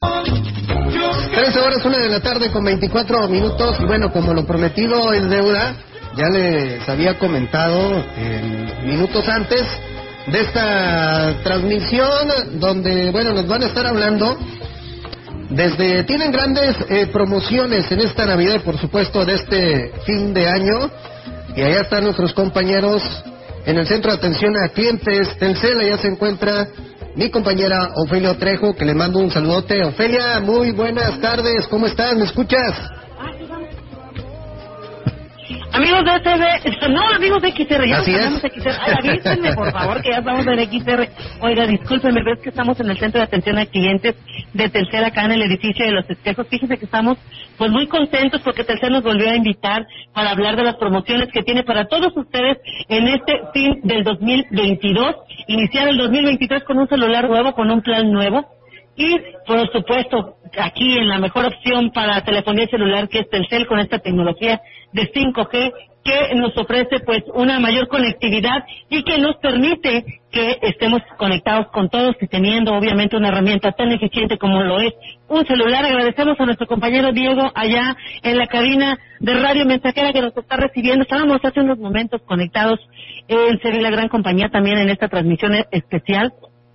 13 0.00 1.60
horas, 1.60 1.84
una 1.84 1.98
de 1.98 2.08
la 2.08 2.20
tarde 2.20 2.50
con 2.50 2.64
24 2.64 3.28
minutos. 3.28 3.76
Y 3.80 3.84
bueno, 3.84 4.10
como 4.10 4.32
lo 4.32 4.46
prometido 4.46 5.12
es 5.12 5.28
deuda, 5.28 5.74
ya 6.16 6.28
les 6.30 6.88
había 6.88 7.18
comentado 7.18 8.02
en 8.16 8.86
minutos 8.86 9.28
antes 9.28 9.62
de 10.26 10.40
esta 10.40 11.42
transmisión 11.42 12.28
donde, 12.60 13.10
bueno, 13.10 13.34
nos 13.34 13.46
van 13.46 13.62
a 13.62 13.66
estar 13.66 13.86
hablando 13.86 14.38
desde, 15.50 16.04
tienen 16.04 16.32
grandes 16.32 16.76
eh, 16.88 17.08
promociones 17.12 17.90
en 17.90 18.00
esta 18.00 18.24
Navidad 18.24 18.60
por 18.62 18.78
supuesto 18.78 19.24
de 19.24 19.34
este 19.34 19.92
fin 20.06 20.32
de 20.32 20.48
año. 20.48 20.90
Y 21.56 21.62
allá 21.62 21.82
están 21.82 22.04
nuestros 22.04 22.32
compañeros 22.32 23.02
en 23.66 23.76
el 23.76 23.86
centro 23.86 24.12
de 24.12 24.18
atención 24.18 24.54
a 24.56 24.68
clientes 24.70 25.36
Telcel, 25.38 25.80
allá 25.80 25.98
se 25.98 26.08
encuentra 26.08 26.68
mi 27.16 27.30
compañera 27.30 27.92
Ofelia 27.96 28.34
Trejo, 28.38 28.74
que 28.74 28.84
le 28.84 28.94
mando 28.94 29.18
un 29.18 29.30
saludote. 29.30 29.82
Ofelia, 29.84 30.40
muy 30.40 30.70
buenas 30.70 31.20
tardes, 31.20 31.66
¿cómo 31.68 31.86
estás? 31.86 32.14
¿Me 32.16 32.24
escuchas? 32.24 32.74
Amigos 35.72 36.04
de 36.04 36.10
XR, 36.20 36.90
no, 36.90 37.02
amigos 37.14 37.42
de 37.42 37.52
XR, 37.52 37.86
ya 37.86 37.98
Así 37.98 38.12
estamos 38.12 38.44
en 38.44 38.50
XR. 38.50 38.76
Ay, 38.80 38.94
avísenme, 38.98 39.54
por 39.54 39.72
favor, 39.72 40.02
que 40.02 40.10
ya 40.10 40.18
estamos 40.18 40.46
en 40.46 40.58
XR. 40.58 41.08
Oiga, 41.40 41.66
discúlpenme, 41.66 42.22
ves 42.24 42.40
que 42.40 42.48
estamos 42.48 42.80
en 42.80 42.90
el 42.90 42.98
centro 42.98 43.20
de 43.20 43.24
atención 43.24 43.58
a 43.58 43.66
clientes 43.66 44.16
de 44.52 44.68
Telcel 44.68 45.04
acá 45.04 45.24
en 45.24 45.32
el 45.32 45.42
edificio 45.42 45.84
de 45.86 45.92
los 45.92 46.10
espejos. 46.10 46.46
Fíjense 46.48 46.76
que 46.76 46.84
estamos 46.86 47.18
pues 47.56 47.70
muy 47.70 47.86
contentos 47.86 48.40
porque 48.42 48.64
Telcel 48.64 48.92
nos 48.92 49.02
volvió 49.02 49.30
a 49.30 49.36
invitar 49.36 49.86
para 50.12 50.30
hablar 50.30 50.56
de 50.56 50.64
las 50.64 50.76
promociones 50.76 51.28
que 51.32 51.42
tiene 51.42 51.62
para 51.62 51.86
todos 51.86 52.16
ustedes 52.16 52.58
en 52.88 53.06
este 53.08 53.40
fin 53.52 53.80
del 53.84 54.02
2022. 54.02 55.16
Iniciar 55.46 55.88
el 55.88 55.98
2023 55.98 56.64
con 56.64 56.78
un 56.78 56.88
celular 56.88 57.28
nuevo, 57.28 57.54
con 57.54 57.70
un 57.70 57.80
plan 57.80 58.10
nuevo. 58.10 58.59
Y, 58.96 59.16
por 59.46 59.70
supuesto, 59.72 60.36
aquí 60.58 60.98
en 60.98 61.08
la 61.08 61.18
mejor 61.18 61.46
opción 61.46 61.90
para 61.90 62.24
telefonía 62.24 62.66
celular 62.68 63.08
que 63.08 63.20
es 63.20 63.30
Telcel 63.30 63.66
con 63.66 63.78
esta 63.78 63.98
tecnología 63.98 64.60
de 64.92 65.10
5G 65.12 65.72
que 66.02 66.34
nos 66.34 66.56
ofrece 66.56 67.00
pues 67.04 67.22
una 67.34 67.60
mayor 67.60 67.88
conectividad 67.88 68.64
y 68.88 69.02
que 69.02 69.18
nos 69.18 69.36
permite 69.36 70.04
que 70.30 70.58
estemos 70.62 71.02
conectados 71.18 71.66
con 71.68 71.90
todos 71.90 72.16
y 72.20 72.26
teniendo 72.26 72.72
obviamente 72.72 73.16
una 73.16 73.28
herramienta 73.28 73.72
tan 73.72 73.92
eficiente 73.92 74.38
como 74.38 74.62
lo 74.62 74.80
es 74.80 74.94
un 75.28 75.44
celular. 75.46 75.84
Agradecemos 75.84 76.40
a 76.40 76.46
nuestro 76.46 76.66
compañero 76.66 77.12
Diego 77.12 77.50
allá 77.54 77.96
en 78.22 78.38
la 78.38 78.46
cabina 78.46 78.98
de 79.18 79.34
Radio 79.34 79.66
Mensajera 79.66 80.12
que 80.12 80.22
nos 80.22 80.36
está 80.36 80.56
recibiendo. 80.56 81.02
Estábamos 81.02 81.40
hace 81.42 81.60
unos 81.60 81.78
momentos 81.78 82.22
conectados 82.22 82.80
en 83.28 83.60
Ser 83.60 83.80
la 83.80 83.90
Gran 83.90 84.08
Compañía 84.08 84.48
también 84.48 84.78
en 84.78 84.88
esta 84.88 85.08
transmisión 85.08 85.52
especial 85.70 86.32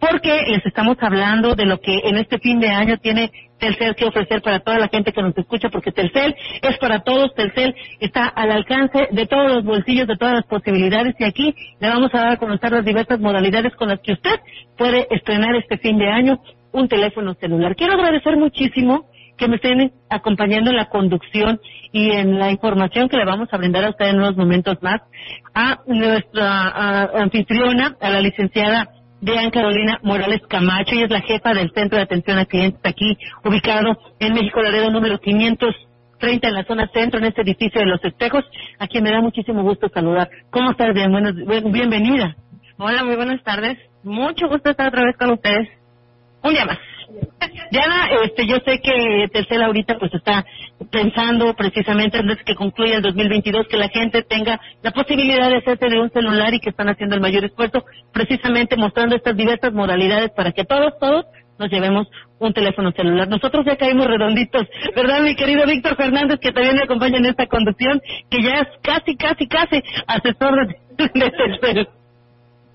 porque 0.10 0.44
les 0.48 0.66
estamos 0.66 0.98
hablando 1.00 1.56
de 1.56 1.66
lo 1.66 1.80
que 1.80 2.00
en 2.04 2.18
este 2.18 2.40
fin 2.40 2.60
de 2.60 2.70
año 2.70 2.98
tiene 2.98 3.32
Telcel 3.60 3.96
que 3.96 4.06
ofrecer 4.06 4.42
para 4.42 4.60
toda 4.60 4.78
la 4.78 4.90
gente 4.90 5.12
que 5.12 5.22
nos 5.22 5.38
escucha, 5.38 5.70
porque 5.70 5.92
Telcel 5.92 6.36
es 6.62 6.78
para 6.78 7.00
todos, 7.00 7.34
Telcel 7.36 7.74
está 8.00 8.28
al 8.28 8.52
alcance 8.52 9.08
de 9.12 9.26
todos 9.26 9.52
los 9.52 9.64
bolsillos, 9.64 10.08
de 10.08 10.18
todas 10.18 10.36
las 10.36 10.46
posibilidades, 10.46 11.16
y 11.20 11.24
aquí 11.24 11.56
le 11.80 11.90
vamos 11.90 12.14
a 12.14 12.18
dar 12.18 12.32
a 12.34 12.38
conocer 12.38 12.72
las 12.72 12.86
diversas 12.86 13.20
modalidades 13.20 13.76
con 13.76 13.90
las 13.90 14.00
que 14.02 14.14
usted 14.14 14.40
puede 14.78 15.08
estrenar 15.10 15.56
este 15.56 15.78
fin 15.78 15.98
de 15.98 16.10
año 16.10 16.40
un 16.72 16.88
teléfono 16.88 17.34
celular. 17.36 17.76
Quiero 17.76 17.94
agradecer 17.94 18.36
muchísimo 18.38 19.06
que 19.38 19.48
me 19.48 19.56
estén 19.56 19.92
acompañando 20.10 20.70
en 20.70 20.78
la 20.78 20.86
conducción 20.86 21.60
y 21.92 22.12
en 22.12 22.40
la 22.40 22.52
información 22.52 23.10
que 23.10 23.18
le 23.18 23.26
vamos 23.26 23.50
a 23.52 23.58
brindar 23.58 23.86
a 23.86 23.90
usted 23.90 24.08
en 24.08 24.18
unos 24.18 24.36
momentos 24.36 24.78
más 24.82 25.02
a 25.54 25.80
nuestra 25.88 27.04
anfitriona, 27.22 27.96
a 28.00 28.10
la 28.10 28.22
licenciada 28.22 28.90
Dean 29.22 29.50
Carolina 29.50 30.00
Morales 30.04 30.42
Camacho, 30.48 30.94
ella 30.96 31.06
es 31.06 31.12
la 31.12 31.22
jefa 31.22 31.54
del 31.54 31.72
Centro 31.72 31.98
de 31.98 32.04
Atención 32.04 32.38
a 32.38 32.46
Clientes 32.46 32.82
aquí, 32.84 33.18
ubicado 33.44 33.98
en 34.20 34.34
México 34.34 34.62
Laredo 34.62 34.92
número 34.92 35.20
530 35.20 36.48
en 36.48 36.54
la 36.54 36.64
zona 36.66 36.90
centro, 36.94 37.20
en 37.20 37.26
este 37.26 37.42
edificio 37.42 37.82
de 37.82 37.88
Los 37.88 38.04
Espejos, 38.04 38.44
a 38.80 38.88
quien 38.88 39.04
me 39.04 39.12
da 39.12 39.22
muchísimo 39.22 39.64
gusto 39.64 39.90
saludar. 39.90 40.30
¿Cómo 40.52 40.72
estás, 40.72 40.94
Dean? 40.94 41.12
bienvenida. 41.72 42.36
Hola, 42.78 43.04
muy 43.04 43.16
buenas 43.16 43.42
tardes. 43.44 43.78
Mucho 44.04 44.48
gusto 44.48 44.70
estar 44.70 44.90
otra 44.90 45.06
vez 45.06 45.16
con 45.18 45.32
ustedes. 45.32 45.70
Un 46.44 46.54
día 46.54 46.66
más. 46.66 46.78
Diana, 47.72 48.10
este, 48.24 48.46
yo 48.48 48.58
sé 48.66 48.80
que 48.82 49.28
Telcel 49.32 49.64
ahorita 49.64 49.98
pues 49.98 50.14
está 50.14 50.46
pensando 50.92 51.54
precisamente 51.54 52.18
antes 52.18 52.44
que 52.44 52.56
concluya 52.56 52.98
el 52.98 53.02
2022 53.02 53.68
que 53.68 53.78
la 53.78 53.90
gente 53.90 54.24
tenga 54.24 54.60
la 54.82 54.92
posibilidad 54.92 55.50
de 55.50 55.58
hacerse 55.58 55.88
de 55.88 56.00
un 56.00 56.12
celular 56.12 56.54
y 56.54 56.60
que 56.60 56.70
están 56.70 56.90
haciendo 56.90 57.16
el 57.16 57.22
mayor 57.22 57.46
esfuerzo 57.46 57.86
precisamente 58.12 58.76
mostrando 58.76 59.16
estas 59.16 59.36
diversas 59.38 59.74
modalidades 59.74 60.32
para 60.36 60.52
que 60.52 60.66
todos, 60.66 60.94
todos 61.00 61.26
nos 61.58 61.70
llevemos 61.70 62.08
un 62.40 62.54
teléfono 62.54 62.92
celular. 62.92 63.28
Nosotros 63.30 63.66
ya 63.66 63.78
caímos 63.78 64.08
redonditos, 64.08 64.68
¿verdad, 64.96 65.22
mi 65.22 65.36
querido 65.36 65.66
Víctor 65.66 65.96
Fernández, 65.96 66.40
que 66.42 66.52
también 66.52 66.76
me 66.76 66.84
acompaña 66.84 67.18
en 67.18 67.28
esta 67.28 67.48
conducción, 67.48 68.02
que 68.30 68.42
ya 68.42 68.56
es 68.56 68.68
casi, 68.82 69.16
casi, 69.16 69.48
casi 69.48 69.82
asesor 70.08 70.68
de, 70.68 70.76
de 71.14 71.32
Telcel? 71.32 71.88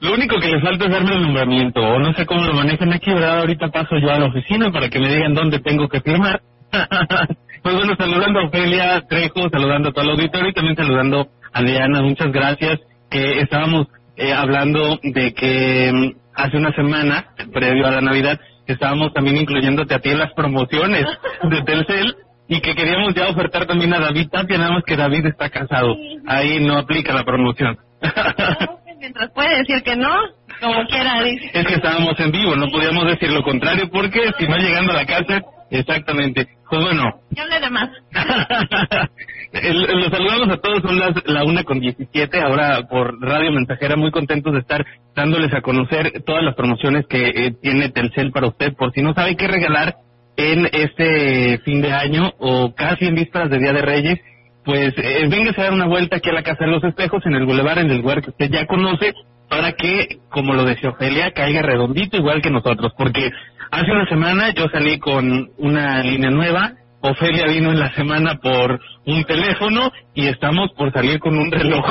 Lo 0.00 0.14
único 0.14 0.40
que 0.40 0.48
le 0.48 0.60
falta 0.62 0.86
es 0.86 0.90
darme 0.90 1.14
el 1.14 1.22
nombramiento, 1.22 1.80
o 1.82 1.98
no 1.98 2.14
sé 2.14 2.24
cómo 2.24 2.42
lo 2.44 2.54
manejan 2.54 2.90
aquí, 2.94 3.12
¿verdad? 3.12 3.40
Ahorita 3.40 3.68
paso 3.68 3.98
yo 3.98 4.10
a 4.10 4.18
la 4.18 4.26
oficina 4.26 4.72
para 4.72 4.88
que 4.88 4.98
me 4.98 5.14
digan 5.14 5.34
dónde 5.34 5.58
tengo 5.58 5.88
que 5.88 6.00
firmar. 6.00 6.40
pues 7.62 7.74
bueno, 7.74 7.94
saludando 7.96 8.40
a 8.40 8.44
Ofelia 8.44 9.00
Trejo, 9.08 9.48
saludando 9.50 9.88
a 9.88 9.92
todo 9.92 10.04
el 10.04 10.10
auditorio 10.10 10.50
y 10.50 10.54
también 10.54 10.76
saludando 10.76 11.28
a 11.52 11.62
Diana, 11.62 12.02
muchas 12.02 12.32
gracias. 12.32 12.80
Eh, 13.10 13.40
estábamos 13.40 13.88
eh, 14.16 14.32
hablando 14.32 14.98
de 15.02 15.34
que 15.34 15.90
mm, 15.92 16.18
hace 16.34 16.56
una 16.56 16.72
semana, 16.72 17.26
previo 17.52 17.86
a 17.86 17.90
la 17.90 18.00
Navidad, 18.00 18.40
estábamos 18.66 19.12
también 19.12 19.36
incluyéndote 19.36 19.94
a 19.94 20.00
ti 20.00 20.10
en 20.10 20.18
las 20.18 20.32
promociones 20.32 21.04
de 21.42 21.62
Telcel 21.66 22.16
y 22.48 22.60
que 22.60 22.74
queríamos 22.74 23.14
ya 23.14 23.28
ofertar 23.28 23.66
también 23.66 23.94
a 23.94 24.00
David 24.00 24.28
Tapia, 24.30 24.58
nada 24.58 24.72
más 24.72 24.84
que 24.84 24.96
David 24.96 25.26
está 25.26 25.50
casado. 25.50 25.96
Ahí 26.26 26.60
no 26.60 26.78
aplica 26.78 27.12
la 27.12 27.24
promoción. 27.24 27.78
mientras 29.00 29.30
puede 29.30 29.56
decir 29.56 29.82
que 29.82 29.96
no, 29.96 30.14
como 30.60 30.86
quiera. 30.86 31.22
Dice. 31.22 31.50
Es 31.54 31.66
que 31.66 31.74
estábamos 31.74 32.18
en 32.20 32.30
vivo, 32.30 32.54
no 32.54 32.68
podíamos 32.68 33.06
decir 33.06 33.32
lo 33.32 33.42
contrario 33.42 33.88
porque 33.90 34.20
si 34.38 34.46
no 34.46 34.56
llegando 34.58 34.92
a 34.92 34.96
la 34.96 35.06
casa, 35.06 35.42
exactamente. 35.70 36.48
Pues 36.68 36.82
bueno. 36.82 37.20
Yo 37.30 37.42
hablé 37.42 37.60
de 37.60 37.70
más. 37.70 37.90
Los 39.52 40.10
saludamos 40.10 40.48
a 40.48 40.58
todos, 40.58 40.80
son 40.82 40.96
las 40.96 41.26
la 41.26 41.42
una 41.42 41.64
con 41.64 41.80
diecisiete, 41.80 42.40
ahora 42.40 42.86
por 42.88 43.20
Radio 43.20 43.50
Mensajera, 43.50 43.96
muy 43.96 44.12
contentos 44.12 44.52
de 44.52 44.60
estar 44.60 44.86
dándoles 45.16 45.52
a 45.52 45.60
conocer 45.60 46.22
todas 46.24 46.44
las 46.44 46.54
promociones 46.54 47.04
que 47.08 47.26
eh, 47.26 47.52
tiene 47.60 47.88
Telcel 47.88 48.30
para 48.30 48.46
usted, 48.46 48.74
por 48.76 48.92
si 48.92 49.02
no 49.02 49.12
sabe 49.12 49.36
qué 49.36 49.48
regalar 49.48 49.96
en 50.36 50.68
este 50.72 51.58
fin 51.64 51.82
de 51.82 51.92
año 51.92 52.32
o 52.38 52.74
casi 52.76 53.06
en 53.06 53.16
vísperas 53.16 53.50
de 53.50 53.58
Día 53.58 53.72
de 53.72 53.82
Reyes, 53.82 54.20
pues 54.64 54.94
eh, 54.96 55.26
venga 55.28 55.50
a 55.50 55.62
dar 55.62 55.72
una 55.72 55.86
vuelta 55.86 56.16
aquí 56.16 56.30
a 56.30 56.34
la 56.34 56.44
Casa 56.44 56.64
de 56.64 56.70
los 56.70 56.84
Espejos, 56.84 57.26
en 57.26 57.34
el 57.34 57.44
Boulevard, 57.44 57.78
en 57.78 57.90
el 57.90 57.98
lugar 57.98 58.22
que 58.22 58.30
usted 58.30 58.50
ya 58.50 58.66
conoce, 58.66 59.14
para 59.48 59.72
que, 59.72 60.20
como 60.28 60.54
lo 60.54 60.64
decía 60.64 60.90
Ofelia, 60.90 61.32
caiga 61.32 61.60
redondito 61.60 62.16
igual 62.16 62.40
que 62.40 62.50
nosotros, 62.50 62.92
porque 62.96 63.30
hace 63.70 63.92
una 63.92 64.06
semana 64.06 64.50
yo 64.54 64.68
salí 64.68 64.98
con 64.98 65.50
una 65.58 66.02
línea 66.02 66.30
nueva, 66.30 66.72
Ofelia 67.02 67.46
vino 67.46 67.70
en 67.70 67.80
la 67.80 67.92
semana 67.94 68.36
por 68.36 68.78
un 69.06 69.24
teléfono 69.24 69.90
y 70.14 70.26
estamos 70.26 70.70
por 70.72 70.92
salir 70.92 71.18
con 71.18 71.36
un 71.36 71.50
reloj. 71.50 71.84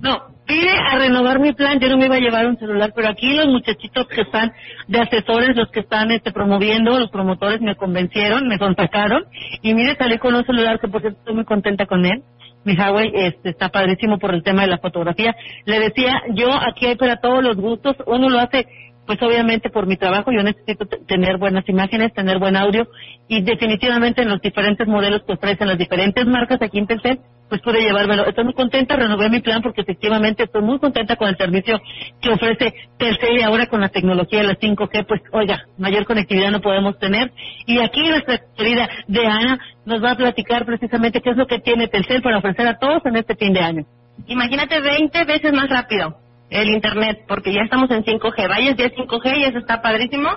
No, 0.00 0.20
pide 0.46 0.70
a 0.70 0.98
renovar 0.98 1.38
mi 1.38 1.52
plan, 1.52 1.78
yo 1.78 1.88
no 1.88 1.96
me 1.96 2.06
iba 2.06 2.16
a 2.16 2.18
llevar 2.18 2.48
un 2.48 2.58
celular, 2.58 2.92
pero 2.92 3.08
aquí 3.08 3.34
los 3.34 3.46
muchachitos 3.46 4.08
que 4.08 4.22
están 4.22 4.52
de 4.88 4.98
asesores, 4.98 5.56
los 5.56 5.70
que 5.70 5.78
están 5.78 6.10
este, 6.10 6.32
promoviendo, 6.32 6.98
los 6.98 7.08
promotores 7.08 7.60
me 7.60 7.76
convencieron, 7.76 8.48
me 8.48 8.58
contactaron 8.58 9.26
y 9.62 9.74
mire, 9.74 9.94
salí 9.94 10.18
con 10.18 10.34
un 10.34 10.44
celular 10.44 10.80
que 10.80 10.88
por 10.88 11.02
cierto 11.02 11.20
estoy 11.20 11.36
muy 11.36 11.44
contenta 11.44 11.86
con 11.86 12.04
él. 12.04 12.20
Mi 12.64 12.76
Huawei 12.76 13.12
este, 13.14 13.50
está 13.50 13.68
padrísimo 13.68 14.18
por 14.18 14.34
el 14.34 14.42
tema 14.42 14.62
de 14.62 14.68
la 14.68 14.78
fotografía. 14.78 15.36
Le 15.66 15.78
decía, 15.78 16.20
yo 16.30 16.48
aquí 16.52 16.86
hay 16.86 16.96
para 16.96 17.20
todos 17.20 17.42
los 17.44 17.54
gustos, 17.56 17.94
uno 18.06 18.28
lo 18.28 18.40
hace 18.40 18.66
pues 19.06 19.20
obviamente 19.22 19.70
por 19.70 19.86
mi 19.86 19.96
trabajo 19.96 20.30
yo 20.32 20.42
necesito 20.42 20.86
tener 21.06 21.38
buenas 21.38 21.68
imágenes, 21.68 22.12
tener 22.12 22.38
buen 22.38 22.56
audio 22.56 22.88
y 23.28 23.42
definitivamente 23.42 24.22
en 24.22 24.28
los 24.28 24.40
diferentes 24.40 24.86
modelos 24.86 25.22
que 25.26 25.32
ofrecen 25.32 25.68
las 25.68 25.78
diferentes 25.78 26.26
marcas 26.26 26.60
aquí 26.62 26.78
en 26.78 26.86
Telcel 26.86 27.20
pues 27.52 27.60
pude 27.60 27.82
llevármelo. 27.82 28.24
Estoy 28.24 28.44
muy 28.44 28.54
contenta, 28.54 28.96
renové 28.96 29.28
mi 29.28 29.40
plan 29.40 29.60
porque 29.60 29.82
efectivamente 29.82 30.44
estoy 30.44 30.62
muy 30.62 30.78
contenta 30.78 31.16
con 31.16 31.28
el 31.28 31.36
servicio 31.36 31.78
que 32.22 32.30
ofrece 32.30 32.72
Telcel 32.96 33.38
y 33.38 33.42
ahora 33.42 33.66
con 33.66 33.82
la 33.82 33.90
tecnología 33.90 34.40
de 34.40 34.46
la 34.46 34.58
5G, 34.58 35.06
pues 35.06 35.20
oiga, 35.32 35.66
mayor 35.76 36.06
conectividad 36.06 36.50
no 36.50 36.62
podemos 36.62 36.98
tener. 36.98 37.30
Y 37.66 37.78
aquí 37.80 38.08
nuestra 38.08 38.40
querida 38.56 38.88
Deana 39.06 39.60
nos 39.84 40.02
va 40.02 40.12
a 40.12 40.16
platicar 40.16 40.64
precisamente 40.64 41.20
qué 41.20 41.28
es 41.28 41.36
lo 41.36 41.46
que 41.46 41.58
tiene 41.58 41.88
Telcel 41.88 42.22
para 42.22 42.38
ofrecer 42.38 42.66
a 42.66 42.78
todos 42.78 43.04
en 43.04 43.16
este 43.16 43.36
fin 43.36 43.52
de 43.52 43.60
año. 43.60 43.84
Imagínate 44.28 44.80
20 44.80 45.24
veces 45.26 45.52
más 45.52 45.68
rápido 45.68 46.16
el 46.52 46.68
Internet, 46.68 47.24
porque 47.26 47.52
ya 47.52 47.62
estamos 47.62 47.90
en 47.90 48.04
5G. 48.04 48.48
Vayas 48.48 48.76
ya 48.76 48.90
5G 48.90 49.38
y 49.38 49.44
eso 49.44 49.58
está 49.58 49.80
padrísimo, 49.80 50.28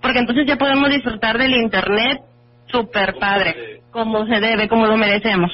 porque 0.00 0.18
entonces 0.18 0.46
ya 0.46 0.56
podemos 0.56 0.90
disfrutar 0.90 1.38
del 1.38 1.54
Internet 1.54 2.20
súper 2.66 3.14
padre, 3.18 3.82
como 3.90 4.26
se 4.26 4.40
debe, 4.40 4.68
como 4.68 4.86
lo 4.86 4.96
merecemos. 4.96 5.50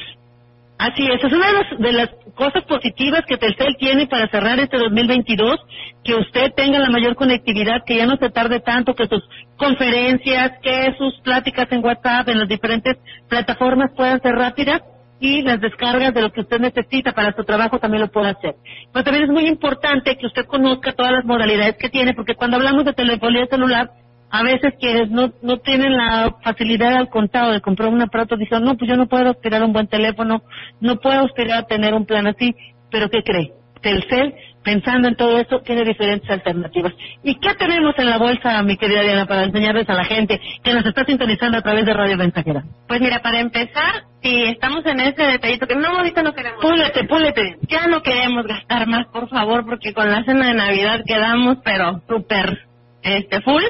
Así 0.79 1.07
es, 1.07 1.23
es 1.23 1.33
una 1.33 1.47
de 1.47 1.53
las, 1.53 1.79
de 1.79 1.93
las 1.93 2.09
cosas 2.35 2.65
positivas 2.65 3.23
que 3.29 3.37
Telcel 3.37 3.77
tiene 3.79 4.07
para 4.07 4.29
cerrar 4.29 4.59
este 4.59 4.79
2022, 4.79 5.61
que 6.03 6.15
usted 6.15 6.53
tenga 6.57 6.79
la 6.79 6.89
mayor 6.89 7.17
conectividad, 7.17 7.85
que 7.85 7.97
ya 7.97 8.07
no 8.07 8.17
se 8.17 8.31
tarde 8.31 8.61
tanto, 8.61 8.95
que 8.95 9.07
sus 9.07 9.23
conferencias, 9.59 10.53
que 10.63 10.95
sus 10.97 11.21
pláticas 11.21 11.71
en 11.71 11.85
WhatsApp, 11.85 12.31
en 12.31 12.39
las 12.39 12.49
diferentes 12.49 12.97
plataformas 13.29 13.91
puedan 13.95 14.23
ser 14.23 14.35
rápidas 14.35 14.81
y 15.21 15.43
las 15.43 15.61
descargas 15.61 16.15
de 16.15 16.23
lo 16.23 16.33
que 16.33 16.41
usted 16.41 16.59
necesita 16.59 17.13
para 17.13 17.35
su 17.37 17.45
trabajo 17.45 17.79
también 17.79 18.03
lo 18.03 18.11
pueda 18.11 18.31
hacer. 18.31 18.57
Pero 18.93 19.05
también 19.05 19.25
es 19.25 19.31
muy 19.31 19.47
importante 19.47 20.17
que 20.17 20.27
usted 20.27 20.47
conozca 20.47 20.93
todas 20.93 21.13
las 21.13 21.25
modalidades 21.25 21.77
que 21.77 21.91
tiene, 21.91 22.15
porque 22.15 22.35
cuando 22.35 22.57
hablamos 22.57 22.87
de 22.87 22.95
telefonía 22.95 23.47
celular, 23.47 23.91
a 24.31 24.43
veces 24.43 24.75
quienes 24.81 25.11
no, 25.11 25.33
no 25.43 25.59
tienen 25.59 25.97
la 25.97 26.37
facilidad 26.43 26.95
al 26.95 27.11
contado 27.11 27.53
de 27.53 27.61
comprar 27.61 27.91
un 27.91 28.01
aparato 28.01 28.37
dicen, 28.37 28.63
no, 28.63 28.77
pues 28.77 28.89
yo 28.89 28.97
no 28.97 29.09
puedo 29.09 29.31
aspirar 29.31 29.63
un 29.63 29.73
buen 29.73 29.89
teléfono, 29.89 30.43
no 30.81 30.97
puedo 31.01 31.21
aspirar 31.21 31.59
a 31.59 31.67
tener 31.67 31.95
un 31.95 32.07
plan 32.07 32.27
así, 32.27 32.55
pero 32.91 33.11
¿qué 33.11 33.23
cree? 33.23 33.53
Telcel, 33.83 34.35
pensando 34.63 35.09
en 35.09 35.17
todo 35.17 35.39
eso, 35.39 35.61
tiene 35.61 35.85
diferentes 35.85 36.29
alternativas. 36.31 36.93
¿Y 37.23 37.35
qué 37.37 37.55
tenemos 37.55 37.95
en 37.99 38.07
la 38.07 38.19
bolsa, 38.19 38.63
mi 38.63 38.77
querida 38.77 39.03
Diana, 39.03 39.27
para 39.27 39.45
enseñarles 39.45 39.89
a 39.89 39.95
la 39.95 40.05
gente 40.05 40.41
que 40.63 40.75
nos 40.75 40.85
está 40.85 41.05
sintonizando 41.05 41.59
a 41.59 41.63
través 41.63 41.85
de 41.85 41.95
Radio 41.95 42.17
Mensajera? 42.17 42.65
Pues 42.87 43.01
mira, 43.01 43.21
para 43.23 43.41
empezar, 43.41 44.05
si 44.23 44.45
estamos 44.45 44.85
en 44.87 45.01
ese 45.01 45.23
detallito 45.23 45.67
que 45.67 45.77
no, 45.77 45.89
ahorita 45.89 46.23
no 46.23 46.35
queremos. 46.35 46.61
Púlete, 46.61 47.05
púlete. 47.05 47.57
Ya 47.69 47.87
no 47.87 48.03
queremos 48.03 48.47
gastar 48.47 48.87
más, 48.87 49.07
por 49.07 49.29
favor, 49.29 49.65
porque 49.65 49.93
con 49.93 50.11
la 50.11 50.25
cena 50.25 50.49
de 50.49 50.55
Navidad 50.55 51.01
quedamos, 51.07 51.59
pero 51.65 52.03
súper 52.09 52.67
este 53.03 53.41
full 53.41 53.63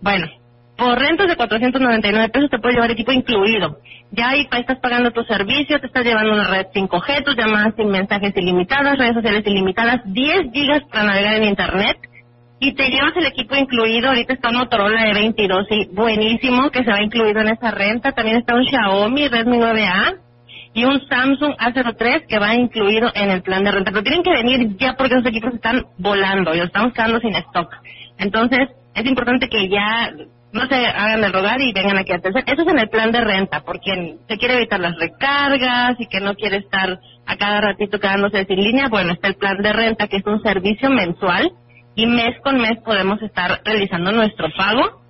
bueno, 0.00 0.26
por 0.76 0.98
rentas 0.98 1.28
de 1.28 1.36
499 1.36 2.28
pesos 2.28 2.50
te 2.50 2.58
puede 2.58 2.74
llevar 2.74 2.90
equipo 2.90 3.12
incluido. 3.12 3.78
Ya 4.10 4.30
ahí 4.30 4.46
estás 4.50 4.78
pagando 4.78 5.10
tu 5.10 5.22
servicio, 5.24 5.80
te 5.80 5.86
estás 5.86 6.04
llevando 6.04 6.32
una 6.32 6.48
red 6.48 6.66
5G, 6.74 7.24
tus 7.24 7.36
llamadas 7.36 7.74
sin 7.76 7.88
mensajes 7.88 8.36
ilimitadas, 8.36 8.98
redes 8.98 9.14
sociales 9.14 9.46
ilimitadas, 9.46 10.00
10 10.04 10.52
gigas 10.52 10.82
para 10.90 11.04
navegar 11.04 11.36
en 11.36 11.44
internet 11.44 11.96
y 12.58 12.72
te 12.72 12.88
llevas 12.88 13.16
el 13.16 13.26
equipo 13.26 13.54
incluido. 13.56 14.08
Ahorita 14.08 14.34
está 14.34 14.50
un 14.50 14.56
Motorola 14.56 15.04
de 15.04 15.14
22 15.14 15.66
y 15.70 15.86
buenísimo 15.94 16.70
que 16.70 16.84
se 16.84 16.90
va 16.90 17.02
incluido 17.02 17.40
en 17.40 17.48
esa 17.48 17.70
renta. 17.70 18.12
También 18.12 18.38
está 18.38 18.54
un 18.54 18.66
Xiaomi 18.66 19.28
Redmi 19.28 19.58
9A 19.58 20.16
y 20.74 20.84
un 20.84 21.00
Samsung 21.08 21.54
A03 21.58 22.26
que 22.26 22.38
va 22.38 22.54
incluido 22.54 23.10
en 23.14 23.30
el 23.30 23.42
plan 23.42 23.64
de 23.64 23.72
renta. 23.72 23.90
Pero 23.90 24.02
tienen 24.02 24.22
que 24.22 24.30
venir 24.30 24.76
ya 24.78 24.94
porque 24.94 25.14
esos 25.14 25.26
equipos 25.26 25.54
están 25.54 25.86
volando 25.98 26.54
y 26.54 26.58
los 26.58 26.66
estamos 26.66 26.92
quedando 26.92 27.18
sin 27.20 27.34
stock. 27.34 27.74
Entonces, 28.18 28.68
es 28.94 29.06
importante 29.06 29.48
que 29.48 29.68
ya 29.68 30.10
no 30.56 30.66
se 30.66 30.74
hagan 30.74 31.22
el 31.22 31.32
rogar 31.32 31.60
y 31.60 31.72
vengan 31.72 31.98
aquí 31.98 32.12
a 32.12 32.18
tercer. 32.18 32.42
Eso 32.46 32.62
es 32.62 32.68
en 32.68 32.78
el 32.78 32.88
plan 32.88 33.12
de 33.12 33.20
renta, 33.20 33.60
porque 33.60 34.16
se 34.28 34.36
quiere 34.38 34.56
evitar 34.56 34.80
las 34.80 34.96
recargas 34.98 35.94
y 36.00 36.06
que 36.06 36.20
no 36.20 36.34
quiere 36.34 36.56
estar 36.56 36.98
a 37.26 37.36
cada 37.36 37.60
ratito 37.60 38.00
quedándose 38.00 38.44
sin 38.46 38.56
línea. 38.56 38.88
Bueno, 38.88 39.12
está 39.12 39.28
el 39.28 39.36
plan 39.36 39.58
de 39.58 39.72
renta, 39.72 40.08
que 40.08 40.16
es 40.16 40.26
un 40.26 40.42
servicio 40.42 40.90
mensual 40.90 41.52
y 41.94 42.06
mes 42.06 42.38
con 42.42 42.58
mes 42.60 42.78
podemos 42.84 43.20
estar 43.22 43.60
realizando 43.64 44.12
nuestro 44.12 44.48
pago 44.56 45.02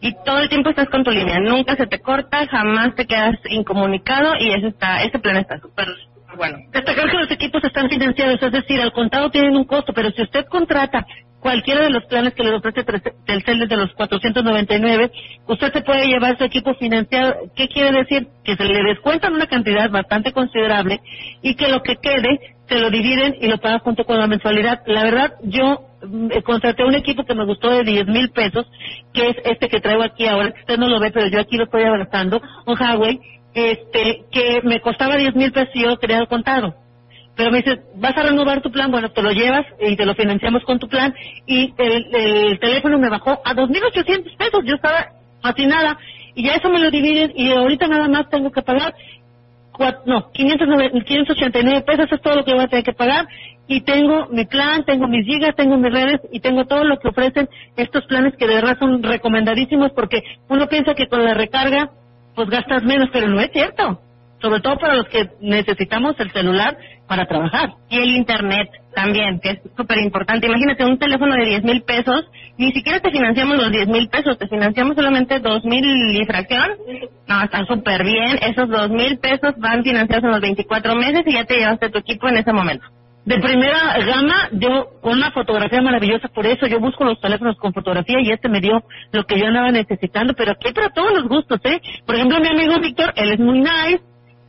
y 0.00 0.14
todo 0.24 0.40
el 0.40 0.48
tiempo 0.50 0.70
estás 0.70 0.88
con 0.90 1.02
tu 1.02 1.10
línea. 1.10 1.40
Nunca 1.40 1.76
se 1.76 1.86
te 1.86 2.00
corta, 2.00 2.46
jamás 2.46 2.94
te 2.94 3.06
quedas 3.06 3.36
incomunicado 3.48 4.34
y 4.38 4.52
eso 4.52 4.68
está, 4.68 5.02
ese 5.02 5.18
plan 5.18 5.36
está 5.36 5.58
súper 5.58 5.88
bueno. 6.36 6.58
Destacar 6.72 7.10
que 7.10 7.16
los 7.16 7.30
equipos 7.30 7.64
están 7.64 7.88
financiados, 7.88 8.42
es 8.42 8.52
decir, 8.52 8.80
al 8.80 8.92
contado 8.92 9.30
tienen 9.30 9.56
un 9.56 9.64
costo, 9.64 9.92
pero 9.94 10.10
si 10.10 10.22
usted 10.22 10.44
contrata 10.46 11.06
cualquiera 11.44 11.82
de 11.82 11.90
los 11.90 12.06
planes 12.06 12.32
que 12.32 12.42
le 12.42 12.54
ofrece 12.54 12.84
Telcel 13.26 13.58
desde 13.58 13.76
los 13.76 13.92
499, 13.92 15.10
usted 15.46 15.72
se 15.74 15.82
puede 15.82 16.06
llevar 16.06 16.38
su 16.38 16.44
equipo 16.44 16.72
financiado. 16.76 17.34
¿Qué 17.54 17.68
quiere 17.68 17.92
decir? 17.92 18.28
Que 18.42 18.56
se 18.56 18.64
le 18.64 18.82
descuentan 18.82 19.34
una 19.34 19.46
cantidad 19.46 19.90
bastante 19.90 20.32
considerable 20.32 21.02
y 21.42 21.54
que 21.54 21.68
lo 21.68 21.82
que 21.82 21.96
quede 21.96 22.56
se 22.66 22.78
lo 22.78 22.88
dividen 22.88 23.36
y 23.42 23.48
lo 23.48 23.58
paga 23.58 23.80
junto 23.80 24.06
con 24.06 24.18
la 24.18 24.26
mensualidad. 24.26 24.80
La 24.86 25.04
verdad, 25.04 25.34
yo 25.42 25.80
mm, 26.02 26.30
contraté 26.46 26.82
un 26.82 26.94
equipo 26.94 27.26
que 27.26 27.34
me 27.34 27.44
gustó 27.44 27.68
de 27.68 27.84
10 27.84 28.06
mil 28.06 28.30
pesos, 28.30 28.64
que 29.12 29.28
es 29.28 29.36
este 29.44 29.68
que 29.68 29.82
traigo 29.82 30.02
aquí 30.02 30.26
ahora, 30.26 30.50
que 30.50 30.60
usted 30.60 30.78
no 30.78 30.88
lo 30.88 30.98
ve, 30.98 31.10
pero 31.10 31.26
yo 31.26 31.40
aquí 31.40 31.58
lo 31.58 31.64
estoy 31.64 31.82
abrazando, 31.82 32.40
un 32.64 32.80
Huawei, 32.80 33.20
este, 33.52 34.24
que 34.32 34.62
me 34.64 34.80
costaba 34.80 35.18
10 35.18 35.34
mil 35.34 35.52
pesos 35.52 35.74
y 35.74 35.82
yo 35.82 35.90
el 36.00 36.26
contado 36.26 36.83
pero 37.36 37.50
me 37.50 37.58
dice, 37.58 37.82
vas 37.96 38.16
a 38.16 38.22
renovar 38.22 38.60
tu 38.62 38.70
plan, 38.70 38.90
bueno, 38.90 39.10
te 39.10 39.22
lo 39.22 39.30
llevas 39.32 39.66
y 39.80 39.96
te 39.96 40.06
lo 40.06 40.14
financiamos 40.14 40.62
con 40.64 40.78
tu 40.78 40.88
plan 40.88 41.14
y 41.46 41.72
el, 41.76 42.58
teléfono 42.60 42.98
me 42.98 43.10
bajó 43.10 43.40
a 43.44 43.54
2.800 43.54 44.36
pesos, 44.36 44.64
yo 44.64 44.76
estaba 44.76 45.08
fascinada 45.42 45.98
y 46.34 46.44
ya 46.44 46.54
eso 46.54 46.70
me 46.70 46.78
lo 46.78 46.90
dividen 46.90 47.32
y 47.34 47.50
ahorita 47.50 47.88
nada 47.88 48.08
más 48.08 48.28
tengo 48.30 48.52
que 48.52 48.62
pagar, 48.62 48.94
no, 50.06 50.30
589 50.30 51.82
pesos, 51.82 52.06
eso 52.06 52.14
es 52.14 52.22
todo 52.22 52.36
lo 52.36 52.44
que 52.44 52.54
voy 52.54 52.64
a 52.64 52.68
tener 52.68 52.84
que 52.84 52.92
pagar 52.92 53.26
y 53.66 53.80
tengo 53.80 54.28
mi 54.30 54.44
plan, 54.44 54.84
tengo 54.84 55.08
mis 55.08 55.26
gigas, 55.26 55.56
tengo 55.56 55.76
mis 55.76 55.92
redes 55.92 56.20
y 56.30 56.38
tengo 56.38 56.66
todo 56.66 56.84
lo 56.84 57.00
que 57.00 57.08
ofrecen 57.08 57.48
estos 57.76 58.04
planes 58.06 58.36
que 58.36 58.46
de 58.46 58.54
verdad 58.54 58.78
son 58.78 59.02
recomendadísimos 59.02 59.90
porque 59.92 60.22
uno 60.48 60.68
piensa 60.68 60.94
que 60.94 61.08
con 61.08 61.24
la 61.24 61.34
recarga 61.34 61.90
pues 62.36 62.48
gastas 62.48 62.84
menos, 62.84 63.08
pero 63.12 63.28
no 63.28 63.40
es 63.40 63.50
cierto 63.52 64.00
sobre 64.44 64.60
todo 64.60 64.76
para 64.76 64.96
los 64.96 65.08
que 65.08 65.30
necesitamos 65.40 66.16
el 66.18 66.30
celular 66.30 66.76
para 67.06 67.26
trabajar. 67.26 67.74
Y 67.88 67.98
el 67.98 68.16
Internet 68.16 68.70
también, 68.94 69.40
que 69.40 69.50
es 69.50 69.58
súper 69.76 69.98
importante. 69.98 70.46
Imagínate 70.46 70.84
un 70.84 70.98
teléfono 70.98 71.34
de 71.34 71.44
10 71.44 71.64
mil 71.64 71.82
pesos, 71.82 72.24
ni 72.56 72.72
siquiera 72.72 73.00
te 73.00 73.10
financiamos 73.10 73.56
los 73.56 73.70
10 73.70 73.88
mil 73.88 74.08
pesos, 74.08 74.38
te 74.38 74.48
financiamos 74.48 74.94
solamente 74.96 75.40
2 75.40 75.64
mil 75.64 75.84
y 76.16 76.24
fracción. 76.24 76.70
No, 77.26 77.42
está 77.42 77.64
súper 77.66 78.04
bien. 78.04 78.38
Esos 78.42 78.68
2 78.68 78.90
mil 78.90 79.18
pesos 79.18 79.54
van 79.58 79.82
financiados 79.82 80.24
en 80.24 80.30
los 80.30 80.40
24 80.40 80.94
meses 80.96 81.22
y 81.26 81.32
ya 81.32 81.44
te 81.44 81.56
llevaste 81.56 81.90
tu 81.90 81.98
equipo 81.98 82.28
en 82.28 82.36
ese 82.36 82.52
momento. 82.52 82.86
De 83.24 83.40
primera 83.40 83.98
gama, 84.04 84.50
yo 84.52 85.00
con 85.00 85.14
una 85.14 85.30
fotografía 85.30 85.80
maravillosa, 85.80 86.28
por 86.28 86.44
eso 86.44 86.66
yo 86.66 86.78
busco 86.78 87.04
los 87.04 87.18
teléfonos 87.22 87.56
con 87.56 87.72
fotografía 87.72 88.20
y 88.20 88.30
este 88.30 88.50
me 88.50 88.60
dio 88.60 88.84
lo 89.12 89.24
que 89.24 89.38
yo 89.38 89.46
andaba 89.46 89.70
necesitando, 89.70 90.34
pero 90.34 90.52
aquí 90.52 90.72
para 90.74 90.90
todos 90.90 91.10
los 91.12 91.26
gustos, 91.26 91.58
¿eh? 91.64 91.80
Por 92.04 92.16
ejemplo, 92.16 92.38
mi 92.40 92.48
amigo 92.48 92.78
Víctor, 92.80 93.14
él 93.16 93.32
es 93.32 93.40
muy 93.40 93.60
nice, 93.60 94.02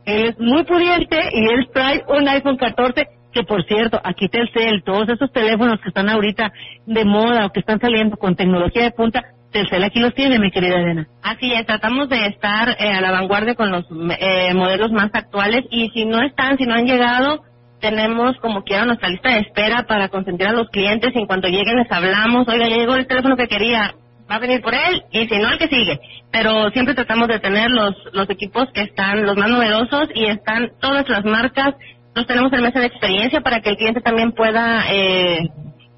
él 0.06 0.28
es 0.28 0.38
muy 0.38 0.64
pudiente 0.64 1.18
y 1.32 1.48
él 1.48 1.68
trae 1.72 2.02
un 2.08 2.26
iPhone 2.28 2.56
14 2.56 3.06
que 3.32 3.42
por 3.42 3.62
cierto, 3.66 4.00
aquí 4.02 4.30
Telcel, 4.30 4.82
todos 4.82 5.10
esos 5.10 5.30
teléfonos 5.30 5.78
que 5.82 5.88
están 5.88 6.08
ahorita 6.08 6.52
de 6.86 7.04
moda 7.04 7.44
o 7.44 7.52
que 7.52 7.60
están 7.60 7.78
saliendo 7.78 8.16
con 8.16 8.34
tecnología 8.34 8.84
de 8.84 8.92
punta, 8.92 9.22
Telcel 9.52 9.84
aquí 9.84 10.00
los 10.00 10.14
tiene, 10.14 10.38
mi 10.38 10.50
querida 10.50 10.76
Elena. 10.76 11.06
Así 11.22 11.52
es, 11.52 11.66
tratamos 11.66 12.08
de 12.08 12.28
estar 12.28 12.70
eh, 12.70 12.92
a 12.92 13.02
la 13.02 13.10
vanguardia 13.10 13.54
con 13.54 13.70
los 13.70 13.84
eh, 14.18 14.54
modelos 14.54 14.90
más 14.90 15.10
actuales 15.12 15.66
y 15.70 15.90
si 15.90 16.06
no 16.06 16.22
están, 16.22 16.56
si 16.56 16.64
no 16.64 16.74
han 16.74 16.86
llegado, 16.86 17.42
tenemos 17.78 18.38
como 18.38 18.62
quiera 18.62 18.86
nuestra 18.86 19.10
lista 19.10 19.28
de 19.28 19.40
espera 19.40 19.84
para 19.86 20.08
consentir 20.08 20.46
a 20.46 20.52
los 20.52 20.70
clientes 20.70 21.12
y 21.14 21.18
en 21.18 21.26
cuanto 21.26 21.48
lleguen 21.48 21.76
les 21.76 21.92
hablamos, 21.92 22.48
oiga, 22.48 22.68
ya 22.68 22.76
llegó 22.76 22.94
el 22.94 23.06
teléfono 23.06 23.36
que 23.36 23.48
quería, 23.48 23.94
va 24.30 24.36
a 24.36 24.40
venir 24.40 24.60
por 24.60 24.74
él 24.74 25.04
y 25.12 25.26
si 25.26 25.38
no 25.38 25.50
el 25.50 25.58
que 25.58 25.68
sigue. 25.68 26.00
Pero 26.30 26.70
siempre 26.70 26.94
tratamos 26.94 27.28
de 27.28 27.40
tener 27.40 27.70
los, 27.70 27.94
los 28.12 28.28
equipos 28.30 28.68
que 28.72 28.82
están 28.82 29.24
los 29.24 29.36
más 29.36 29.50
novedosos 29.50 30.08
y 30.14 30.26
están 30.26 30.72
todas 30.80 31.08
las 31.08 31.24
marcas. 31.24 31.74
Los 32.14 32.26
tenemos 32.26 32.52
en 32.52 32.62
mesa 32.62 32.80
de 32.80 32.86
experiencia 32.86 33.40
para 33.40 33.60
que 33.60 33.70
el 33.70 33.76
cliente 33.76 34.00
también 34.00 34.32
pueda 34.32 34.84
eh, 34.90 35.48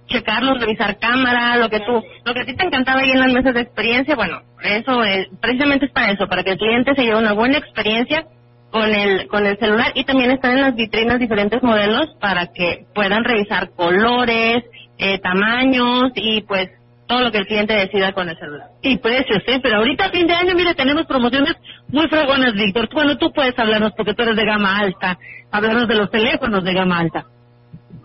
checarlos, 0.09 0.61
revisar 0.61 0.99
cámara, 0.99 1.57
lo 1.57 1.69
que 1.69 1.81
tú, 1.81 2.02
lo 2.25 2.35
que 2.35 2.41
a 2.41 2.45
ti 2.45 2.57
te 2.57 2.67
encantaba 2.67 3.00
ahí 3.00 3.11
en 3.11 3.21
las 3.21 3.33
mesas 3.33 3.55
de 3.55 3.61
experiencia, 3.61 4.17
bueno, 4.17 4.41
eso 4.62 5.05
es, 5.05 5.29
precisamente 5.41 5.87
es 5.87 5.93
para 5.93 6.11
eso, 6.11 6.26
para 6.26 6.43
que 6.43 6.52
el 6.52 6.59
cliente 6.59 6.95
se 6.95 7.02
lleve 7.02 7.19
una 7.19 7.35
buena 7.35 7.59
experiencia 7.59 8.26
con 8.71 8.93
el 8.95 9.29
con 9.29 9.47
el 9.47 9.59
celular 9.59 9.93
y 9.95 10.05
también 10.05 10.31
están 10.31 10.52
en 10.52 10.62
las 10.62 10.75
vitrinas 10.75 11.19
diferentes 11.19 11.62
modelos 11.62 12.14
para 12.21 12.49
que 12.52 12.85
puedan 12.95 13.25
revisar 13.25 13.71
colores, 13.71 14.64
eh, 14.99 15.19
tamaños 15.21 16.12
y 16.17 16.43
pues 16.43 16.69
todo 17.09 17.23
lo 17.23 17.33
que 17.33 17.38
el 17.38 17.47
cliente 17.47 17.75
decida 17.75 18.12
con 18.12 18.29
el 18.29 18.38
celular. 18.38 18.69
Y 18.83 18.99
precios, 18.99 19.43
¿eh? 19.47 19.59
Pero 19.62 19.79
ahorita 19.79 20.05
a 20.05 20.11
fin 20.11 20.27
de 20.27 20.35
año, 20.35 20.55
mire, 20.55 20.75
tenemos 20.75 21.07
promociones 21.07 21.55
muy 21.88 22.07
fregonas, 22.07 22.53
Víctor. 22.55 22.88
Bueno, 22.93 23.17
tú 23.17 23.33
puedes 23.33 23.59
hablarnos 23.59 23.93
porque 23.97 24.15
tú 24.15 24.23
eres 24.23 24.37
de 24.37 24.45
gama 24.45 24.79
alta, 24.79 25.19
hablarnos 25.50 25.88
de 25.88 25.95
los 25.95 26.11
teléfonos 26.11 26.62
de 26.62 26.75
gama 26.75 26.99
alta. 26.99 27.25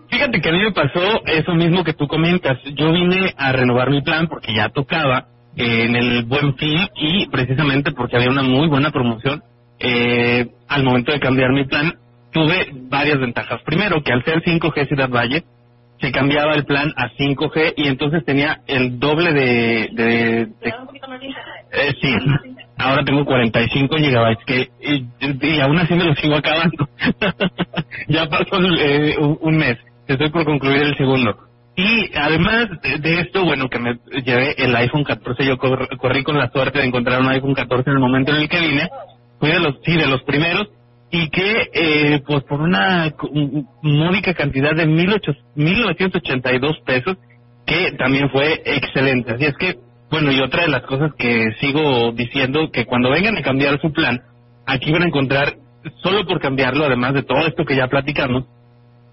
Fíjate 0.08 0.40
que 0.40 0.48
a 0.48 0.52
mí 0.52 0.58
me 0.58 0.72
pasó 0.72 1.22
eso 1.26 1.54
mismo 1.54 1.84
que 1.84 1.92
tú 1.92 2.08
comentas. 2.08 2.58
Yo 2.74 2.92
vine 2.92 3.34
a 3.36 3.52
renovar 3.52 3.90
mi 3.90 4.00
plan 4.00 4.26
porque 4.26 4.54
ya 4.54 4.70
tocaba 4.70 5.26
en 5.56 5.96
el 5.96 6.24
Buen 6.24 6.56
Fin 6.56 6.88
y 6.96 7.26
precisamente 7.28 7.92
porque 7.92 8.16
había 8.16 8.30
una 8.30 8.42
muy 8.42 8.68
buena 8.68 8.90
promoción. 8.90 9.42
Eh, 9.80 10.46
al 10.68 10.82
momento 10.82 11.12
de 11.12 11.20
cambiar 11.20 11.52
mi 11.52 11.64
plan, 11.64 11.94
tuve 12.32 12.68
varias 12.88 13.18
ventajas. 13.18 13.60
Primero, 13.64 14.02
que 14.02 14.12
al 14.12 14.24
ser 14.24 14.42
5G 14.42 14.88
Ciudad 14.88 15.10
Valle, 15.10 15.44
se 16.04 16.12
cambiaba 16.12 16.54
el 16.54 16.66
plan 16.66 16.92
a 16.96 17.08
5G 17.12 17.74
y 17.78 17.88
entonces 17.88 18.24
tenía 18.26 18.60
el 18.66 18.98
doble 18.98 19.32
de... 19.32 19.88
de, 19.92 20.42
eh, 21.72 21.94
sí, 22.00 22.14
ahora 22.76 23.02
tengo 23.04 23.24
45 23.24 23.96
gigabytes 23.96 24.44
que 24.44 24.68
y, 24.82 25.60
aún 25.60 25.78
así 25.78 25.94
me 25.94 26.04
lo 26.04 26.14
sigo 26.16 26.36
acabando. 26.36 26.88
ya 28.08 28.26
pasó 28.26 28.58
eh, 28.78 29.16
un 29.18 29.56
mes, 29.56 29.78
estoy 30.06 30.28
por 30.28 30.44
concluir 30.44 30.82
el 30.82 30.96
segundo. 30.98 31.38
Y 31.76 32.10
además 32.14 32.68
de, 33.00 33.20
esto, 33.20 33.44
bueno, 33.44 33.68
que 33.70 33.78
me 33.78 33.98
llevé 34.24 34.54
el 34.58 34.76
iPhone 34.76 35.04
14, 35.04 35.44
yo 35.44 35.56
corrí 35.56 36.22
con 36.22 36.36
la 36.36 36.50
suerte 36.50 36.80
de 36.80 36.86
encontrar 36.86 37.20
un 37.20 37.30
iPhone 37.30 37.54
14 37.54 37.88
en 37.88 37.96
el 37.96 38.00
momento 38.00 38.30
en 38.30 38.42
el 38.42 38.48
que 38.48 38.60
vine, 38.60 38.88
fui 39.40 39.50
de 39.50 39.58
los, 39.58 39.76
sí, 39.84 39.96
de 39.96 40.06
los 40.06 40.22
primeros, 40.22 40.68
y 41.14 41.28
que 41.28 41.70
eh, 41.72 42.22
pues 42.26 42.42
por 42.42 42.60
una 42.60 43.14
módica 43.82 44.34
cantidad 44.34 44.74
de 44.74 44.84
mil 44.84 45.14
1982 45.54 46.80
pesos 46.84 47.16
que 47.64 47.92
también 47.92 48.30
fue 48.30 48.60
excelente. 48.64 49.34
Así 49.34 49.44
es 49.44 49.56
que 49.56 49.76
bueno 50.10 50.32
y 50.32 50.40
otra 50.40 50.62
de 50.62 50.70
las 50.70 50.82
cosas 50.82 51.12
que 51.16 51.52
sigo 51.60 52.10
diciendo 52.10 52.68
que 52.72 52.84
cuando 52.84 53.10
vengan 53.10 53.36
a 53.36 53.42
cambiar 53.42 53.80
su 53.80 53.92
plan 53.92 54.22
aquí 54.66 54.90
van 54.90 55.02
a 55.02 55.06
encontrar 55.06 55.54
solo 56.02 56.26
por 56.26 56.40
cambiarlo 56.40 56.84
además 56.84 57.14
de 57.14 57.22
todo 57.22 57.46
esto 57.46 57.64
que 57.64 57.76
ya 57.76 57.86
platicamos 57.86 58.46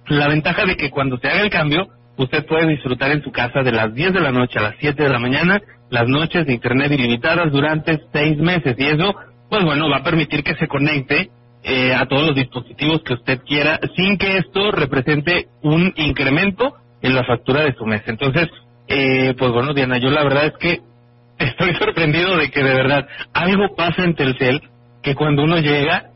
la 0.08 0.27
ventaja 0.27 0.65
de 0.65 0.77
que 0.77 0.89
cuando 0.89 1.20
se 1.20 1.27
haga 1.27 1.41
el 1.41 1.51
cambio 1.51 1.88
usted 2.17 2.48
puede 2.48 2.67
disfrutar 2.67 3.12
en 3.12 3.22
su 3.22 3.31
casa 3.31 3.62
de 3.62 3.74
las 3.74 3.93
10 3.93 4.13
de 4.13 4.22
la 4.22 4.31
noche 4.31 4.58
a 4.58 4.63
las 4.63 4.75
7 4.79 5.03
de 5.03 5.10
la 5.10 5.20
mañana 5.20 5.62
las 5.91 6.08
noches 6.08 6.48
de 6.48 6.53
internet 6.53 6.91
ilimitadas 6.91 7.51
durante 7.51 8.00
seis 8.12 8.38
meses. 8.38 8.75
Y 8.79 8.86
eso 8.86 9.13
pues 9.50 9.63
bueno 9.63 9.88
va 9.88 9.98
a 9.98 10.03
permitir 10.03 10.43
que 10.43 10.55
se 10.55 10.67
conecte 10.67 11.29
eh, 11.63 11.93
a 11.93 12.05
todos 12.07 12.27
los 12.27 12.35
dispositivos 12.35 13.01
que 13.03 13.13
usted 13.13 13.41
quiera 13.45 13.79
sin 13.95 14.17
que 14.17 14.37
esto 14.37 14.71
represente 14.71 15.47
un 15.61 15.93
incremento 15.95 16.75
en 17.01 17.15
la 17.15 17.23
factura 17.23 17.63
de 17.63 17.73
su 17.73 17.85
mes. 17.85 18.01
Entonces, 18.07 18.47
eh, 18.87 19.33
pues 19.37 19.51
bueno, 19.51 19.73
Diana, 19.73 19.97
yo 19.97 20.09
la 20.09 20.23
verdad 20.23 20.45
es 20.45 20.53
que 20.59 20.79
estoy 21.39 21.75
sorprendido 21.75 22.37
de 22.37 22.49
que 22.49 22.63
de 22.63 22.73
verdad 22.73 23.07
algo 23.33 23.75
pasa 23.75 24.03
en 24.03 24.15
Telcel 24.15 24.61
que 25.01 25.15
cuando 25.15 25.43
uno 25.43 25.57
llega 25.57 26.11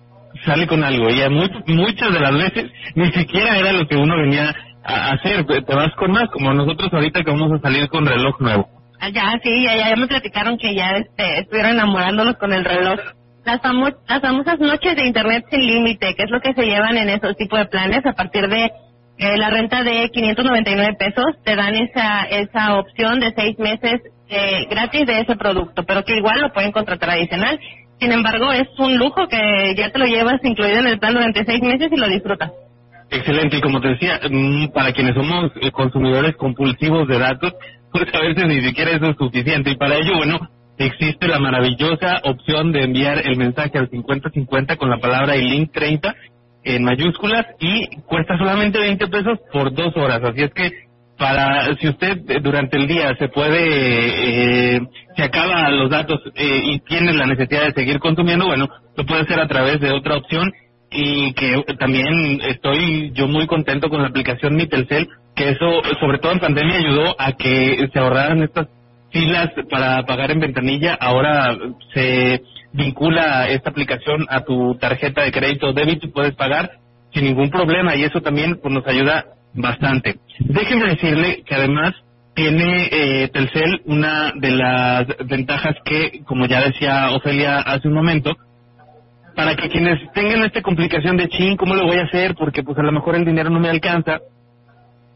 sale 0.45 0.67
con 0.67 0.83
algo 0.83 1.09
y 1.09 1.73
muchas 1.73 2.13
de 2.13 2.19
las 2.19 2.33
veces 2.33 2.71
ni 2.95 3.11
siquiera 3.11 3.57
era 3.57 3.71
lo 3.71 3.87
que 3.87 3.95
uno 3.95 4.17
venía 4.17 4.53
a 4.83 5.11
hacer, 5.11 5.45
te 5.45 5.75
vas 5.75 5.95
con 5.95 6.11
más, 6.11 6.29
como 6.31 6.53
nosotros 6.53 6.89
ahorita 6.93 7.23
que 7.23 7.31
vamos 7.31 7.51
a 7.53 7.61
salir 7.61 7.87
con 7.87 8.05
reloj 8.05 8.39
nuevo. 8.39 8.69
Ah, 8.99 9.09
ya, 9.09 9.39
sí, 9.43 9.63
ya, 9.63 9.75
ya 9.75 9.95
me 9.95 10.07
platicaron 10.07 10.57
que 10.57 10.75
ya 10.75 10.91
este, 10.91 11.39
estuvieron 11.39 11.73
enamorándonos 11.73 12.37
con 12.37 12.53
el 12.53 12.63
reloj 12.63 12.99
las, 13.45 13.61
las 14.07 14.21
famosas 14.21 14.59
noches 14.59 14.95
de 14.95 15.05
Internet 15.05 15.45
sin 15.49 15.65
límite, 15.65 16.15
que 16.15 16.23
es 16.23 16.29
lo 16.29 16.41
que 16.41 16.53
se 16.53 16.65
llevan 16.65 16.97
en 16.97 17.09
esos 17.09 17.35
tipos 17.37 17.59
de 17.59 17.65
planes 17.65 18.05
a 18.05 18.13
partir 18.13 18.47
de 18.47 18.71
eh, 19.17 19.37
la 19.37 19.49
renta 19.49 19.83
de 19.83 20.09
599 20.11 20.95
pesos, 20.99 21.25
te 21.43 21.55
dan 21.55 21.75
esa, 21.75 22.23
esa 22.23 22.75
opción 22.75 23.19
de 23.19 23.33
seis 23.35 23.57
meses 23.59 24.01
eh, 24.27 24.65
gratis 24.69 25.05
de 25.05 25.21
ese 25.21 25.35
producto, 25.35 25.83
pero 25.85 26.03
que 26.03 26.17
igual 26.17 26.41
lo 26.41 26.51
pueden 26.51 26.71
contratar 26.71 27.11
adicional. 27.11 27.59
Sin 27.99 28.11
embargo, 28.11 28.51
es 28.51 28.67
un 28.77 28.97
lujo 28.97 29.27
que 29.29 29.73
ya 29.77 29.89
te 29.89 29.99
lo 29.99 30.05
llevas 30.05 30.43
incluido 30.43 30.79
en 30.79 30.87
el 30.87 30.99
plan 30.99 31.13
durante 31.13 31.45
seis 31.45 31.61
meses 31.61 31.89
y 31.91 31.95
lo 31.95 32.07
disfrutas. 32.07 32.51
Excelente, 33.09 33.57
y 33.57 33.61
como 33.61 33.79
te 33.79 33.89
decía, 33.89 34.19
mm, 34.29 34.73
para 34.73 34.91
quienes 34.91 35.13
somos 35.13 35.51
eh, 35.61 35.71
consumidores 35.71 36.35
compulsivos 36.35 37.07
de 37.07 37.19
datos, 37.19 37.53
pues 37.91 38.05
a 38.13 38.19
veces 38.19 38.47
ni 38.47 38.61
siquiera 38.61 38.91
eso 38.91 39.11
es 39.11 39.17
suficiente. 39.17 39.71
Y 39.71 39.77
para 39.77 39.95
ello, 39.95 40.17
bueno, 40.17 40.39
existe 40.77 41.27
la 41.27 41.39
maravillosa 41.39 42.22
opción 42.24 42.72
de 42.72 42.84
enviar 42.84 43.20
el 43.25 43.38
mensaje 43.38 43.77
al 43.77 43.89
5050 43.89 44.77
con 44.77 44.89
la 44.89 44.98
palabra 44.98 45.36
y 45.36 45.48
link 45.48 45.72
30 45.72 46.13
en 46.63 46.84
mayúsculas 46.84 47.46
y 47.60 47.88
cuesta 48.08 48.38
solamente 48.38 48.79
20 48.79 49.08
pesos 49.08 49.39
por 49.53 49.74
dos 49.74 49.96
horas. 49.96 50.22
Así 50.24 50.41
es 50.41 50.51
que 50.53 50.72
para 51.17 51.74
si 51.75 51.88
usted 51.88 52.41
durante 52.41 52.77
el 52.77 52.88
día 52.88 53.15
se 53.17 53.29
puede, 53.29 54.75
eh, 54.75 54.82
se 55.15 55.24
acaba 55.24 55.70
los 55.70 55.89
datos 55.89 56.20
eh, 56.36 56.62
y 56.65 56.79
tiene 56.79 57.13
la 57.13 57.25
necesidad 57.25 57.65
de 57.65 57.74
seguir 57.74 58.00
consumiendo, 58.00 58.48
bueno, 58.48 58.67
lo 58.98 59.05
puede 59.05 59.22
hacer 59.22 59.39
a 59.39 59.48
través 59.48 59.79
de 59.79 59.91
otra 59.91 60.17
opción 60.17 60.51
y 60.91 61.34
que 61.34 61.63
también 61.79 62.41
estoy 62.41 63.12
yo 63.13 63.27
muy 63.27 63.48
contento 63.48 63.89
con 63.89 64.01
la 64.01 64.10
aplicación 64.10 64.55
Mi 64.55 64.67
Telcel, 64.67 65.08
que 65.36 65.50
eso 65.50 65.82
sobre 66.00 66.20
todo 66.20 66.34
en 66.34 66.39
pandemia 66.39 66.77
ayudó 66.77 67.15
a 67.20 67.34
que 67.34 67.88
se 67.91 68.00
ahorraran 68.00 68.44
estas 68.44 68.67
filas 69.15 69.50
para 69.69 70.03
pagar 70.03 70.31
en 70.31 70.41
ventanilla, 70.41 70.93
ahora 71.00 71.57
se 71.93 72.41
vincula 72.74 73.48
esta 73.48 73.69
aplicación 73.69 74.27
a 74.29 74.41
tu 74.41 74.75
tarjeta 74.75 75.24
de 75.24 75.31
crédito 75.31 75.69
o 75.69 75.74
débito 75.74 76.07
y 76.07 76.12
puedes 76.12 76.36
pagar 76.36 76.72
sin 77.13 77.24
ningún 77.24 77.50
problema 77.50 77.95
y 77.95 78.03
eso 78.03 78.19
también 78.19 78.60
pues, 78.62 78.74
nos 78.74 78.86
ayuda 78.86 79.24
bastante. 79.53 80.17
Déjenme 80.39 80.89
decirle 80.89 81.43
que 81.45 81.55
además 81.55 81.93
tiene 82.34 82.89
eh, 82.91 83.29
Telcel 83.29 83.84
una 83.86 84.34
de 84.36 84.51
las 84.51 85.07
ventajas 85.25 85.75
que, 85.86 86.22
como 86.25 86.45
ya 86.45 86.60
decía 86.60 87.12
Ofelia 87.12 87.60
hace 87.60 87.88
un 87.88 87.93
momento, 87.93 88.36
para 89.34 89.55
que 89.55 89.69
quienes 89.69 90.12
tengan 90.12 90.43
esta 90.43 90.62
complicación 90.62 91.15
de 91.15 91.29
chin, 91.29 91.55
¿cómo 91.55 91.75
lo 91.75 91.86
voy 91.86 92.00
a 92.00 92.03
hacer? 92.03 92.36
Porque 92.36 92.63
pues 92.63 92.77
a 92.77 92.84
lo 92.84 92.91
mejor 92.91 93.15
el 93.15 93.24
dinero 93.24 93.50
no 93.50 93.62
me 93.62 93.69
alcanza, 93.69 94.19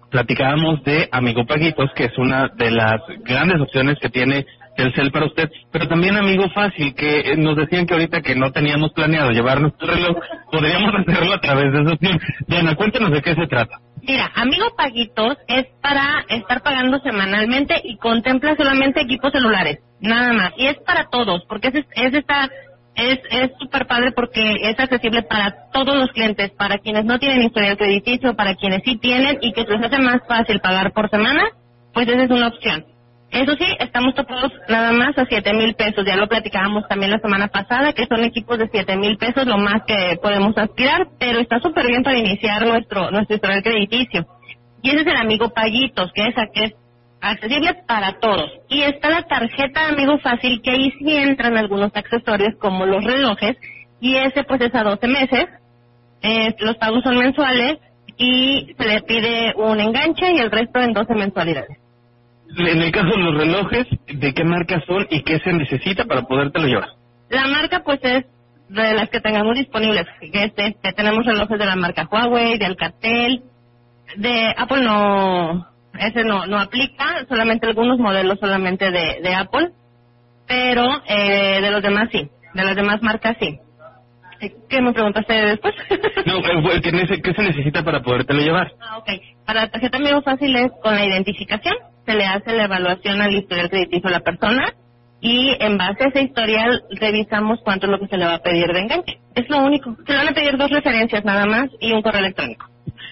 platicábamos 0.10 0.84
de 0.84 1.08
Amigo 1.12 1.46
Paguitos, 1.46 1.92
que 1.96 2.06
es 2.06 2.18
una 2.18 2.50
de 2.56 2.72
las 2.72 3.02
grandes 3.24 3.62
opciones 3.62 3.98
que 4.00 4.10
tiene 4.10 4.46
Telcel 4.76 5.12
para 5.12 5.26
usted, 5.26 5.50
pero 5.72 5.88
también 5.88 6.16
Amigo 6.16 6.50
Fácil, 6.52 6.96
que 6.96 7.20
eh, 7.20 7.38
nos 7.38 7.58
decían 7.58 7.86
que 7.86 7.94
ahorita 7.94 8.22
que 8.22 8.36
no 8.36 8.52
teníamos 8.52 8.94
planeado 8.94 9.32
llevar 9.32 9.60
nuestro 9.60 9.88
reloj, 9.88 10.18
podríamos 10.52 10.94
hacerlo 11.08 11.34
a 11.34 11.42
través 11.42 11.74
de 11.74 11.82
esa 11.82 11.94
opción. 11.94 12.20
Diana, 12.48 12.76
cuéntanos 12.76 13.12
de 13.12 13.22
qué 13.22 13.36
se 13.36 13.48
trata. 13.48 13.80
Mira, 14.02 14.32
Amigo 14.36 14.74
Paguitos 14.78 15.38
es 15.48 15.66
para 15.82 16.24
estar 16.30 16.62
pagando 16.62 17.00
semanalmente 17.00 17.82
y 17.84 17.98
contempla 17.98 18.56
solamente 18.56 19.02
equipos 19.02 19.34
celulares, 19.34 19.80
nada 20.00 20.32
más. 20.32 20.54
Y 20.56 20.68
es 20.68 20.78
para 20.86 21.10
todos, 21.10 21.44
porque 21.50 21.68
es, 21.68 21.76
es 21.96 22.14
esta 22.14 22.50
es 22.96 23.20
es 23.32 23.52
súper 23.60 23.88
padre 23.88 24.12
porque 24.12 24.56
es 24.62 24.80
accesible 24.80 25.24
para 25.24 25.70
todos 25.72 25.96
los 25.96 26.12
clientes, 26.12 26.52
para 26.52 26.78
quienes 26.80 27.06
no 27.06 27.20
tienen 27.20 27.44
historial 27.44 27.78
crediticio, 27.78 28.36
para 28.36 28.56
quienes 28.56 28.82
sí 28.84 28.98
tienen 28.98 29.38
y 29.42 29.54
que 29.54 29.64
se 29.64 29.72
les 29.72 29.86
hace 29.86 30.00
más 30.00 30.22
fácil 30.28 30.60
pagar 30.60 30.92
por 30.94 31.10
semana, 31.10 31.44
pues 31.94 32.08
esa 32.08 32.24
es 32.24 32.32
una 32.32 32.48
opción. 32.48 32.86
Eso 33.32 33.54
sí, 33.60 33.66
estamos 33.80 34.16
topados 34.16 34.52
nada 34.70 34.92
más 34.92 35.16
a 35.18 35.26
siete 35.26 35.54
mil 35.54 35.76
pesos. 35.76 36.04
Ya 36.04 36.16
lo 36.16 36.28
platicábamos 36.28 36.88
también 36.88 37.12
la 37.12 37.20
semana 37.20 37.48
pasada, 37.48 37.94
que 37.94 38.08
son 38.08 38.24
equipos 38.24 38.58
de 38.58 38.70
siete 38.72 38.98
mil 38.98 39.18
pesos 39.18 39.46
lo 39.46 39.58
más 39.58 39.84
que 39.86 40.18
podemos 40.22 40.58
aspirar, 40.58 41.08
pero 41.20 41.40
está 41.40 41.60
súper 41.60 41.86
bien 41.86 42.04
para 42.04 42.18
iniciar 42.18 42.66
nuestro 42.66 43.12
nuestro 43.12 43.36
historial 43.36 43.62
crediticio. 43.62 44.26
Y 44.82 44.90
ese 44.90 45.02
es 45.02 45.08
el 45.08 45.18
amigo 45.18 45.50
Paguitos, 45.50 46.12
que 46.14 46.28
es, 46.28 46.36
que 46.54 46.64
es 46.64 46.74
accesible 47.22 47.74
para 47.88 48.20
todos. 48.20 48.52
Y 48.70 48.82
está 48.82 49.10
la 49.10 49.24
tarjeta 49.24 49.90
Amigo 49.90 50.18
Fácil, 50.20 50.62
que 50.62 50.72
ahí 50.72 50.92
sí 51.00 51.16
entran 51.16 51.58
algunos 51.58 51.92
accesorios 51.96 52.56
como 52.60 52.86
los 52.86 53.04
relojes, 53.04 53.58
y 54.02 54.16
ese 54.16 54.44
pues 54.44 54.62
es 54.62 54.74
a 54.74 54.84
12 54.84 55.08
meses, 55.08 55.48
los 56.60 56.78
pagos 56.78 57.04
son 57.04 57.18
mensuales 57.18 57.78
y 58.18 58.76
se 58.78 58.86
le 58.86 59.02
pide 59.02 59.54
un 59.56 59.80
enganche 59.80 60.32
y 60.34 60.40
el 60.40 60.52
resto 60.52 60.80
en 60.80 60.94
12 60.94 61.14
mensualidades. 61.16 61.78
En 62.58 62.82
el 62.82 62.92
caso 62.92 63.10
de 63.10 63.18
los 63.18 63.38
relojes, 63.38 63.88
¿de 64.08 64.34
qué 64.34 64.44
marca 64.44 64.82
son 64.88 65.08
y 65.10 65.22
qué 65.22 65.40
se 65.40 65.54
necesita 65.54 66.06
para 66.06 66.24
podértelo 66.24 66.68
llevar? 66.68 66.90
La 67.30 67.48
marca 67.48 67.84
pues 67.84 68.00
es 68.04 68.26
de 68.70 68.94
las 68.94 69.10
que 69.10 69.22
tengamos 69.22 69.56
disponibles, 69.56 70.06
que 70.20 70.44
este, 70.46 70.76
tenemos 70.94 71.26
relojes 71.26 71.60
de 71.60 71.66
la 71.66 71.76
marca 71.76 72.08
Huawei, 72.12 72.58
de 72.58 72.66
Alcatel, 72.66 73.44
de 74.18 74.54
Apple 74.58 74.82
no 74.82 75.68
ese 76.00 76.24
no 76.24 76.46
no 76.48 76.60
aplica, 76.60 77.26
solamente 77.28 77.68
algunos 77.68 78.00
modelos 78.00 78.40
solamente 78.40 78.92
de, 78.92 79.20
de 79.22 79.36
Apple, 79.36 79.70
pero 80.48 80.86
eh, 81.08 81.62
de 81.62 81.72
los 81.72 81.82
demás 81.82 82.10
sí, 82.12 82.30
de 82.54 82.64
las 82.64 82.76
demás 82.76 83.02
marcas 83.02 83.38
sí. 83.40 83.60
¿Qué 84.70 84.82
me 84.82 84.94
preguntaste 84.94 85.34
después? 85.34 85.76
no, 86.26 86.38
eh, 86.38 86.82
¿qué, 86.82 87.34
se 87.34 87.42
necesita 87.42 87.84
para 87.84 88.02
podértelo 88.02 88.42
llevar? 88.42 88.72
Ah, 88.80 88.98
ok. 88.98 89.10
Para 89.46 89.62
la 89.62 89.70
tarjeta 89.70 89.98
amigo 89.98 90.22
fácil 90.22 90.56
es 90.56 90.72
con 90.82 90.96
la 90.96 91.06
identificación, 91.06 91.76
se 92.06 92.14
le 92.14 92.26
hace 92.26 92.54
la 92.54 92.64
evaluación 92.64 93.22
al 93.22 93.34
historial 93.34 93.70
crediticio 93.70 94.08
a 94.08 94.14
la 94.14 94.20
persona 94.22 94.74
y 95.22 95.56
en 95.60 95.78
base 95.78 96.04
a 96.04 96.08
ese 96.08 96.24
historial 96.24 96.84
revisamos 96.92 97.60
cuánto 97.64 97.86
es 97.86 97.92
lo 97.92 98.00
que 98.00 98.08
se 98.08 98.18
le 98.18 98.26
va 98.26 98.36
a 98.36 98.44
pedir 98.44 98.68
de 98.68 98.80
enganche. 98.80 99.20
Es 99.36 99.50
lo 99.50 99.60
único. 99.64 99.96
Se 100.06 100.12
le 100.14 100.18
van 100.18 100.30
a 100.30 100.34
pedir 100.34 100.58
dos 100.58 100.70
referencias 100.70 101.26
nada 101.26 101.46
más 101.46 101.70
y 101.80 101.92
un 101.92 102.02
correo 102.02 102.20
electrónico 102.20 102.70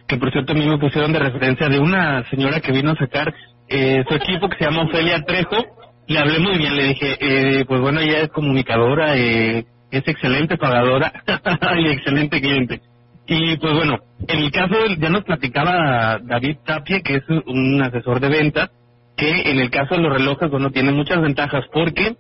que 0.08 0.18
por 0.18 0.32
cierto 0.32 0.54
a 0.54 0.56
mí 0.56 0.66
me 0.66 0.78
pusieron 0.78 1.12
de 1.12 1.20
referencia 1.20 1.68
de 1.68 1.80
una 1.80 2.24
señora 2.30 2.62
que 2.62 2.72
vino 2.72 2.92
a 2.92 2.96
sacar 2.96 3.34
eh, 3.68 4.04
su 4.08 4.16
equipo 4.16 4.48
que 4.50 4.58
se 4.58 4.66
llama 4.66 4.84
Ofelia 4.84 5.22
Trejo. 5.24 5.66
Le 6.08 6.20
hablé 6.20 6.40
muy 6.40 6.58
bien, 6.58 6.76
le 6.76 6.84
dije, 6.84 7.18
eh, 7.20 7.66
pues 7.68 7.82
bueno, 7.82 8.00
ella 8.00 8.22
es 8.22 8.30
comunicadora, 8.30 9.18
eh, 9.18 9.66
es 9.92 10.08
excelente 10.08 10.58
pagadora 10.58 11.12
y 11.78 11.90
excelente 11.90 12.40
cliente. 12.40 12.82
Y 13.28 13.58
pues 13.58 13.74
bueno, 13.74 13.98
en 14.26 14.40
el 14.40 14.52
caso, 14.52 14.76
ya 14.98 15.10
nos 15.10 15.26
platicaba 15.26 16.18
David 16.24 16.60
Tapia, 16.66 17.02
que 17.02 17.16
es 17.16 17.24
un 17.28 17.82
asesor 17.82 18.22
de 18.22 18.30
ventas, 18.30 18.70
que 19.18 19.52
en 19.52 19.60
el 19.60 19.70
caso 19.70 19.96
de 19.96 20.02
los 20.02 20.14
relojes, 20.14 20.50
bueno, 20.50 20.72
tiene 20.72 20.94
muchas 20.94 21.22
ventajas 21.22 21.66
porque, 21.74 22.16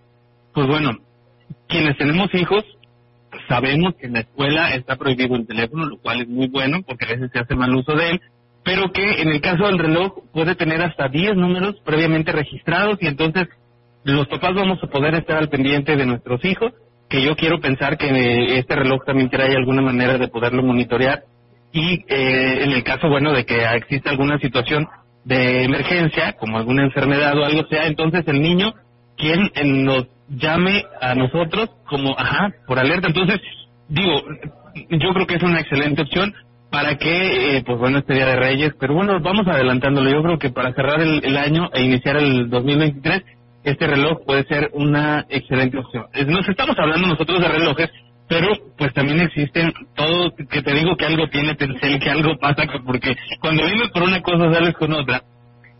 pues 0.53 0.67
bueno, 0.67 0.97
quienes 1.67 1.97
tenemos 1.97 2.33
hijos, 2.33 2.65
Sabemos 3.47 3.95
que 3.95 4.07
en 4.07 4.13
la 4.13 4.21
escuela 4.21 4.73
está 4.73 4.95
prohibido 4.95 5.35
el 5.35 5.47
teléfono, 5.47 5.85
lo 5.85 5.97
cual 5.97 6.21
es 6.21 6.27
muy 6.27 6.47
bueno 6.47 6.81
porque 6.85 7.05
a 7.05 7.09
veces 7.09 7.31
se 7.31 7.39
hace 7.39 7.55
mal 7.55 7.73
uso 7.75 7.93
de 7.93 8.11
él, 8.11 8.21
pero 8.63 8.91
que 8.91 9.21
en 9.21 9.29
el 9.29 9.41
caso 9.41 9.67
del 9.67 9.79
reloj 9.79 10.23
puede 10.33 10.55
tener 10.55 10.81
hasta 10.81 11.07
10 11.07 11.35
números 11.35 11.75
previamente 11.85 12.31
registrados 12.31 12.97
y 13.01 13.07
entonces 13.07 13.47
los 14.03 14.27
papás 14.27 14.53
vamos 14.53 14.79
a 14.83 14.87
poder 14.87 15.15
estar 15.15 15.37
al 15.37 15.49
pendiente 15.49 15.95
de 15.95 16.05
nuestros 16.05 16.43
hijos, 16.45 16.73
que 17.09 17.21
yo 17.21 17.35
quiero 17.35 17.59
pensar 17.59 17.97
que 17.97 18.57
este 18.57 18.75
reloj 18.75 19.03
también 19.05 19.29
trae 19.29 19.55
alguna 19.55 19.81
manera 19.81 20.17
de 20.17 20.27
poderlo 20.27 20.63
monitorear 20.63 21.23
y 21.71 22.03
eh, 22.07 22.63
en 22.63 22.71
el 22.71 22.83
caso, 22.83 23.09
bueno, 23.09 23.33
de 23.33 23.45
que 23.45 23.63
exista 23.75 24.09
alguna 24.09 24.39
situación 24.39 24.87
de 25.27 25.65
emergencia, 25.65 26.33
como 26.39 26.57
alguna 26.57 26.83
enfermedad 26.83 27.37
o 27.37 27.43
algo 27.43 27.67
sea, 27.67 27.85
entonces 27.87 28.23
el 28.27 28.41
niño, 28.41 28.73
quien 29.17 29.51
nos 29.83 30.07
llame 30.29 30.85
a 31.01 31.15
nosotros 31.15 31.69
como, 31.89 32.17
ajá, 32.17 32.53
por 32.65 32.79
alerta. 32.79 33.07
Entonces, 33.09 33.41
digo, 33.89 34.21
yo 34.89 35.13
creo 35.13 35.27
que 35.27 35.35
es 35.35 35.43
una 35.43 35.59
excelente 35.59 36.03
opción 36.03 36.33
para 36.71 36.97
que, 36.97 37.57
eh, 37.57 37.63
pues 37.65 37.77
bueno, 37.77 37.97
este 37.97 38.13
Día 38.13 38.25
de 38.25 38.35
Reyes, 38.37 38.71
pero 38.79 38.93
bueno, 38.93 39.19
vamos 39.19 39.45
adelantándolo. 39.47 40.09
Yo 40.09 40.23
creo 40.23 40.39
que 40.39 40.49
para 40.49 40.73
cerrar 40.73 41.01
el, 41.01 41.37
año 41.37 41.69
e 41.73 41.83
iniciar 41.83 42.15
el 42.15 42.49
2023, 42.49 43.21
este 43.65 43.85
reloj 43.85 44.19
puede 44.25 44.45
ser 44.45 44.69
una 44.73 45.25
excelente 45.27 45.77
opción. 45.77 46.05
Nos 46.27 46.47
estamos 46.47 46.77
hablando 46.79 47.05
nosotros 47.05 47.41
de 47.41 47.49
relojes, 47.49 47.89
pero 48.27 48.47
pues 48.77 48.93
también 48.93 49.21
existen 49.21 49.73
todo, 49.95 50.33
que 50.35 50.61
te 50.61 50.73
digo 50.73 50.95
que 50.97 51.05
algo 51.05 51.27
tiene 51.29 51.55
Telcel, 51.55 51.99
que 51.99 52.09
algo 52.09 52.37
pasa, 52.37 52.63
porque 52.85 53.15
cuando 53.39 53.65
vienes 53.65 53.89
por 53.89 54.03
una 54.03 54.21
cosa 54.21 54.53
sales 54.53 54.75
con 54.75 54.93
otra, 54.93 55.23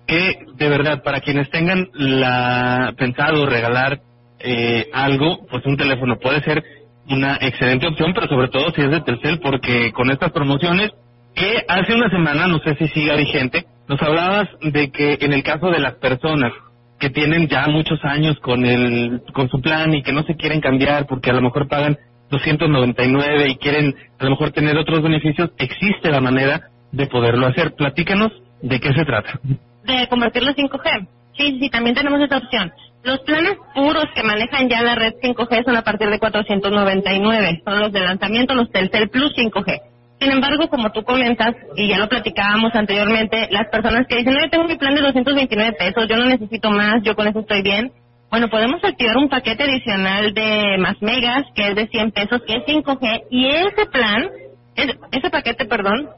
que 0.05 0.39
de 0.55 0.69
verdad, 0.69 1.03
para 1.03 1.19
quienes 1.19 1.49
tengan 1.49 1.89
la 1.93 2.93
pensado 2.97 3.45
regalar 3.45 3.99
eh, 4.39 4.87
algo, 4.93 5.45
pues 5.49 5.65
un 5.65 5.77
teléfono 5.77 6.17
puede 6.19 6.41
ser 6.41 6.63
una 7.09 7.37
excelente 7.41 7.87
opción, 7.87 8.13
pero 8.13 8.27
sobre 8.27 8.49
todo 8.49 8.71
si 8.71 8.81
es 8.81 8.91
de 8.91 9.01
Telcel, 9.01 9.39
porque 9.39 9.91
con 9.91 10.09
estas 10.09 10.31
promociones, 10.31 10.91
que 11.35 11.63
hace 11.67 11.93
una 11.93 12.09
semana, 12.09 12.47
no 12.47 12.59
sé 12.59 12.75
si 12.75 12.87
siga 12.87 13.15
vigente, 13.15 13.65
nos 13.87 14.01
hablabas 14.01 14.47
de 14.61 14.89
que 14.91 15.17
en 15.21 15.33
el 15.33 15.43
caso 15.43 15.69
de 15.69 15.79
las 15.79 15.95
personas 15.95 16.51
que 16.99 17.09
tienen 17.09 17.47
ya 17.47 17.67
muchos 17.67 17.99
años 18.03 18.39
con 18.39 18.65
el 18.65 19.21
con 19.33 19.49
su 19.49 19.61
plan 19.61 19.93
y 19.93 20.01
que 20.01 20.11
no 20.11 20.23
se 20.23 20.35
quieren 20.35 20.61
cambiar 20.61 21.05
porque 21.05 21.29
a 21.29 21.33
lo 21.33 21.41
mejor 21.41 21.67
pagan 21.67 21.97
299 22.29 23.49
y 23.49 23.55
quieren 23.57 23.95
a 24.19 24.23
lo 24.25 24.31
mejor 24.31 24.51
tener 24.51 24.77
otros 24.77 25.01
beneficios, 25.01 25.51
existe 25.57 26.11
la 26.11 26.21
manera 26.21 26.69
de 26.91 27.07
poderlo 27.07 27.47
hacer. 27.47 27.75
Platícanos 27.75 28.31
de 28.61 28.79
qué 28.79 28.93
se 28.93 29.05
trata. 29.05 29.39
De 29.83 30.07
convertirlo 30.09 30.49
en 30.49 30.55
5G. 30.55 31.07
Sí, 31.37 31.59
sí, 31.59 31.69
también 31.69 31.95
tenemos 31.95 32.19
esta 32.19 32.37
opción. 32.37 32.71
Los 33.03 33.19
planes 33.19 33.57
puros 33.73 34.05
que 34.15 34.23
manejan 34.23 34.67
ya 34.67 34.81
la 34.81 34.95
red 34.95 35.13
5G 35.21 35.63
son 35.63 35.77
a 35.77 35.83
partir 35.83 36.09
de 36.09 36.19
499. 36.19 37.61
Son 37.63 37.79
los 37.79 37.91
de 37.91 37.99
lanzamiento, 38.01 38.53
los 38.55 38.71
Telcel 38.71 39.09
Plus 39.09 39.33
5G. 39.35 39.81
Sin 40.19 40.31
embargo, 40.31 40.67
como 40.67 40.91
tú 40.91 41.03
comentas, 41.03 41.55
y 41.75 41.87
ya 41.87 41.99
lo 41.99 42.09
platicábamos 42.09 42.73
anteriormente, 42.73 43.47
las 43.51 43.69
personas 43.69 44.07
que 44.07 44.17
dicen, 44.17 44.33
no, 44.33 44.41
yo 44.41 44.49
tengo 44.49 44.63
mi 44.65 44.75
plan 44.75 44.95
de 44.95 45.01
229 45.01 45.73
pesos, 45.73 46.07
yo 46.09 46.17
no 46.17 46.25
necesito 46.25 46.71
más, 46.71 47.03
yo 47.03 47.15
con 47.15 47.27
eso 47.27 47.39
estoy 47.39 47.61
bien. 47.61 47.91
Bueno, 48.29 48.49
podemos 48.49 48.83
activar 48.83 49.17
un 49.17 49.29
paquete 49.29 49.63
adicional 49.63 50.33
de 50.33 50.77
más 50.79 51.01
megas, 51.01 51.45
que 51.55 51.69
es 51.69 51.75
de 51.75 51.87
100 51.87 52.11
pesos, 52.11 52.41
que 52.45 52.55
es 52.55 52.65
5G, 52.65 53.23
y 53.31 53.47
ese 53.47 53.85
plan, 53.85 54.29
ese 54.75 55.29
paquete, 55.29 55.65
perdón, 55.65 56.09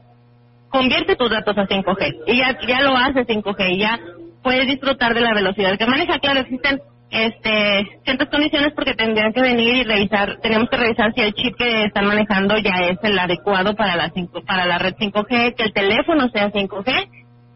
convierte 0.70 1.16
tus 1.16 1.30
datos 1.30 1.56
a 1.56 1.66
5G. 1.66 2.22
Y 2.26 2.38
ya, 2.38 2.58
ya 2.66 2.80
lo 2.80 2.96
hace 2.96 3.26
5G, 3.26 3.74
y 3.74 3.78
ya 3.78 4.00
puede 4.42 4.66
disfrutar 4.66 5.14
de 5.14 5.20
la 5.20 5.34
velocidad 5.34 5.78
que 5.78 5.86
maneja. 5.86 6.18
Claro, 6.18 6.40
existen 6.40 6.80
este 7.10 8.00
ciertas 8.04 8.28
condiciones 8.28 8.72
porque 8.74 8.94
tendrían 8.94 9.32
que 9.32 9.40
venir 9.40 9.76
y 9.76 9.84
revisar, 9.84 10.38
tenemos 10.42 10.68
que 10.68 10.76
revisar 10.76 11.12
si 11.12 11.20
el 11.20 11.34
chip 11.34 11.56
que 11.56 11.84
están 11.84 12.06
manejando 12.06 12.56
ya 12.58 12.86
es 12.88 12.98
el 13.02 13.18
adecuado 13.18 13.74
para 13.74 13.96
la 13.96 14.12
para 14.46 14.66
la 14.66 14.78
red 14.78 14.94
5G, 14.94 15.54
que 15.56 15.62
el 15.64 15.72
teléfono 15.72 16.28
sea 16.28 16.50
5G 16.50 17.08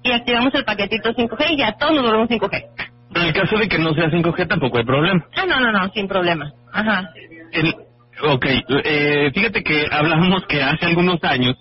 y 0.03 0.13
activamos 0.13 0.55
el 0.55 0.65
paquetito 0.65 1.11
5G 1.15 1.51
y 1.51 1.57
ya 1.57 1.73
todos 1.73 1.95
nos 1.95 2.03
volvemos 2.03 2.29
5G. 2.29 2.94
En 3.15 3.23
el 3.23 3.33
caso 3.33 3.59
de 3.59 3.69
que 3.69 3.79
no 3.79 3.95
sea 3.95 4.11
5G 4.11 4.49
tampoco 4.49 4.79
hay 4.79 4.85
problema. 4.85 5.25
Ah, 5.37 5.45
no, 5.47 5.61
no, 5.61 5.73
no, 5.73 5.89
sin 5.93 6.09
problema. 6.09 6.53
Ajá. 6.73 7.11
El, 7.53 7.75
ok, 8.23 8.47
eh, 8.85 9.31
fíjate 9.35 9.63
que 9.63 9.87
hablamos 9.91 10.45
que 10.47 10.63
hace 10.63 10.87
algunos 10.87 11.23
años, 11.23 11.55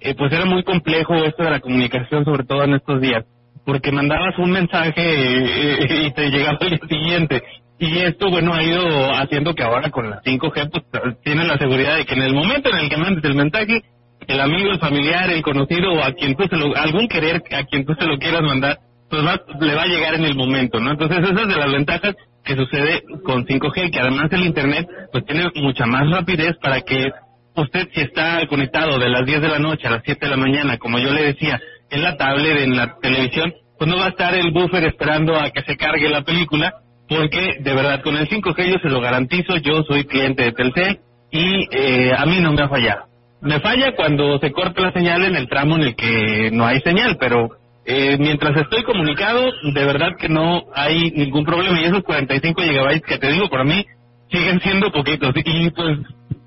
eh, 0.00 0.14
pues 0.16 0.32
era 0.32 0.44
muy 0.44 0.64
complejo 0.64 1.14
esto 1.14 1.44
de 1.44 1.50
la 1.50 1.60
comunicación, 1.60 2.24
sobre 2.24 2.44
todo 2.44 2.64
en 2.64 2.74
estos 2.74 3.00
días 3.00 3.24
porque 3.66 3.90
mandabas 3.90 4.38
un 4.38 4.52
mensaje 4.52 5.02
eh, 5.02 6.06
y 6.06 6.10
te 6.12 6.30
llegaba 6.30 6.56
el 6.60 6.70
día 6.70 6.78
siguiente. 6.88 7.42
Y 7.78 7.98
esto, 7.98 8.30
bueno, 8.30 8.54
ha 8.54 8.62
ido 8.62 9.12
haciendo 9.12 9.54
que 9.54 9.62
ahora 9.62 9.90
con 9.90 10.08
la 10.08 10.22
5G, 10.22 10.70
pues 10.70 11.16
tienen 11.24 11.46
la 11.46 11.58
seguridad 11.58 11.96
de 11.96 12.06
que 12.06 12.14
en 12.14 12.22
el 12.22 12.32
momento 12.32 12.70
en 12.70 12.78
el 12.78 12.88
que 12.88 12.96
mandes 12.96 13.24
el 13.24 13.34
mensaje, 13.34 13.82
el 14.26 14.40
amigo, 14.40 14.70
el 14.70 14.78
familiar, 14.78 15.28
el 15.30 15.42
conocido 15.42 15.92
o 15.92 16.02
a 16.02 16.12
quien 16.12 16.36
tú 16.36 16.44
se 16.48 16.56
lo, 16.56 16.74
algún 16.74 17.06
querer 17.08 17.42
a 17.52 17.64
quien 17.64 17.84
tú 17.84 17.94
se 17.98 18.06
lo 18.06 18.18
quieras 18.18 18.42
mandar, 18.42 18.78
pues 19.08 19.22
le 19.60 19.74
va 19.74 19.82
a 19.82 19.86
llegar 19.86 20.14
en 20.14 20.24
el 20.24 20.34
momento, 20.34 20.80
¿no? 20.80 20.92
Entonces, 20.92 21.18
esas 21.18 21.40
es 21.40 21.48
de 21.48 21.56
las 21.56 21.72
ventajas 21.72 22.16
que 22.44 22.56
sucede 22.56 23.02
con 23.24 23.44
5G, 23.44 23.90
que 23.90 24.00
además 24.00 24.28
el 24.32 24.46
Internet, 24.46 24.88
pues 25.12 25.24
tiene 25.24 25.50
mucha 25.56 25.86
más 25.86 26.10
rapidez 26.10 26.56
para 26.62 26.80
que 26.80 27.10
usted, 27.56 27.88
si 27.92 28.00
está 28.00 28.46
conectado 28.46 28.98
de 28.98 29.08
las 29.08 29.24
10 29.26 29.40
de 29.40 29.48
la 29.48 29.58
noche 29.58 29.88
a 29.88 29.90
las 29.90 30.02
7 30.04 30.24
de 30.24 30.30
la 30.30 30.36
mañana, 30.36 30.78
como 30.78 30.98
yo 30.98 31.12
le 31.12 31.24
decía, 31.24 31.60
en 31.90 32.02
la 32.02 32.16
tablet, 32.16 32.60
en 32.60 32.76
la 32.76 32.96
televisión, 33.00 33.52
pues 33.78 33.90
no 33.90 33.98
va 33.98 34.06
a 34.06 34.10
estar 34.10 34.34
el 34.34 34.52
buffer 34.52 34.84
esperando 34.84 35.36
a 35.36 35.50
que 35.50 35.62
se 35.62 35.76
cargue 35.76 36.08
la 36.08 36.22
película, 36.22 36.74
porque 37.08 37.56
de 37.60 37.74
verdad 37.74 38.02
con 38.02 38.16
el 38.16 38.28
5G 38.28 38.72
yo 38.72 38.78
se 38.80 38.88
lo 38.88 39.00
garantizo, 39.00 39.56
yo 39.56 39.82
soy 39.84 40.04
cliente 40.04 40.44
de 40.44 40.52
Telcel 40.52 41.00
y 41.30 41.68
eh, 41.70 42.12
a 42.16 42.24
mí 42.26 42.40
no 42.40 42.52
me 42.52 42.62
ha 42.62 42.68
fallado. 42.68 43.06
Me 43.40 43.60
falla 43.60 43.94
cuando 43.94 44.38
se 44.38 44.50
corta 44.50 44.82
la 44.82 44.92
señal 44.92 45.24
en 45.24 45.36
el 45.36 45.48
tramo 45.48 45.76
en 45.76 45.82
el 45.82 45.94
que 45.94 46.50
no 46.52 46.66
hay 46.66 46.80
señal, 46.80 47.16
pero 47.20 47.50
eh, 47.86 48.16
mientras 48.18 48.56
estoy 48.56 48.82
comunicado, 48.82 49.52
de 49.72 49.84
verdad 49.84 50.16
que 50.18 50.28
no 50.28 50.64
hay 50.74 51.12
ningún 51.12 51.44
problema 51.44 51.80
y 51.80 51.84
esos 51.84 52.02
45 52.02 52.62
gigabytes 52.62 53.06
que 53.06 53.18
te 53.18 53.30
digo, 53.30 53.48
para 53.48 53.64
mí 53.64 53.86
siguen 54.30 54.60
siendo 54.60 54.90
poquitos 54.90 55.32
y 55.36 55.70
pues 55.70 55.98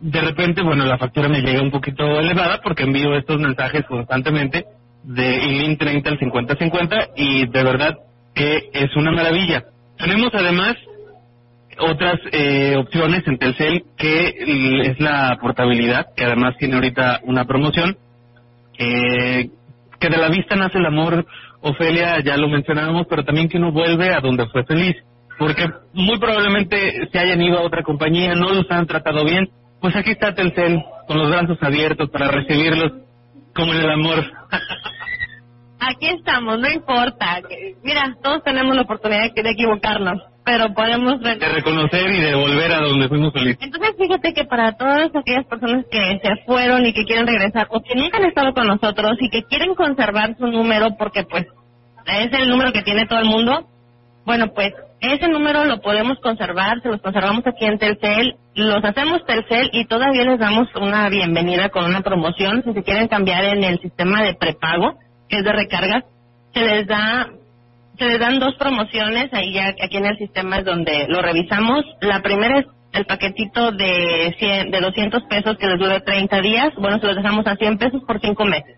de 0.02 0.22
repente, 0.22 0.62
bueno, 0.62 0.86
la 0.86 0.98
factura 0.98 1.30
me 1.30 1.42
llega 1.42 1.62
un 1.62 1.72
poquito 1.72 2.04
elevada 2.20 2.60
porque 2.62 2.84
envío 2.84 3.16
estos 3.16 3.40
mensajes 3.40 3.86
constantemente 3.86 4.66
de 5.04 5.46
ILIN 5.46 5.78
30 5.78 6.10
al 6.10 6.20
50-50 6.20 7.10
y 7.16 7.48
de 7.48 7.64
verdad 7.64 7.98
que 8.34 8.70
es 8.74 8.96
una 8.96 9.12
maravilla. 9.12 9.64
Tenemos 9.98 10.30
además 10.34 10.76
otras 11.80 12.20
eh, 12.32 12.76
opciones 12.78 13.26
en 13.28 13.38
Telcel 13.38 13.84
que 13.98 14.36
es 14.90 15.00
la 15.00 15.38
portabilidad, 15.42 16.08
que 16.16 16.26
además 16.26 16.56
tiene 16.58 16.76
ahorita 16.76 17.22
una 17.24 17.46
promoción, 17.46 17.98
eh, 18.78 19.50
que 20.00 20.10
de 20.10 20.18
la 20.18 20.30
vista 20.30 20.56
nace 20.56 20.78
el 20.78 20.86
amor, 20.86 21.26
Ofelia, 21.62 22.20
ya 22.24 22.38
lo 22.38 22.48
mencionábamos, 22.48 23.08
pero 23.10 23.24
también 23.24 23.50
que 23.50 23.58
uno 23.58 23.72
vuelve 23.72 24.14
a 24.14 24.22
donde 24.22 24.48
fue 24.48 24.64
feliz, 24.66 24.96
porque 25.38 25.66
muy 25.94 26.18
probablemente 26.20 27.08
se 27.12 27.20
hayan 27.20 27.42
ido 27.42 27.60
a 27.60 27.64
otra 27.64 27.84
compañía, 27.84 28.34
no 28.36 28.54
los 28.54 28.70
han 28.70 28.88
tratado 28.88 29.26
bien, 29.26 29.50
pues 29.82 29.96
aquí 29.96 30.12
está 30.12 30.34
Telcel 30.34 30.84
con 31.08 31.18
los 31.18 31.30
brazos 31.30 31.58
abiertos 31.62 32.10
para 32.10 32.30
recibirlos 32.30 32.92
como 33.56 33.74
en 33.74 33.80
el 33.80 33.90
amor. 33.90 34.20
Aquí 35.82 36.08
estamos, 36.08 36.60
no 36.60 36.70
importa. 36.70 37.42
Mira, 37.84 38.16
todos 38.22 38.44
tenemos 38.44 38.76
la 38.76 38.82
oportunidad 38.82 39.34
de 39.34 39.50
equivocarnos, 39.50 40.22
pero 40.50 40.74
podemos... 40.74 41.20
De 41.22 41.36
reconocer 41.36 42.10
y 42.10 42.22
de 42.22 42.34
volver 42.34 42.72
a 42.72 42.80
donde 42.80 43.08
fuimos 43.08 43.32
felices. 43.32 43.60
Entonces, 43.62 43.92
fíjate 44.00 44.34
que 44.34 44.46
para 44.46 44.72
todas 44.72 45.16
aquellas 45.16 45.46
personas 45.46 45.86
que 45.92 46.20
se 46.24 46.44
fueron 46.48 46.84
y 46.88 46.92
que 46.92 47.06
quieren 47.06 47.28
regresar, 47.28 47.68
o 47.70 47.80
que 47.82 47.94
nunca 47.94 48.18
han 48.18 48.26
estado 48.26 48.52
con 48.56 48.66
nosotros 48.66 49.12
y 49.20 49.30
que 49.30 49.44
quieren 49.44 49.76
conservar 49.76 50.36
su 50.40 50.48
número 50.48 50.98
porque, 50.98 51.24
pues, 51.24 51.46
es 52.08 52.34
el 52.34 52.50
número 52.50 52.74
que 52.74 52.82
tiene 52.82 53.06
todo 53.06 53.20
el 53.20 53.28
mundo, 53.28 53.68
bueno, 54.26 54.48
pues 54.56 54.74
ese 55.02 55.28
número 55.28 55.66
lo 55.66 55.82
podemos 55.82 56.18
conservar, 56.20 56.82
se 56.82 56.90
los 56.90 57.02
conservamos 57.02 57.46
aquí 57.46 57.66
en 57.66 57.78
Telcel, 57.78 58.34
los 58.56 58.84
hacemos 58.84 59.24
Telcel 59.28 59.70
y 59.72 59.86
todavía 59.86 60.24
les 60.24 60.40
damos 60.40 60.68
una 60.76 61.10
bienvenida 61.10 61.70
con 61.70 61.86
una 61.86 62.02
promoción. 62.02 62.64
Si 62.64 62.74
se 62.74 62.84
quieren 62.84 63.08
cambiar 63.08 63.46
en 63.46 63.64
el 63.64 63.80
sistema 63.82 64.24
de 64.24 64.34
prepago, 64.34 64.98
que 65.30 65.38
es 65.38 65.44
de 65.44 65.54
recargas, 65.54 66.06
se 66.56 66.62
les 66.62 66.88
da 66.88 67.30
se 68.00 68.18
dan 68.18 68.40
dos 68.40 68.56
promociones 68.56 69.32
ahí 69.34 69.54
ya 69.54 69.68
aquí 69.68 69.98
en 69.98 70.06
el 70.06 70.18
sistema 70.18 70.60
es 70.60 70.66
donde 70.66 71.06
lo 71.08 71.22
revisamos. 71.22 71.86
La 72.02 72.22
primera 72.22 72.60
es 72.60 72.66
el 72.94 73.06
paquetito 73.06 73.72
de 73.72 74.36
100, 74.40 74.72
de 74.72 74.82
200 74.82 75.24
pesos 75.24 75.58
que 75.58 75.68
les 75.68 75.80
dura 75.80 76.00
30 76.00 76.42
días. 76.42 76.70
Bueno, 76.78 77.00
se 77.00 77.08
los 77.08 77.18
dejamos 77.18 77.46
a 77.46 77.56
100 77.56 77.78
pesos 77.78 78.02
por 78.08 78.20
5 78.20 78.46
meses 78.46 78.78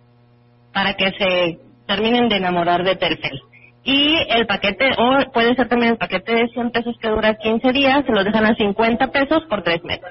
para 0.74 0.96
que 0.96 1.12
se 1.12 1.60
terminen 1.88 2.30
de 2.30 2.38
enamorar 2.38 2.84
de 2.84 2.96
Telcel. 2.96 3.40
Y 3.84 4.16
el 4.30 4.46
paquete, 4.46 4.92
o 4.98 5.32
puede 5.32 5.56
ser 5.56 5.68
también 5.68 5.94
el 5.94 5.98
paquete 5.98 6.36
de 6.36 6.48
100 6.50 6.72
pesos 6.72 6.96
que 7.02 7.10
dura 7.10 7.36
15 7.36 7.72
días, 7.72 8.06
se 8.06 8.12
los 8.12 8.24
dejan 8.24 8.46
a 8.46 8.56
50 8.56 9.08
pesos 9.08 9.44
por 9.50 9.64
3 9.64 9.84
meses. 9.84 10.06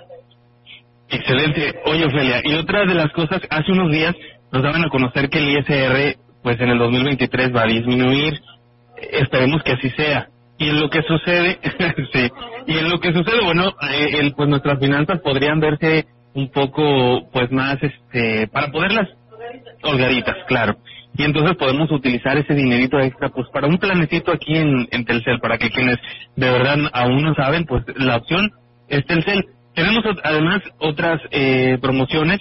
Excelente. 1.08 1.80
Oye, 1.86 2.06
Ophelia, 2.06 2.40
y 2.44 2.54
otra 2.54 2.84
de 2.84 2.94
las 2.94 3.12
cosas, 3.12 3.40
hace 3.50 3.72
unos 3.72 3.90
días 3.90 4.14
nos 4.52 4.62
daban 4.62 4.84
a 4.84 4.88
conocer 4.88 5.28
que 5.28 5.38
el 5.38 5.50
ISR, 5.50 6.16
pues 6.42 6.60
en 6.60 6.68
el 6.70 6.78
2023 6.78 7.54
va 7.54 7.62
a 7.62 7.66
disminuir. 7.66 8.40
Esperemos 9.12 9.62
que 9.62 9.72
así 9.72 9.90
sea. 9.90 10.28
Y 10.58 10.68
en 10.68 10.80
lo 10.80 10.90
que 10.90 11.02
sucede, 11.02 11.58
y 12.66 12.78
en 12.78 12.90
lo 12.90 13.00
que 13.00 13.12
sucede, 13.12 13.42
bueno, 13.44 13.74
eh, 13.90 14.18
el, 14.20 14.34
pues 14.34 14.48
nuestras 14.48 14.78
finanzas 14.78 15.20
podrían 15.20 15.58
verse 15.58 16.06
un 16.34 16.50
poco, 16.50 17.28
pues 17.32 17.50
más, 17.50 17.78
este, 17.82 18.46
para 18.48 18.70
poderlas 18.70 19.08
holgaritas, 19.82 20.36
claro 20.46 20.76
y 21.16 21.24
entonces 21.24 21.56
podemos 21.56 21.90
utilizar 21.90 22.36
ese 22.38 22.54
dinerito 22.54 22.98
extra 22.98 23.28
pues 23.30 23.48
para 23.52 23.66
un 23.66 23.78
planecito 23.78 24.32
aquí 24.32 24.56
en, 24.56 24.88
en 24.90 25.04
Telcel, 25.04 25.40
para 25.40 25.58
que 25.58 25.70
quienes 25.70 25.98
de 26.36 26.50
verdad 26.50 26.76
aún 26.92 27.22
no 27.22 27.34
saben, 27.34 27.64
pues 27.66 27.84
la 27.96 28.16
opción 28.16 28.50
es 28.88 29.04
Telcel. 29.06 29.44
Tenemos 29.74 30.04
además 30.24 30.62
otras 30.78 31.20
eh, 31.30 31.78
promociones 31.80 32.40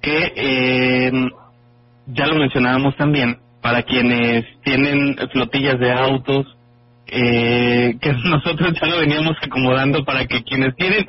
que 0.00 0.32
eh, 0.36 1.12
ya 2.06 2.26
lo 2.26 2.36
mencionábamos 2.36 2.96
también, 2.96 3.38
para 3.62 3.82
quienes 3.82 4.44
tienen 4.62 5.16
flotillas 5.32 5.78
de 5.78 5.92
autos, 5.92 6.46
eh, 7.06 7.94
que 8.00 8.12
nosotros 8.24 8.72
ya 8.80 8.86
lo 8.86 9.00
veníamos 9.00 9.36
acomodando 9.42 10.04
para 10.04 10.26
que 10.26 10.42
quienes 10.42 10.74
quieren, 10.74 11.06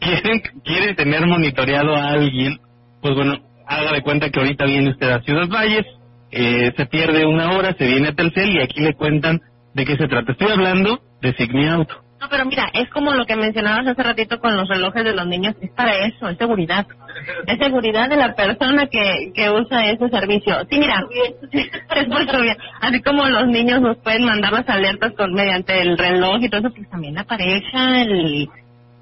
quieren, 0.00 0.42
quieren 0.64 0.96
tener 0.96 1.26
monitoreado 1.26 1.94
a 1.94 2.10
alguien, 2.10 2.58
pues 3.00 3.14
bueno, 3.14 3.38
haga 3.66 3.92
de 3.92 4.02
cuenta 4.02 4.30
que 4.30 4.40
ahorita 4.40 4.64
viene 4.64 4.90
usted 4.90 5.10
a 5.10 5.22
Ciudad 5.22 5.48
Valles, 5.48 5.86
eh, 6.30 6.72
se 6.76 6.86
pierde 6.86 7.24
una 7.26 7.52
hora, 7.52 7.74
se 7.78 7.86
viene 7.86 8.08
a 8.08 8.14
Telcel 8.14 8.56
y 8.56 8.60
aquí 8.60 8.80
le 8.80 8.94
cuentan 8.94 9.40
de 9.74 9.84
qué 9.84 9.96
se 9.96 10.08
trata. 10.08 10.32
Estoy 10.32 10.50
hablando 10.50 11.00
de 11.20 11.34
Sigmi 11.34 11.66
Auto. 11.68 12.05
No, 12.26 12.30
pero 12.30 12.44
mira, 12.44 12.68
es 12.74 12.90
como 12.90 13.12
lo 13.12 13.24
que 13.24 13.36
mencionabas 13.36 13.86
hace 13.86 14.02
ratito 14.02 14.40
con 14.40 14.56
los 14.56 14.68
relojes 14.68 15.04
de 15.04 15.14
los 15.14 15.28
niños, 15.28 15.54
es 15.60 15.70
para 15.70 15.94
eso, 16.06 16.28
es 16.28 16.36
seguridad. 16.36 16.84
Es 17.46 17.56
seguridad 17.58 18.08
de 18.08 18.16
la 18.16 18.34
persona 18.34 18.88
que, 18.88 19.30
que 19.32 19.48
usa 19.48 19.86
ese 19.90 20.08
servicio. 20.08 20.56
Sí, 20.68 20.76
mira, 20.76 21.04
es 21.52 22.08
muy 22.08 22.26
bien. 22.42 22.56
Así 22.80 23.00
como 23.02 23.26
los 23.26 23.46
niños 23.46 23.80
nos 23.80 23.96
pueden 23.98 24.24
mandar 24.24 24.52
las 24.52 24.68
alertas 24.68 25.12
con 25.16 25.34
mediante 25.34 25.80
el 25.80 25.96
reloj 25.96 26.42
y 26.42 26.48
todo 26.48 26.62
eso, 26.62 26.74
pues 26.74 26.90
también 26.90 27.14
la 27.14 27.22
pareja, 27.22 28.02
el, 28.02 28.48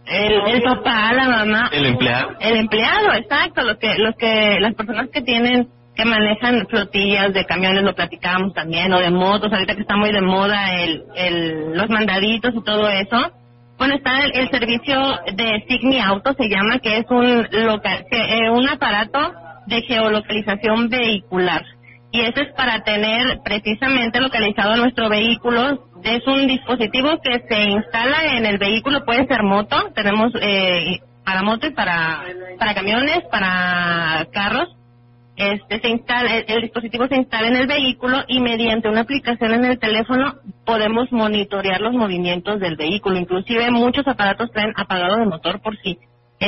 el, 0.06 0.62
papá, 0.62 1.14
la 1.14 1.26
mamá. 1.26 1.70
El 1.72 1.87
empleado. 1.87 2.37
El 2.40 2.56
empleado, 2.58 3.14
exacto. 3.14 3.62
Los 3.62 3.78
que, 3.78 3.94
los 3.96 4.16
que, 4.16 4.58
las 4.60 4.74
personas 4.74 5.08
que 5.08 5.22
tienen 5.22 5.68
que 5.94 6.04
manejan 6.04 6.66
flotillas 6.66 7.33
de 7.33 7.44
camiones, 7.46 7.85
lo 7.85 7.94
platicábamos 7.94 8.52
también, 8.52 8.92
o 8.92 8.98
de 8.98 9.11
motos, 9.11 9.52
ahorita 9.52 9.74
que 9.74 9.83
está 9.83 9.96
muy 9.96 10.12
de 10.12 10.20
moda 10.20 10.74
el, 10.74 11.04
el, 11.14 11.72
los 11.72 11.88
mandaditos 11.88 12.52
y 12.54 12.64
todo 12.64 12.88
eso. 12.88 13.33
Bueno, 13.78 13.94
está 13.96 14.24
el, 14.24 14.50
servicio 14.50 14.96
de 15.35 15.64
Sigmi 15.68 16.00
Auto, 16.00 16.35
se 16.35 16.48
llama, 16.48 16.78
que 16.78 16.98
es 16.98 17.07
un, 17.11 17.46
local, 17.66 18.04
eh, 18.11 18.50
un 18.50 18.68
aparato 18.68 19.33
de 19.66 19.83
geolocalización 19.83 20.88
vehicular. 20.88 21.64
Y 22.12 22.20
eso 22.20 22.40
es 22.40 22.52
para 22.52 22.83
tener 22.85 23.40
precisamente 23.44 24.20
localizado 24.20 24.76
nuestro 24.76 25.09
vehículo. 25.09 25.88
Es 26.04 26.24
un 26.26 26.46
dispositivo 26.46 27.20
que 27.22 27.42
se 27.48 27.62
instala 27.62 28.37
en 28.37 28.46
el 28.46 28.59
vehículo, 28.59 29.04
puede 29.04 29.26
ser 29.26 29.42
moto, 29.42 29.90
tenemos 29.94 30.33
eh, 30.40 30.98
para 31.24 31.42
motos, 31.42 31.72
para, 31.74 32.22
para 32.59 32.74
camiones, 32.74 33.22
para 33.30 34.26
carros 34.33 34.68
este 35.37 35.81
se 35.81 35.88
instala 35.88 36.38
el, 36.38 36.62
dispositivo 36.62 37.09
se 37.09 37.16
instala 37.16 37.49
en 37.49 37.57
el 37.57 37.66
vehículo 37.66 38.18
y 38.29 38.40
mediante 38.40 38.88
una 38.88 39.01
aplicación 39.01 39.53
en 39.53 39.64
el 39.64 39.79
teléfono 39.79 40.37
podemos 40.64 41.11
monitorear 41.11 41.81
los 41.81 41.92
movimientos 41.92 42.61
del 42.61 42.77
vehículo. 42.77 43.18
Inclusive 43.18 43.70
muchos 43.70 44.07
aparatos 44.07 44.51
traen 44.53 44.73
apagado 44.77 45.16
de 45.16 45.27
motor 45.27 45.61
por 45.61 45.77
si 45.79 45.99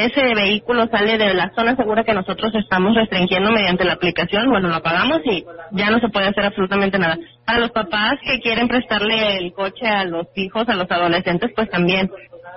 ese 0.04 0.34
vehículo 0.34 0.86
sale 0.88 1.18
de 1.18 1.34
la 1.34 1.50
zona 1.54 1.76
segura 1.76 2.04
que 2.04 2.14
nosotros 2.14 2.54
estamos 2.54 2.94
restringiendo 2.94 3.50
mediante 3.50 3.84
la 3.84 3.94
aplicación 3.94 4.50
bueno 4.50 4.68
lo 4.68 4.76
apagamos 4.76 5.20
y 5.24 5.44
ya 5.72 5.90
no 5.90 5.98
se 5.98 6.08
puede 6.08 6.28
hacer 6.28 6.44
absolutamente 6.44 6.98
nada 6.98 7.18
para 7.44 7.60
los 7.60 7.70
papás 7.70 8.14
que 8.22 8.40
quieren 8.40 8.68
prestarle 8.68 9.38
el 9.38 9.52
coche 9.52 9.86
a 9.86 10.04
los 10.04 10.26
hijos 10.36 10.68
a 10.68 10.74
los 10.74 10.90
adolescentes 10.90 11.52
pues 11.54 11.70
también 11.70 12.10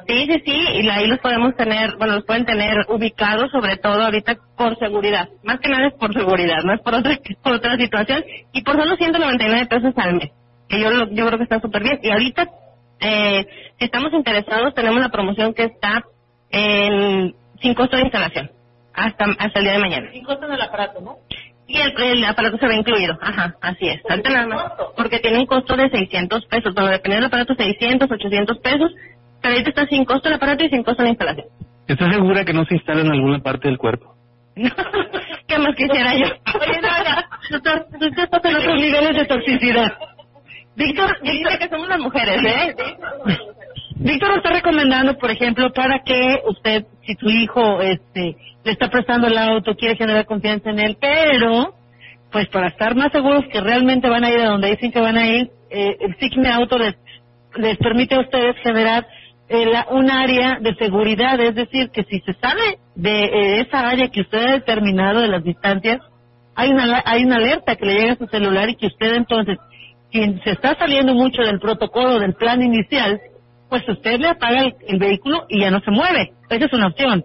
Sí, 0.07 0.25
sí, 0.25 0.41
sí, 0.43 0.65
y 0.81 0.89
ahí 0.89 1.07
los 1.07 1.19
podemos 1.19 1.55
tener, 1.55 1.95
bueno, 1.97 2.15
los 2.15 2.25
pueden 2.25 2.45
tener 2.45 2.85
ubicados 2.89 3.51
sobre 3.51 3.77
todo 3.77 4.03
ahorita 4.03 4.37
por 4.57 4.77
seguridad. 4.79 5.29
Más 5.43 5.59
que 5.59 5.69
nada 5.69 5.87
es 5.87 5.93
por 5.93 6.13
seguridad, 6.13 6.63
no 6.63 6.73
es 6.73 6.81
por 6.81 6.95
otra, 6.95 7.15
por 7.43 7.53
otra 7.53 7.77
situación. 7.77 8.23
Y 8.53 8.63
por 8.63 8.75
solo 8.75 8.95
199 8.95 9.67
pesos 9.67 9.93
al 9.97 10.15
mes, 10.15 10.31
que 10.67 10.79
yo, 10.79 10.89
yo 11.11 11.27
creo 11.27 11.37
que 11.37 11.43
está 11.43 11.59
súper 11.59 11.83
bien. 11.83 11.99
Y 12.01 12.09
ahorita, 12.09 12.49
eh, 13.01 13.45
si 13.77 13.85
estamos 13.85 14.11
interesados, 14.13 14.73
tenemos 14.73 14.99
la 14.99 15.09
promoción 15.09 15.53
que 15.53 15.65
está 15.65 16.03
en, 16.51 17.35
sin 17.61 17.73
costo 17.73 17.97
de 17.97 18.03
instalación, 18.03 18.51
hasta, 18.93 19.25
hasta 19.37 19.59
el 19.59 19.65
día 19.65 19.73
de 19.73 19.79
mañana. 19.79 20.11
Sin 20.11 20.23
costo 20.23 20.47
del 20.47 20.61
aparato, 20.61 21.01
¿no? 21.01 21.17
Y 21.67 21.77
el, 21.77 21.93
el, 22.01 22.25
aparato 22.25 22.57
se 22.57 22.67
ve 22.67 22.75
incluido, 22.75 23.17
ajá, 23.21 23.55
así 23.61 23.87
es. 23.87 24.01
nada 24.23 24.47
más, 24.47 24.73
porque 24.97 25.19
tiene 25.19 25.37
un 25.39 25.45
costo 25.45 25.75
de 25.75 25.89
600 25.89 26.45
pesos, 26.47 26.73
bueno, 26.73 26.89
dependiendo 26.89 27.27
del 27.27 27.27
aparato, 27.27 27.53
600, 27.53 28.09
800 28.09 28.57
pesos, 28.57 28.91
pero 29.41 29.53
ahorita 29.53 29.69
está 29.69 29.85
sin 29.85 30.03
costo 30.05 30.29
el 30.29 30.35
aparato 30.35 30.65
y 30.65 30.69
sin 30.69 30.83
costo 30.83 31.03
la 31.03 31.09
instalación. 31.09 31.47
¿Estás 31.87 32.13
segura 32.13 32.43
que 32.43 32.53
no 32.53 32.65
se 32.65 32.75
instala 32.75 33.01
en 33.01 33.11
alguna 33.11 33.39
parte 33.39 33.67
del 33.67 33.77
cuerpo? 33.77 34.15
¿Qué 34.55 35.57
más 35.57 35.75
quisiera 35.75 36.15
yo? 36.15 36.25
Oye, 36.25 36.81
no, 36.81 37.57
doctor, 37.57 37.87
usted 37.93 38.23
está 38.23 38.49
en 38.49 38.55
otros 38.55 38.75
niveles 38.75 39.15
de 39.15 39.25
toxicidad. 39.25 39.91
Víctor, 40.75 41.17
dice 41.21 41.59
que 41.59 41.69
somos 41.69 41.89
las 41.89 41.99
mujeres, 41.99 42.41
¿eh? 42.43 42.75
Víctor 44.01 44.37
está 44.37 44.51
recomendando, 44.51 45.17
por 45.17 45.29
ejemplo, 45.29 45.73
para 45.73 45.99
que 45.99 46.41
usted, 46.47 46.85
si 47.05 47.15
su 47.15 47.29
hijo 47.29 47.81
este, 47.81 48.37
le 48.63 48.71
está 48.71 48.89
prestando 48.89 49.27
el 49.27 49.37
auto, 49.37 49.75
quiere 49.75 49.97
generar 49.97 50.25
confianza 50.25 50.69
en 50.69 50.79
él, 50.79 50.97
pero, 51.01 51.73
pues 52.31 52.47
para 52.47 52.67
estar 52.67 52.95
más 52.95 53.11
seguros 53.11 53.43
que 53.51 53.59
realmente 53.59 54.07
van 54.07 54.23
a 54.23 54.29
ir 54.29 54.39
a 54.39 54.51
donde 54.51 54.69
dicen 54.69 54.93
que 54.93 55.01
van 55.01 55.17
a 55.17 55.27
ir, 55.27 55.51
eh, 55.69 55.97
el 55.99 56.15
Sigme 56.17 56.47
Auto 56.47 56.77
les, 56.77 56.95
permite 57.77 58.15
a 58.15 58.21
ustedes 58.21 58.55
generar 58.63 59.05
un 59.91 60.09
área 60.09 60.59
de 60.61 60.75
seguridad, 60.75 61.37
es 61.41 61.55
decir, 61.55 61.89
que 61.89 62.05
si 62.05 62.21
se 62.21 62.33
sale 62.35 62.77
de 62.95 63.23
eh, 63.25 63.61
esa 63.61 63.89
área 63.89 64.07
que 64.09 64.21
usted 64.21 64.37
ha 64.37 64.51
determinado 64.53 65.19
de 65.19 65.27
las 65.27 65.43
distancias, 65.43 65.99
hay 66.55 66.69
una, 66.69 67.01
hay 67.03 67.25
una 67.25 67.35
alerta 67.35 67.75
que 67.75 67.85
le 67.85 67.93
llega 67.95 68.13
a 68.13 68.17
su 68.17 68.27
celular 68.27 68.69
y 68.69 68.75
que 68.75 68.87
usted 68.87 69.15
entonces, 69.15 69.57
quien 70.09 70.39
se 70.43 70.51
está 70.51 70.77
saliendo 70.77 71.13
mucho 71.15 71.41
del 71.41 71.59
protocolo, 71.59 72.19
del 72.19 72.35
plan 72.35 72.61
inicial, 72.61 73.19
pues 73.69 73.87
usted 73.87 74.19
le 74.19 74.29
apaga 74.29 74.61
el, 74.87 74.99
vehículo 74.99 75.45
y 75.47 75.61
ya 75.61 75.71
no 75.71 75.79
se 75.81 75.91
mueve. 75.91 76.33
Esa 76.49 76.65
es 76.65 76.73
una 76.73 76.87
opción. 76.87 77.23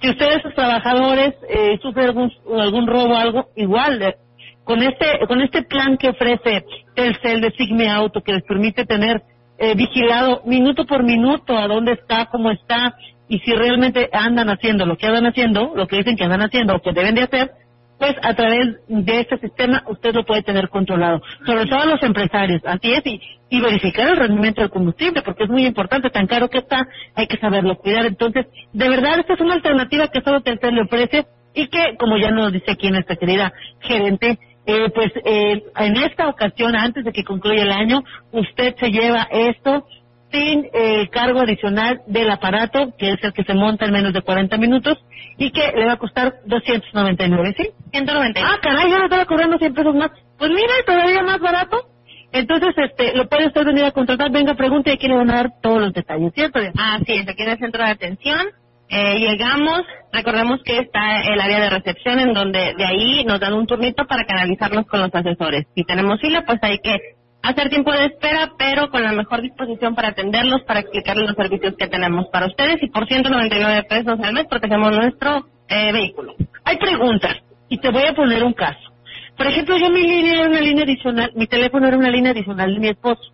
Si 0.00 0.10
ustedes, 0.10 0.42
sus 0.42 0.54
trabajadores, 0.54 1.34
eh, 1.48 1.78
sufren 1.82 2.06
algún, 2.06 2.32
algún 2.58 2.86
robo, 2.86 3.16
algo, 3.16 3.48
igual, 3.56 4.02
eh, 4.02 4.16
con 4.64 4.82
este, 4.82 5.26
con 5.28 5.40
este 5.40 5.62
plan 5.62 5.96
que 5.96 6.10
ofrece 6.10 6.64
el 6.96 7.16
CEL 7.20 7.40
de 7.40 7.52
Sigme 7.52 7.90
Auto, 7.90 8.22
que 8.22 8.32
les 8.32 8.42
permite 8.42 8.84
tener 8.84 9.22
eh, 9.58 9.74
vigilado 9.74 10.42
minuto 10.44 10.86
por 10.86 11.02
minuto 11.02 11.56
a 11.56 11.66
dónde 11.66 11.92
está, 11.92 12.26
cómo 12.26 12.50
está 12.50 12.96
y 13.28 13.38
si 13.40 13.52
realmente 13.52 14.08
andan 14.12 14.48
haciendo 14.50 14.86
lo 14.86 14.96
que 14.96 15.06
andan 15.06 15.26
haciendo, 15.26 15.72
lo 15.74 15.86
que 15.86 15.96
dicen 15.96 16.16
que 16.16 16.24
andan 16.24 16.42
haciendo 16.42 16.76
o 16.76 16.80
que 16.80 16.92
deben 16.92 17.14
de 17.14 17.22
hacer, 17.22 17.50
pues 17.98 18.14
a 18.22 18.34
través 18.34 18.76
de 18.88 19.20
este 19.20 19.38
sistema 19.38 19.82
usted 19.86 20.14
lo 20.14 20.24
puede 20.24 20.42
tener 20.42 20.68
controlado, 20.68 21.22
sobre 21.44 21.66
todo 21.66 21.86
los 21.86 22.02
empresarios, 22.02 22.62
así 22.64 22.92
es, 22.92 23.06
y, 23.06 23.20
y 23.48 23.60
verificar 23.60 24.08
el 24.08 24.16
rendimiento 24.16 24.60
del 24.60 24.70
combustible, 24.70 25.22
porque 25.22 25.44
es 25.44 25.50
muy 25.50 25.66
importante, 25.66 26.10
tan 26.10 26.26
caro 26.26 26.48
que 26.48 26.58
está, 26.58 26.86
hay 27.14 27.26
que 27.26 27.38
saberlo 27.38 27.76
cuidar. 27.76 28.06
Entonces, 28.06 28.46
de 28.72 28.88
verdad, 28.88 29.20
esta 29.20 29.34
es 29.34 29.40
una 29.40 29.54
alternativa 29.54 30.08
que 30.08 30.20
solo 30.20 30.42
Telcel 30.42 30.74
le 30.74 30.82
ofrece 30.82 31.26
y 31.54 31.68
que, 31.68 31.96
como 31.98 32.18
ya 32.18 32.30
nos 32.30 32.52
dice 32.52 32.72
aquí 32.72 32.90
nuestra 32.90 33.16
querida 33.16 33.52
gerente, 33.80 34.38
eh, 34.66 34.90
pues 34.94 35.12
eh, 35.24 35.62
en 35.78 35.96
esta 35.96 36.28
ocasión, 36.28 36.74
antes 36.74 37.04
de 37.04 37.12
que 37.12 37.24
concluya 37.24 37.62
el 37.62 37.70
año, 37.70 38.02
usted 38.32 38.74
se 38.78 38.90
lleva 38.90 39.28
esto 39.30 39.86
sin 40.32 40.66
eh, 40.72 41.08
cargo 41.10 41.40
adicional 41.40 42.02
del 42.06 42.30
aparato, 42.30 42.94
que 42.98 43.12
es 43.12 43.22
el 43.22 43.32
que 43.32 43.44
se 43.44 43.54
monta 43.54 43.86
en 43.86 43.92
menos 43.92 44.12
de 44.12 44.22
40 44.22 44.56
minutos, 44.58 44.98
y 45.38 45.50
que 45.50 45.72
le 45.74 45.86
va 45.86 45.92
a 45.92 45.98
costar 45.98 46.34
299, 46.46 47.54
¿sí? 47.56 47.70
199. 47.92 48.40
Ah, 48.42 48.58
caray, 48.62 48.90
yo 48.90 48.98
le 48.98 49.04
estaba 49.04 49.26
cobrando 49.26 49.58
100 49.58 49.74
pesos 49.74 49.94
más. 49.94 50.10
Pues 50.38 50.50
mira, 50.50 50.72
todavía 50.86 51.22
más 51.22 51.40
barato. 51.40 51.88
Entonces, 52.32 52.74
este, 52.76 53.16
lo 53.16 53.28
puede 53.28 53.46
usted 53.46 53.64
venir 53.64 53.84
a 53.84 53.92
contratar, 53.92 54.30
venga, 54.30 54.54
pregunte 54.54 54.90
y 54.90 54.94
aquí 54.94 55.08
le 55.08 55.16
van 55.16 55.30
a 55.30 55.36
dar 55.36 55.50
todos 55.62 55.80
los 55.80 55.92
detalles, 55.92 56.32
¿cierto? 56.34 56.60
Ah, 56.76 56.98
sí, 57.06 57.24
aquí 57.26 57.42
en 57.42 57.50
el 57.50 57.58
centro 57.58 57.84
de 57.84 57.90
atención. 57.90 58.46
Eh, 58.88 59.18
llegamos, 59.18 59.82
recordemos 60.12 60.62
que 60.62 60.78
está 60.78 61.20
el 61.22 61.40
área 61.40 61.60
de 61.60 61.70
recepción 61.70 62.20
en 62.20 62.32
donde 62.32 62.74
de 62.76 62.84
ahí 62.84 63.24
nos 63.24 63.40
dan 63.40 63.54
un 63.54 63.66
turnito 63.66 64.06
para 64.06 64.24
canalizarnos 64.24 64.86
con 64.86 65.00
los 65.00 65.12
asesores. 65.12 65.66
Si 65.74 65.82
tenemos 65.84 66.20
fila, 66.20 66.44
pues 66.46 66.58
hay 66.62 66.78
que 66.78 67.15
hacer 67.48 67.68
tiempo 67.68 67.92
de 67.92 68.06
espera, 68.06 68.52
pero 68.58 68.90
con 68.90 69.02
la 69.02 69.12
mejor 69.12 69.42
disposición 69.42 69.94
para 69.94 70.08
atenderlos, 70.08 70.62
para 70.62 70.80
explicarles 70.80 71.26
los 71.28 71.36
servicios 71.36 71.74
que 71.78 71.88
tenemos 71.88 72.26
para 72.28 72.46
ustedes 72.46 72.82
y 72.82 72.88
por 72.88 73.06
199 73.06 73.84
pesos 73.84 74.18
al 74.20 74.34
mes 74.34 74.46
protegemos 74.46 74.96
nuestro 74.96 75.46
eh, 75.68 75.92
vehículo. 75.92 76.34
Hay 76.64 76.76
preguntas 76.78 77.36
y 77.68 77.78
te 77.78 77.90
voy 77.90 78.04
a 78.04 78.14
poner 78.14 78.44
un 78.44 78.52
caso. 78.52 78.92
Por 79.36 79.46
ejemplo, 79.46 79.76
yo 79.76 79.90
mi 79.90 80.02
línea 80.02 80.34
era 80.34 80.48
una 80.48 80.60
línea 80.60 80.84
adicional, 80.84 81.32
mi 81.34 81.46
teléfono 81.46 81.86
era 81.86 81.96
una 81.96 82.10
línea 82.10 82.32
adicional 82.32 82.72
de 82.72 82.80
mi 82.80 82.88
esposo 82.88 83.32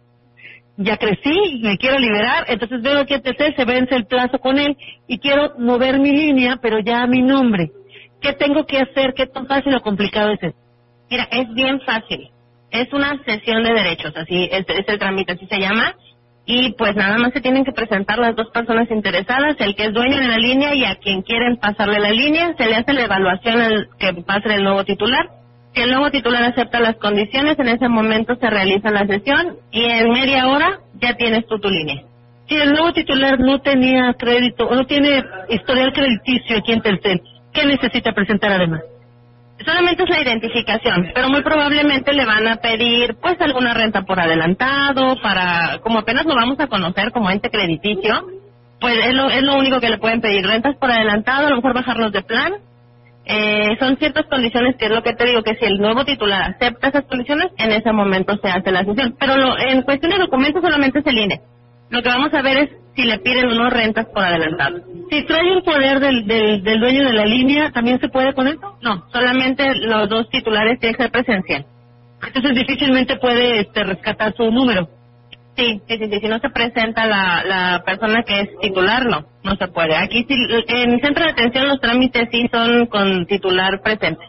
ya 0.77 0.96
crecí, 0.96 1.61
me 1.62 1.77
quiero 1.77 1.98
liberar, 1.98 2.44
entonces 2.48 2.81
veo 2.83 3.05
que 3.07 3.18
TC 3.18 3.57
se 3.57 3.64
vence 3.64 3.94
el 3.94 4.07
plazo 4.07 4.38
con 4.38 4.59
él 4.59 4.77
y 5.07 5.18
quiero 5.18 5.55
mover 5.59 5.98
mi 5.98 6.11
línea, 6.11 6.59
pero 6.62 6.79
ya 6.81 7.03
a 7.03 7.07
mi 7.07 7.22
nombre. 7.22 7.70
¿Qué 8.20 8.33
tengo 8.35 8.64
que 8.64 8.79
hacer? 8.79 9.14
¿Qué 9.14 9.27
tan 9.27 9.46
fácil 9.46 9.75
o 9.75 9.83
complicado 9.83 10.31
es 10.31 10.42
eso? 10.42 10.57
Mira, 11.11 11.29
es 11.31 11.53
bien 11.53 11.81
fácil. 11.81 12.31
Es 12.73 12.93
una 12.93 13.23
sesión 13.25 13.63
de 13.63 13.73
derechos, 13.73 14.13
así 14.17 14.49
es, 14.51 14.65
es 14.67 14.89
el 14.89 14.99
trámite, 14.99 15.33
así 15.33 15.47
se 15.47 15.61
llama. 15.61 15.95
Y 16.45 16.73
pues 16.73 16.97
nada 16.97 17.19
más 17.19 17.33
se 17.33 17.41
tienen 17.41 17.65
que 17.65 17.71
presentar 17.71 18.19
las 18.19 18.35
dos 18.35 18.49
personas 18.51 18.91
interesadas, 18.91 19.55
el 19.61 19.77
que 19.77 19.85
es 19.85 19.93
dueño 19.93 20.19
de 20.19 20.27
la 20.27 20.39
línea 20.39 20.75
y 20.75 20.85
a 20.85 20.97
quien 20.97 21.23
quieren 21.23 21.57
pasarle 21.59 22.01
la 22.01 22.11
línea, 22.11 22.55
se 22.59 22.67
le 22.67 22.75
hace 22.75 22.93
la 22.93 23.05
evaluación 23.05 23.61
al 23.61 23.89
que 23.99 24.13
pase 24.25 24.53
el 24.53 24.65
nuevo 24.65 24.85
titular 24.85 25.43
si 25.75 25.81
el 25.81 25.91
nuevo 25.91 26.11
titular 26.11 26.43
acepta 26.45 26.81
las 26.81 26.97
condiciones, 26.97 27.59
en 27.59 27.69
ese 27.69 27.89
momento 27.89 28.37
se 28.37 28.51
realiza 28.51 28.91
la 28.91 29.07
sesión 29.07 29.57
y 29.71 29.85
en 29.85 30.11
media 30.11 30.47
hora 30.49 30.81
ya 31.01 31.15
tienes 31.17 31.47
tú 31.47 31.59
tu 31.59 31.71
línea. 31.71 32.03
Si 32.47 32.57
el 32.57 32.73
nuevo 32.73 32.93
titular 32.93 33.41
no 33.41 33.61
tenía 33.61 34.13
crédito 34.19 34.67
o 34.67 34.75
no 34.75 34.85
tiene 34.85 35.25
historial 35.49 35.93
crediticio 35.95 36.59
aquí 36.59 36.73
en 36.73 36.83
Telcel, 36.83 37.23
¿qué 37.55 37.65
necesita 37.65 38.13
presentar 38.13 38.53
además? 38.53 38.83
Solamente 39.64 40.03
es 40.05 40.11
la 40.11 40.20
identificación, 40.22 41.11
pero 41.14 41.29
muy 41.29 41.42
probablemente 41.42 42.12
le 42.12 42.25
van 42.27 42.48
a 42.48 42.57
pedir 42.57 43.16
pues 43.20 43.40
alguna 43.40 43.75
renta 43.75 44.03
por 44.03 44.20
adelantado 44.20 45.16
para, 45.22 45.79
como 45.83 46.01
apenas 46.01 46.27
lo 46.27 46.35
vamos 46.35 46.59
a 46.61 46.68
conocer 46.68 47.12
como 47.12 47.31
ente 47.31 47.51
crediticio, 47.51 48.27
pues 48.81 48.96
es 49.07 49.14
lo, 49.14 49.31
es 49.31 49.42
lo 49.42 49.57
único 49.57 49.81
que 49.81 49.90
le 49.90 49.98
pueden 49.98 50.20
pedir, 50.20 50.46
rentas 50.46 50.77
por 50.77 50.90
adelantado, 50.90 51.46
a 51.46 51.51
lo 51.51 51.57
mejor 51.57 51.75
bajarlos 51.75 52.12
de 52.12 52.22
plan 52.22 52.53
Eh, 53.25 53.77
son 53.79 53.96
ciertas 53.98 54.27
condiciones 54.27 54.77
que 54.79 54.87
es 54.87 54.90
lo 54.92 55.03
que 55.03 55.14
te 55.14 55.25
digo, 55.27 55.42
que 55.42 55.55
si 55.57 55.64
el 55.64 55.79
nuevo 55.79 56.05
titular 56.05 56.42
acepta 56.42 56.88
esas 56.88 57.05
condiciones, 57.05 57.48
en 57.59 57.70
ese 57.72 57.92
momento 57.92 58.37
se 58.42 58.48
hace 58.48 58.72
la 58.72 58.85
sesión. 58.85 59.14
Pero 59.20 59.37
lo, 59.37 59.59
en 59.59 59.83
cuestión 59.83 60.12
de 60.12 60.18
documentos 60.18 60.62
solamente 60.62 60.98
es 61.01 61.07
el 61.07 61.18
INE. 61.18 61.40
Lo 61.92 62.02
que 62.02 62.09
vamos 62.09 62.33
a 62.35 62.42
ver 62.42 62.57
es 62.59 62.70
si 62.96 63.02
le 63.05 63.18
piden 63.18 63.50
o 63.50 63.55
no 63.55 63.70
rentas 63.70 64.07
por 64.07 64.24
adelantado. 64.24 64.81
Si 65.11 65.22
trae 65.26 65.52
el 65.52 65.62
poder 65.62 66.00
del, 66.00 66.26
del, 66.26 66.62
del 66.62 66.81
dueño 66.81 67.05
de 67.05 67.12
la 67.12 67.26
línea, 67.26 67.70
¿también 67.70 68.00
se 68.00 68.09
puede 68.09 68.35
con 68.35 68.48
esto? 68.48 68.78
No, 68.83 69.05
solamente 69.12 69.74
los 69.76 70.09
dos 70.09 70.28
titulares 70.31 70.81
tienen 70.81 70.96
que 70.96 71.02
ser 71.02 71.12
presencial. 71.12 71.66
Entonces 72.26 72.55
difícilmente 72.55 73.16
puede 73.16 73.61
este, 73.61 73.85
rescatar 73.85 74.35
su 74.35 74.50
número. 74.50 74.88
Sí, 75.57 75.83
sí, 75.87 75.98
sí, 75.98 76.20
si 76.20 76.28
no 76.28 76.38
se 76.38 76.48
presenta 76.48 77.05
la, 77.07 77.44
la 77.44 77.83
persona 77.85 78.22
que 78.22 78.40
es 78.40 78.48
titular, 78.62 79.05
no, 79.05 79.26
no 79.44 79.57
se 79.57 79.68
puede. 79.68 79.94
Aquí 79.96 80.24
sí, 80.26 80.35
en 80.68 80.98
centro 81.00 81.24
de 81.24 81.31
atención 81.31 81.68
los 81.68 81.81
trámites 81.81 82.28
sí 82.33 82.48
son 82.50 82.87
con 82.87 83.26
titular 83.26 83.83
presente. 83.83 84.24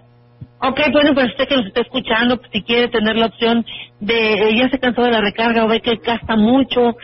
Ok, 0.66 0.80
bueno, 0.94 1.14
pues 1.14 1.28
usted 1.28 1.48
que 1.48 1.58
nos 1.58 1.66
está 1.68 1.82
escuchando, 1.82 2.38
pues, 2.38 2.50
si 2.54 2.62
quiere 2.64 2.88
tener 2.88 3.18
la 3.18 3.26
opción 3.28 3.66
de, 4.00 4.34
eh, 4.34 4.56
ya 4.58 4.70
se 4.70 4.80
cansó 4.80 5.02
de 5.04 5.12
la 5.12 5.22
recarga 5.22 5.66
o 5.66 5.68
ve 5.68 5.82
que 5.82 5.98
gasta 5.98 6.38
mucho, 6.38 6.96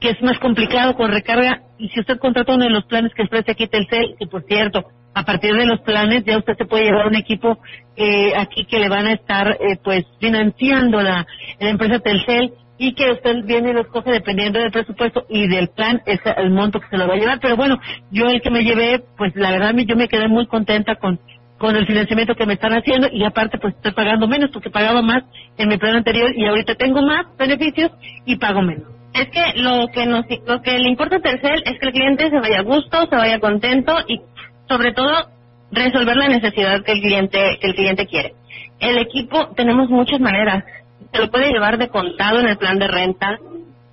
que 0.00 0.10
es 0.10 0.22
más 0.22 0.38
complicado 0.38 0.94
con 0.94 1.10
recarga, 1.10 1.62
y 1.78 1.88
si 1.88 2.00
usted 2.00 2.18
contrata 2.18 2.54
uno 2.54 2.64
de 2.64 2.70
los 2.70 2.84
planes 2.84 3.12
que 3.14 3.22
ofrece 3.22 3.52
aquí 3.52 3.66
Telcel, 3.66 4.14
que 4.18 4.26
por 4.26 4.44
cierto, 4.44 4.84
a 5.14 5.24
partir 5.24 5.54
de 5.54 5.66
los 5.66 5.80
planes 5.80 6.24
ya 6.24 6.38
usted 6.38 6.56
se 6.56 6.64
puede 6.64 6.84
llevar 6.84 7.06
un 7.08 7.16
equipo 7.16 7.58
eh, 7.96 8.32
aquí 8.36 8.64
que 8.64 8.78
le 8.78 8.88
van 8.88 9.06
a 9.06 9.14
estar 9.14 9.48
eh, 9.48 9.78
pues 9.82 10.04
financiando 10.20 11.02
la, 11.02 11.26
empresa 11.58 11.98
Telcel 11.98 12.52
y 12.78 12.94
que 12.94 13.10
usted 13.10 13.44
viene 13.44 13.70
y 13.70 13.72
lo 13.72 13.80
escoge 13.80 14.12
dependiendo 14.12 14.60
del 14.60 14.70
presupuesto 14.70 15.26
y 15.28 15.48
del 15.48 15.68
plan, 15.68 16.00
es 16.06 16.20
el 16.36 16.50
monto 16.50 16.78
que 16.78 16.88
se 16.88 16.96
lo 16.96 17.08
va 17.08 17.14
a 17.14 17.16
llevar. 17.16 17.40
Pero 17.40 17.56
bueno, 17.56 17.80
yo 18.12 18.26
el 18.28 18.40
que 18.40 18.50
me 18.50 18.62
llevé, 18.62 19.02
pues 19.16 19.34
la 19.34 19.50
verdad 19.50 19.74
yo 19.74 19.96
me 19.96 20.06
quedé 20.06 20.28
muy 20.28 20.46
contenta 20.46 20.94
con 20.94 21.18
con 21.58 21.74
el 21.74 21.86
financiamiento 21.86 22.36
que 22.36 22.46
me 22.46 22.54
están 22.54 22.72
haciendo 22.72 23.08
y 23.12 23.24
aparte 23.24 23.58
pues 23.58 23.74
estoy 23.74 23.90
pagando 23.90 24.28
menos 24.28 24.50
porque 24.52 24.70
pagaba 24.70 25.02
más 25.02 25.24
en 25.56 25.68
mi 25.68 25.76
plan 25.76 25.96
anterior 25.96 26.32
y 26.36 26.46
ahorita 26.46 26.76
tengo 26.76 27.02
más 27.02 27.26
beneficios 27.36 27.90
y 28.24 28.36
pago 28.36 28.62
menos. 28.62 28.97
Es 29.14 29.28
que 29.28 29.60
lo 29.60 29.88
que 29.88 30.06
nos, 30.06 30.24
lo 30.46 30.62
que 30.62 30.78
le 30.78 30.88
importa 30.88 31.16
a 31.16 31.20
Tercel 31.20 31.62
es 31.64 31.78
que 31.78 31.86
el 31.86 31.92
cliente 31.92 32.30
se 32.30 32.40
vaya 32.40 32.60
a 32.60 32.62
gusto, 32.62 33.06
se 33.08 33.16
vaya 33.16 33.40
contento 33.40 33.96
y 34.06 34.20
sobre 34.68 34.92
todo 34.92 35.28
resolver 35.70 36.16
la 36.16 36.28
necesidad 36.28 36.82
que 36.84 36.92
el 36.92 37.00
cliente 37.00 37.58
que 37.60 37.66
el 37.66 37.74
cliente 37.74 38.06
quiere. 38.06 38.34
El 38.80 38.98
equipo 38.98 39.48
tenemos 39.56 39.88
muchas 39.90 40.20
maneras 40.20 40.64
se 41.12 41.18
lo 41.18 41.30
puede 41.30 41.52
llevar 41.52 41.78
de 41.78 41.88
contado 41.88 42.40
en 42.40 42.48
el 42.48 42.58
plan 42.58 42.78
de 42.78 42.88
renta 42.88 43.38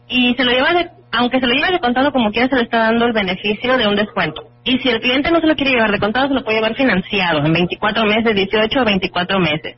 y 0.07 0.33
se 0.35 0.43
lo 0.43 0.51
lleva 0.51 0.73
de, 0.73 0.89
aunque 1.11 1.39
se 1.39 1.47
lo 1.47 1.53
lleve 1.53 1.71
de 1.71 1.79
contado 1.79 2.11
como 2.11 2.31
quiera, 2.31 2.49
se 2.49 2.55
le 2.55 2.63
está 2.63 2.79
dando 2.79 3.05
el 3.05 3.13
beneficio 3.13 3.77
de 3.77 3.87
un 3.87 3.95
descuento. 3.95 4.43
Y 4.63 4.79
si 4.79 4.89
el 4.89 4.99
cliente 4.99 5.31
no 5.31 5.39
se 5.39 5.47
lo 5.47 5.55
quiere 5.55 5.71
llevar 5.71 5.91
de 5.91 5.99
contado, 5.99 6.27
se 6.27 6.33
lo 6.33 6.43
puede 6.43 6.57
llevar 6.57 6.75
financiado 6.75 7.45
en 7.45 7.53
24 7.53 8.05
meses, 8.05 8.35
18 8.35 8.81
o 8.81 8.85
24 8.85 9.39
meses. 9.39 9.75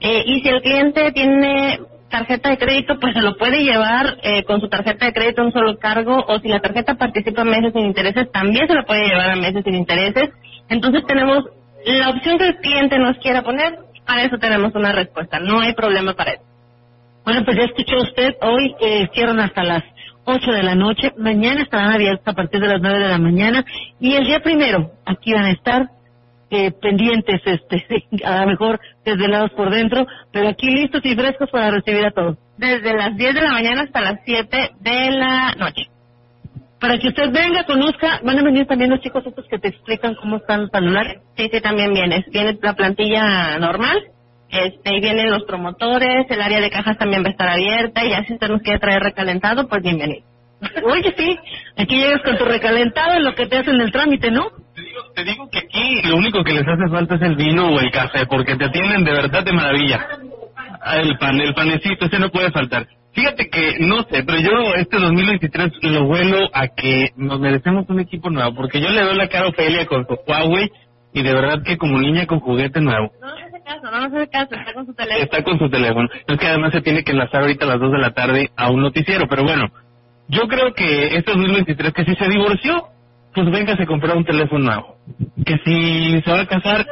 Eh, 0.00 0.22
y 0.26 0.40
si 0.40 0.48
el 0.48 0.62
cliente 0.62 1.12
tiene 1.12 1.80
tarjeta 2.08 2.50
de 2.50 2.58
crédito, 2.58 2.98
pues 3.00 3.14
se 3.14 3.22
lo 3.22 3.36
puede 3.36 3.62
llevar 3.62 4.18
eh, 4.22 4.44
con 4.44 4.60
su 4.60 4.68
tarjeta 4.68 5.06
de 5.06 5.12
crédito 5.12 5.42
un 5.42 5.52
solo 5.52 5.78
cargo, 5.78 6.24
o 6.26 6.38
si 6.40 6.48
la 6.48 6.60
tarjeta 6.60 6.94
participa 6.94 7.44
meses 7.44 7.72
sin 7.72 7.86
intereses, 7.86 8.30
también 8.32 8.66
se 8.66 8.74
lo 8.74 8.84
puede 8.84 9.06
llevar 9.06 9.30
a 9.30 9.36
meses 9.36 9.62
sin 9.64 9.74
intereses. 9.74 10.30
Entonces 10.68 11.04
tenemos 11.06 11.44
la 11.84 12.10
opción 12.10 12.38
que 12.38 12.46
el 12.46 12.56
cliente 12.56 12.98
nos 12.98 13.16
quiera 13.18 13.42
poner, 13.42 13.78
para 14.06 14.22
eso 14.22 14.38
tenemos 14.38 14.74
una 14.74 14.92
respuesta, 14.92 15.38
no 15.38 15.60
hay 15.60 15.74
problema 15.74 16.14
para 16.14 16.32
eso. 16.32 16.42
Bueno, 17.24 17.44
pues 17.44 17.56
ya 17.58 17.64
escuchó 17.64 17.98
usted, 17.98 18.36
hoy 18.40 18.74
eh, 18.80 19.08
cierran 19.12 19.40
hasta 19.40 19.62
las 19.62 19.84
8 20.24 20.52
de 20.52 20.62
la 20.62 20.74
noche, 20.74 21.12
mañana 21.18 21.62
estarán 21.62 21.92
abiertos 21.92 22.26
a 22.26 22.32
partir 22.34 22.60
de 22.60 22.68
las 22.68 22.80
9 22.80 22.98
de 22.98 23.08
la 23.08 23.18
mañana 23.18 23.64
y 24.00 24.14
el 24.14 24.26
día 24.26 24.40
primero 24.40 24.92
aquí 25.06 25.32
van 25.32 25.44
a 25.44 25.52
estar 25.52 25.90
eh, 26.50 26.70
pendientes, 26.72 27.40
este, 27.44 27.84
a 28.24 28.40
lo 28.40 28.46
mejor 28.46 28.80
desvelados 29.04 29.50
por 29.50 29.70
dentro, 29.70 30.06
pero 30.32 30.48
aquí 30.48 30.66
listos 30.70 31.00
y 31.04 31.14
frescos 31.14 31.50
para 31.50 31.70
recibir 31.70 32.04
a 32.06 32.10
todos. 32.10 32.36
Desde 32.56 32.94
las 32.94 33.16
10 33.16 33.34
de 33.34 33.42
la 33.42 33.52
mañana 33.52 33.82
hasta 33.82 34.00
las 34.00 34.20
7 34.24 34.70
de 34.80 35.10
la 35.10 35.54
noche. 35.58 35.88
Para 36.80 36.98
que 36.98 37.08
usted 37.08 37.32
venga, 37.32 37.64
conozca, 37.64 38.20
van 38.22 38.38
a 38.38 38.42
venir 38.42 38.66
también 38.66 38.90
los 38.90 39.00
chicos 39.00 39.26
estos 39.26 39.46
que 39.48 39.58
te 39.58 39.68
explican 39.68 40.14
cómo 40.14 40.36
están 40.36 40.62
los 40.62 40.70
celulares. 40.70 41.20
Sí, 41.36 41.48
sí, 41.52 41.60
también 41.60 41.92
vienes. 41.92 42.24
Viene 42.30 42.56
la 42.62 42.74
plantilla 42.74 43.58
normal 43.58 43.98
este, 44.50 44.96
y 44.96 45.00
vienen 45.00 45.30
los 45.30 45.44
promotores, 45.44 46.26
el 46.30 46.40
área 46.40 46.60
de 46.60 46.70
cajas 46.70 46.96
también 46.96 47.22
va 47.22 47.28
a 47.28 47.32
estar 47.32 47.48
abierta 47.48 48.04
y 48.04 48.10
ya 48.10 48.24
si 48.24 48.34
usted 48.34 48.48
nos 48.48 48.62
quiere 48.62 48.78
traer 48.78 49.02
recalentado, 49.02 49.68
pues 49.68 49.82
bienvenido. 49.82 50.24
Oye, 50.84 51.14
sí, 51.16 51.38
aquí 51.76 51.96
llegas 51.96 52.22
con 52.22 52.36
tu 52.36 52.44
recalentado 52.44 53.14
en 53.14 53.24
lo 53.24 53.34
que 53.34 53.46
te 53.46 53.58
hacen 53.58 53.80
el 53.80 53.92
trámite, 53.92 54.30
¿no? 54.30 54.50
Te 55.14 55.24
digo, 55.24 55.48
que 55.50 55.58
aquí 55.58 56.02
lo 56.04 56.16
único 56.16 56.42
que 56.44 56.52
les 56.52 56.66
hace 56.66 56.88
falta 56.90 57.16
es 57.16 57.22
el 57.22 57.36
vino 57.36 57.68
o 57.68 57.80
el 57.80 57.90
café, 57.90 58.26
porque 58.26 58.56
te 58.56 58.64
atienden 58.64 59.04
de 59.04 59.12
verdad 59.12 59.44
de 59.44 59.52
maravilla. 59.52 60.06
Ah, 60.80 60.96
el 60.96 61.18
pan, 61.18 61.40
el 61.40 61.54
panecito, 61.54 62.06
ese 62.06 62.18
no 62.18 62.30
puede 62.30 62.50
faltar. 62.50 62.86
Fíjate 63.12 63.48
que, 63.50 63.78
no 63.80 64.02
sé, 64.04 64.22
pero 64.22 64.38
yo 64.38 64.74
este 64.76 64.98
2023 64.98 65.72
lo 65.82 66.04
vuelo 66.04 66.48
a 66.52 66.68
que 66.68 67.10
nos 67.16 67.40
merecemos 67.40 67.84
un 67.88 68.00
equipo 68.00 68.30
nuevo, 68.30 68.54
porque 68.54 68.80
yo 68.80 68.88
le 68.90 69.02
doy 69.02 69.16
la 69.16 69.28
cara 69.28 69.46
a 69.46 69.48
Ofelia 69.48 69.86
con 69.86 70.06
su 70.06 70.16
Huawei 70.26 70.70
y 71.12 71.22
de 71.22 71.32
verdad 71.32 71.62
que 71.64 71.78
como 71.78 71.98
niña 71.98 72.26
con 72.26 72.40
juguete 72.40 72.80
nuevo. 72.80 73.10
No, 73.20 73.28
caso, 73.64 73.90
no 73.90 73.96
hace 73.96 74.28
caso, 74.30 74.54
está 74.54 74.72
con 74.72 74.86
su 74.86 74.94
teléfono. 74.94 75.24
Está 75.24 75.42
con 75.42 75.58
su 75.58 75.68
teléfono. 75.68 76.08
Es 76.26 76.38
que 76.38 76.46
además 76.46 76.72
se 76.72 76.80
tiene 76.80 77.02
que 77.04 77.12
enlazar 77.12 77.42
ahorita 77.42 77.64
a 77.64 77.68
las 77.68 77.80
2 77.80 77.92
de 77.92 77.98
la 77.98 78.10
tarde 78.12 78.50
a 78.56 78.70
un 78.70 78.80
noticiero, 78.80 79.26
pero 79.28 79.44
bueno, 79.44 79.66
yo 80.28 80.46
creo 80.48 80.72
que 80.74 81.16
este 81.16 81.32
2023, 81.32 81.92
que 81.92 82.04
si 82.04 82.14
se 82.14 82.28
divorció, 82.28 82.88
pues 83.42 83.50
venga 83.50 83.74
a 83.74 83.86
comprar 83.86 84.16
un 84.16 84.24
teléfono 84.24 84.64
nuevo. 84.64 84.96
Que 85.44 85.58
si 85.64 86.22
se 86.22 86.30
va 86.30 86.40
a 86.40 86.46
casar, 86.46 86.86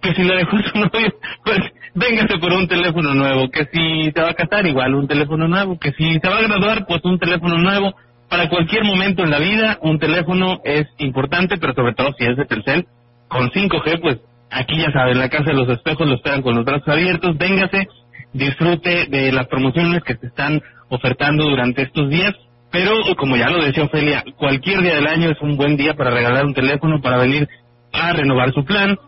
que 0.00 0.14
si 0.14 0.22
le 0.22 0.36
dejó 0.36 0.58
su 0.58 0.78
novio, 0.78 1.14
pues 1.44 1.58
véngase 1.94 2.38
por 2.38 2.52
un 2.52 2.68
teléfono 2.68 3.14
nuevo. 3.14 3.50
Que 3.50 3.64
si 3.72 4.10
se 4.10 4.20
va 4.20 4.30
a 4.30 4.34
casar, 4.34 4.66
igual 4.66 4.94
un 4.94 5.08
teléfono 5.08 5.48
nuevo. 5.48 5.78
Que 5.78 5.92
si 5.92 6.18
se 6.20 6.28
va 6.28 6.38
a 6.38 6.42
graduar, 6.42 6.86
pues 6.86 7.00
un 7.04 7.18
teléfono 7.18 7.58
nuevo. 7.58 7.94
Para 8.28 8.48
cualquier 8.48 8.84
momento 8.84 9.22
en 9.22 9.30
la 9.30 9.38
vida, 9.38 9.78
un 9.82 9.98
teléfono 9.98 10.60
es 10.64 10.86
importante, 10.98 11.58
pero 11.58 11.74
sobre 11.74 11.94
todo 11.94 12.12
si 12.18 12.24
es 12.24 12.36
de 12.36 12.44
Telcel, 12.44 12.86
con 13.28 13.50
5G, 13.50 14.00
pues 14.00 14.18
Aquí 14.50 14.78
ya 14.78 14.90
saben, 14.92 15.18
la 15.18 15.28
Casa 15.28 15.50
de 15.50 15.54
los 15.54 15.68
Espejos 15.68 16.06
lo 16.06 16.14
esperan 16.14 16.42
con 16.42 16.54
los 16.54 16.64
brazos 16.64 16.88
abiertos. 16.88 17.36
Véngase, 17.36 17.88
disfrute 18.32 19.06
de 19.06 19.32
las 19.32 19.46
promociones 19.48 20.02
que 20.04 20.16
se 20.16 20.26
están 20.26 20.62
ofertando 20.88 21.44
durante 21.44 21.82
estos 21.82 22.08
días. 22.08 22.34
Pero, 22.76 23.16
como 23.16 23.38
ya 23.38 23.48
lo 23.48 23.64
decía 23.64 23.84
Ofelia, 23.84 24.22
cualquier 24.36 24.82
día 24.82 24.96
del 24.96 25.06
año 25.06 25.30
es 25.30 25.40
un 25.40 25.56
buen 25.56 25.78
día 25.78 25.94
para 25.94 26.10
regalar 26.10 26.44
un 26.44 26.52
teléfono, 26.52 27.00
para 27.00 27.16
venir 27.16 27.48
a 27.90 28.12
renovar 28.12 28.52
su 28.52 28.66
plan. 28.66 28.98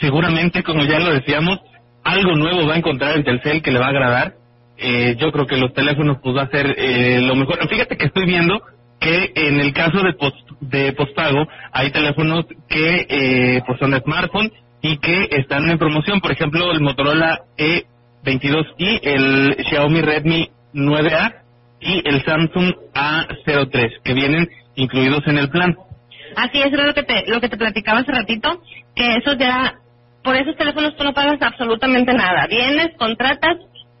Seguramente, 0.00 0.64
como 0.64 0.82
ya 0.82 0.98
lo 0.98 1.12
decíamos, 1.12 1.60
algo 2.02 2.34
nuevo 2.34 2.66
va 2.66 2.74
a 2.74 2.78
encontrar 2.78 3.16
en 3.16 3.22
Telcel 3.22 3.62
que 3.62 3.70
le 3.70 3.78
va 3.78 3.86
a 3.86 3.90
agradar. 3.90 4.34
Eh, 4.78 5.14
yo 5.16 5.30
creo 5.30 5.46
que 5.46 5.56
los 5.56 5.72
teléfonos 5.74 6.16
pues 6.20 6.36
va 6.36 6.42
a 6.42 6.50
ser 6.50 6.74
eh, 6.76 7.20
lo 7.22 7.36
mejor. 7.36 7.68
Fíjate 7.68 7.96
que 7.96 8.06
estoy 8.06 8.26
viendo 8.26 8.60
que 8.98 9.30
en 9.32 9.60
el 9.60 9.72
caso 9.72 10.02
de, 10.02 10.14
post, 10.14 10.50
de 10.60 10.92
postpago 10.92 11.46
hay 11.70 11.92
teléfonos 11.92 12.46
que 12.68 13.06
eh, 13.08 13.62
pues 13.64 13.78
son 13.78 13.92
de 13.92 14.00
smartphone 14.00 14.52
y 14.82 14.98
que 14.98 15.28
están 15.36 15.70
en 15.70 15.78
promoción, 15.78 16.20
por 16.20 16.32
ejemplo 16.32 16.72
el 16.72 16.80
Motorola 16.80 17.42
E22i, 17.56 19.00
el 19.02 19.56
Xiaomi 19.68 20.00
Redmi 20.00 20.50
9A 20.74 21.47
y 21.80 22.02
el 22.08 22.24
Samsung 22.24 22.74
A03 22.94 24.02
que 24.02 24.14
vienen 24.14 24.48
incluidos 24.74 25.26
en 25.26 25.38
el 25.38 25.50
plan. 25.50 25.76
Así 26.36 26.60
es, 26.60 26.70
lo 26.72 26.94
que 26.94 27.02
te 27.02 27.24
lo 27.26 27.40
que 27.40 27.48
te 27.48 27.56
platicaba 27.56 28.00
hace 28.00 28.12
ratito, 28.12 28.62
que 28.94 29.16
eso 29.16 29.34
ya 29.34 29.78
por 30.22 30.36
esos 30.36 30.56
teléfonos 30.56 30.96
tú 30.96 31.04
no 31.04 31.14
pagas 31.14 31.40
absolutamente 31.40 32.12
nada. 32.12 32.46
Vienes, 32.48 32.96
contratas 32.98 33.56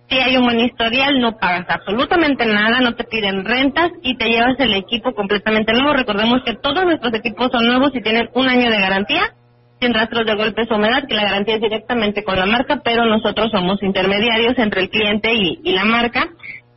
si 0.08 0.18
hay 0.18 0.36
un 0.36 0.44
buen 0.44 0.60
historial, 0.60 1.20
no 1.20 1.36
pagas 1.36 1.66
absolutamente 1.68 2.46
nada, 2.46 2.80
no 2.80 2.94
te 2.94 3.04
piden 3.04 3.44
rentas 3.44 3.90
y 4.02 4.16
te 4.16 4.28
llevas 4.28 4.58
el 4.58 4.72
equipo 4.74 5.14
completamente 5.14 5.72
nuevo. 5.72 5.92
Recordemos 5.92 6.42
que 6.44 6.54
todos 6.54 6.84
nuestros 6.84 7.12
equipos 7.14 7.50
son 7.52 7.66
nuevos 7.66 7.90
y 7.94 8.00
tienen 8.00 8.28
un 8.32 8.48
año 8.48 8.70
de 8.70 8.80
garantía, 8.80 9.34
sin 9.80 9.92
rastros 9.92 10.24
de 10.24 10.34
golpes 10.34 10.70
o 10.70 10.76
humedad, 10.76 11.06
que 11.06 11.14
la 11.14 11.24
garantía 11.24 11.56
es 11.56 11.60
directamente 11.60 12.24
con 12.24 12.38
la 12.38 12.46
marca, 12.46 12.80
pero 12.82 13.04
nosotros 13.04 13.50
somos 13.50 13.82
intermediarios 13.82 14.58
entre 14.58 14.82
el 14.82 14.90
cliente 14.90 15.32
y, 15.34 15.72
la 15.72 15.84
marca. 15.84 16.26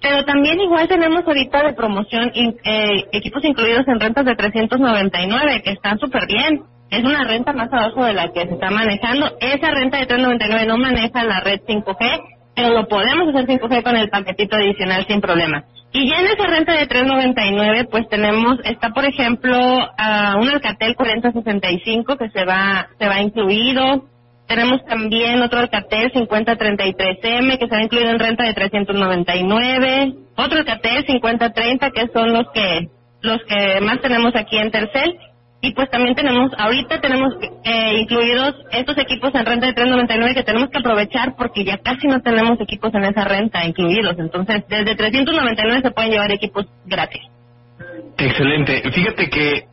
Pero 0.02 0.26
también 0.26 0.60
igual 0.60 0.88
tenemos 0.88 1.26
ahorita 1.26 1.64
de 1.64 1.74
promoción 1.74 2.32
eh, 2.34 3.06
equipos 3.12 3.44
incluidos 3.46 3.88
en 3.88 4.00
rentas 4.00 4.26
de 4.26 4.36
399, 4.36 5.62
que 5.64 5.72
están 5.72 6.00
súper 6.00 6.26
bien. 6.28 6.64
Es 6.90 7.04
una 7.04 7.24
renta 7.24 7.54
más 7.54 7.72
abajo 7.72 8.04
de 8.04 8.14
la 8.14 8.34
que 8.34 8.48
se 8.48 8.54
está 8.54 8.70
manejando. 8.72 9.38
Esa 9.40 9.72
renta 9.72 10.00
de 10.00 10.08
399 10.08 10.66
no 10.66 10.78
maneja 10.78 11.24
la 11.24 11.40
red 11.42 11.62
5G, 11.68 12.22
pero 12.56 12.70
lo 12.70 12.88
podemos 12.88 13.30
hacer 13.30 13.48
5G 13.48 13.84
con 13.84 13.96
el 13.96 14.10
paquetito 14.10 14.56
adicional 14.56 15.06
sin 15.08 15.22
problema. 15.22 15.64
Y 15.94 16.10
ya 16.10 16.20
en 16.20 16.28
esa 16.28 16.48
renta 16.48 16.74
de 16.74 16.88
3.99, 16.88 17.88
pues 17.92 18.08
tenemos, 18.10 18.58
está 18.64 18.90
por 18.90 19.06
ejemplo, 19.06 19.58
uh, 19.58 20.40
un 20.40 20.50
Alcatel 20.50 20.96
4065 20.96 22.18
que 22.18 22.30
se 22.30 22.46
va, 22.46 22.88
se 22.98 23.08
va 23.08 23.22
incluido. 23.22 24.06
Tenemos 24.52 24.84
también 24.84 25.42
otro 25.42 25.60
Alcatel 25.60 26.12
5033M 26.12 27.58
que 27.58 27.68
se 27.68 27.74
va 27.74 27.84
incluido 27.84 28.10
en 28.10 28.20
renta 28.20 28.44
de 28.44 28.54
399. 28.54 30.14
Otro 30.36 30.58
Alcatel 30.60 31.06
5030 31.08 31.92
que 31.92 32.08
son 32.14 32.34
los 32.34 32.52
que, 32.54 32.90
los 33.22 33.42
que 33.46 33.80
más 33.80 34.02
tenemos 34.02 34.36
aquí 34.36 34.58
en 34.58 34.70
Tercel. 34.70 35.18
y 35.62 35.72
pues 35.74 35.90
también 35.90 36.16
tenemos, 36.16 36.52
ahorita 36.58 37.00
tenemos 37.00 37.34
eh, 37.64 38.00
incluidos 38.02 38.56
estos 38.74 38.98
equipos 38.98 39.34
en 39.36 39.46
renta 39.46 39.68
de 39.68 39.74
399 39.74 40.36
que 40.36 40.44
tenemos 40.44 40.70
que 40.70 40.80
aprovechar 40.80 41.34
porque 41.38 41.64
ya 41.64 41.78
casi 41.78 42.08
no 42.08 42.20
tenemos 42.20 42.60
equipos 42.60 42.94
en 42.94 43.06
esa 43.06 43.24
renta 43.24 43.66
incluidos. 43.66 44.20
Entonces, 44.20 44.66
desde 44.68 44.98
399 44.98 45.82
se 45.82 45.92
pueden 45.92 46.12
llevar 46.12 46.30
equipos 46.30 46.66
gratis. 46.86 47.22
Excelente. 48.18 48.82
Fíjate 48.92 49.30
que 49.30 49.64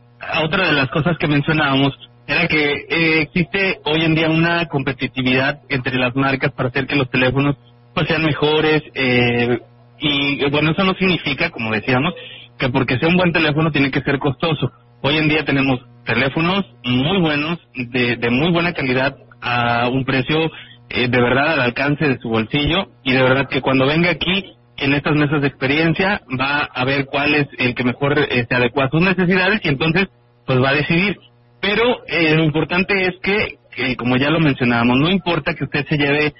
otra 0.41 0.67
de 0.67 0.71
las 0.71 0.89
cosas 0.89 1.17
que 1.17 1.27
mencionábamos 1.27 2.08
era 2.29 2.47
que 2.47 2.71
eh, 2.89 3.21
existe 3.21 3.79
hoy 3.85 4.03
en 4.03 4.15
día 4.15 4.29
una 4.29 4.67
competitividad 4.67 5.61
entre 5.69 5.97
las 5.97 6.15
marcas 6.15 6.51
para 6.53 6.69
hacer 6.69 6.87
que 6.87 6.95
los 6.95 7.09
teléfonos 7.09 7.57
pues 7.93 8.07
sean 8.07 8.23
mejores 8.23 8.81
eh, 8.93 9.59
y 9.99 10.49
bueno 10.49 10.71
eso 10.71 10.83
no 10.83 10.93
significa 10.93 11.49
como 11.49 11.71
decíamos 11.71 12.13
que 12.57 12.69
porque 12.69 12.97
sea 12.99 13.09
un 13.09 13.17
buen 13.17 13.33
teléfono 13.33 13.71
tiene 13.71 13.91
que 13.91 14.01
ser 14.01 14.19
costoso 14.19 14.71
Hoy 15.01 15.17
en 15.17 15.29
día 15.29 15.45
tenemos 15.45 15.79
teléfonos 16.05 16.65
muy 16.83 17.21
buenos, 17.21 17.57
de, 17.73 18.17
de 18.17 18.29
muy 18.29 18.51
buena 18.51 18.73
calidad, 18.73 19.15
a 19.41 19.87
un 19.87 20.03
precio 20.03 20.51
eh, 20.89 21.07
de 21.07 21.21
verdad 21.21 21.53
al 21.53 21.61
alcance 21.61 22.05
de 22.05 22.19
su 22.19 22.27
bolsillo 22.27 22.89
y 23.03 23.13
de 23.13 23.23
verdad 23.23 23.47
que 23.47 23.61
cuando 23.61 23.85
venga 23.85 24.09
aquí 24.09 24.43
en 24.75 24.93
estas 24.93 25.15
mesas 25.15 25.41
de 25.41 25.47
experiencia 25.47 26.21
va 26.37 26.63
a 26.63 26.83
ver 26.83 27.05
cuál 27.05 27.33
es 27.33 27.47
el 27.57 27.73
que 27.75 27.85
mejor 27.85 28.19
eh, 28.19 28.45
se 28.49 28.55
adecua 28.55 28.85
a 28.85 28.89
sus 28.89 29.01
necesidades 29.01 29.61
y 29.63 29.69
entonces 29.69 30.09
pues 30.45 30.61
va 30.61 30.69
a 30.69 30.73
decidir. 30.73 31.17
Pero 31.61 32.05
eh, 32.07 32.35
lo 32.35 32.43
importante 32.43 33.07
es 33.07 33.15
que, 33.21 33.57
que, 33.75 33.95
como 33.95 34.17
ya 34.17 34.29
lo 34.29 34.39
mencionábamos, 34.39 34.97
no 34.97 35.09
importa 35.09 35.53
que 35.53 35.65
usted 35.65 35.85
se 35.87 35.97
lleve 35.97 36.33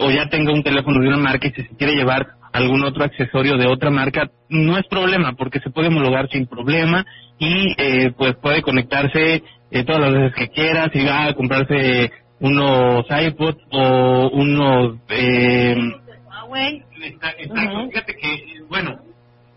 o 0.00 0.10
ya 0.10 0.28
tenga 0.28 0.52
un 0.52 0.62
teléfono 0.62 1.00
de 1.00 1.08
una 1.08 1.16
marca 1.16 1.48
y 1.48 1.50
si 1.50 1.62
se 1.62 1.76
quiere 1.76 1.94
llevar 1.94 2.34
algún 2.52 2.82
otro 2.84 3.04
accesorio 3.04 3.56
de 3.56 3.66
otra 3.66 3.90
marca, 3.90 4.30
no 4.48 4.76
es 4.76 4.86
problema 4.88 5.32
porque 5.34 5.60
se 5.60 5.70
puede 5.70 5.88
homologar 5.88 6.28
sin 6.30 6.46
problema 6.46 7.04
y 7.38 7.74
eh, 7.78 8.12
pues 8.16 8.34
puede 8.36 8.62
conectarse 8.62 9.42
eh, 9.70 9.84
todas 9.84 10.02
las 10.02 10.12
veces 10.12 10.34
que 10.34 10.48
quiera, 10.48 10.90
si 10.92 11.04
va 11.04 11.26
a 11.26 11.34
comprarse 11.34 12.10
unos 12.40 13.04
iPods 13.08 13.58
o 13.70 14.30
unos... 14.32 14.98
Eh, 15.08 15.76
Fíjate 17.90 18.14
que, 18.14 18.62
bueno, 18.68 18.98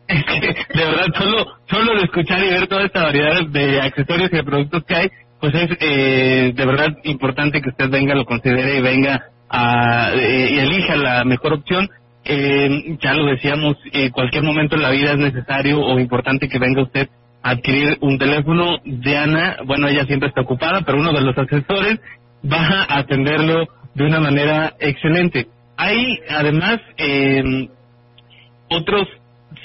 de 0.07 0.85
verdad 0.85 1.07
solo, 1.17 1.45
solo 1.69 1.95
de 1.95 2.03
escuchar 2.03 2.43
y 2.43 2.49
ver 2.49 2.67
toda 2.67 2.85
esta 2.85 3.03
variedad 3.03 3.45
de 3.47 3.81
accesorios 3.81 4.29
y 4.31 4.35
de 4.35 4.43
productos 4.43 4.83
que 4.83 4.95
hay, 4.95 5.09
pues 5.39 5.55
es 5.55 5.77
eh, 5.79 6.53
de 6.55 6.65
verdad 6.65 6.97
importante 7.03 7.61
que 7.61 7.69
usted 7.69 7.89
venga, 7.89 8.15
lo 8.15 8.25
considere 8.25 8.77
y 8.77 8.81
venga 8.81 9.23
a, 9.49 10.11
eh, 10.13 10.49
y 10.51 10.59
elija 10.59 10.95
la 10.95 11.23
mejor 11.23 11.53
opción. 11.53 11.89
Eh, 12.25 12.97
ya 13.01 13.13
lo 13.13 13.25
decíamos, 13.25 13.75
en 13.91 14.09
cualquier 14.11 14.43
momento 14.43 14.75
en 14.75 14.81
la 14.81 14.89
vida 14.89 15.11
es 15.11 15.17
necesario 15.17 15.81
o 15.81 15.99
importante 15.99 16.47
que 16.47 16.59
venga 16.59 16.83
usted 16.83 17.09
adquirir 17.41 17.97
un 18.01 18.17
teléfono. 18.17 18.77
Diana, 18.85 19.57
bueno, 19.65 19.87
ella 19.87 20.05
siempre 20.05 20.29
está 20.29 20.41
ocupada, 20.41 20.81
pero 20.85 20.99
uno 20.99 21.11
de 21.11 21.21
los 21.21 21.37
asesores 21.37 21.99
va 22.49 22.85
a 22.87 22.99
atenderlo 22.99 23.67
de 23.93 24.05
una 24.05 24.19
manera 24.19 24.73
excelente. 24.79 25.47
Hay 25.77 26.19
además 26.29 26.79
eh, 26.97 27.67
otros 28.69 29.07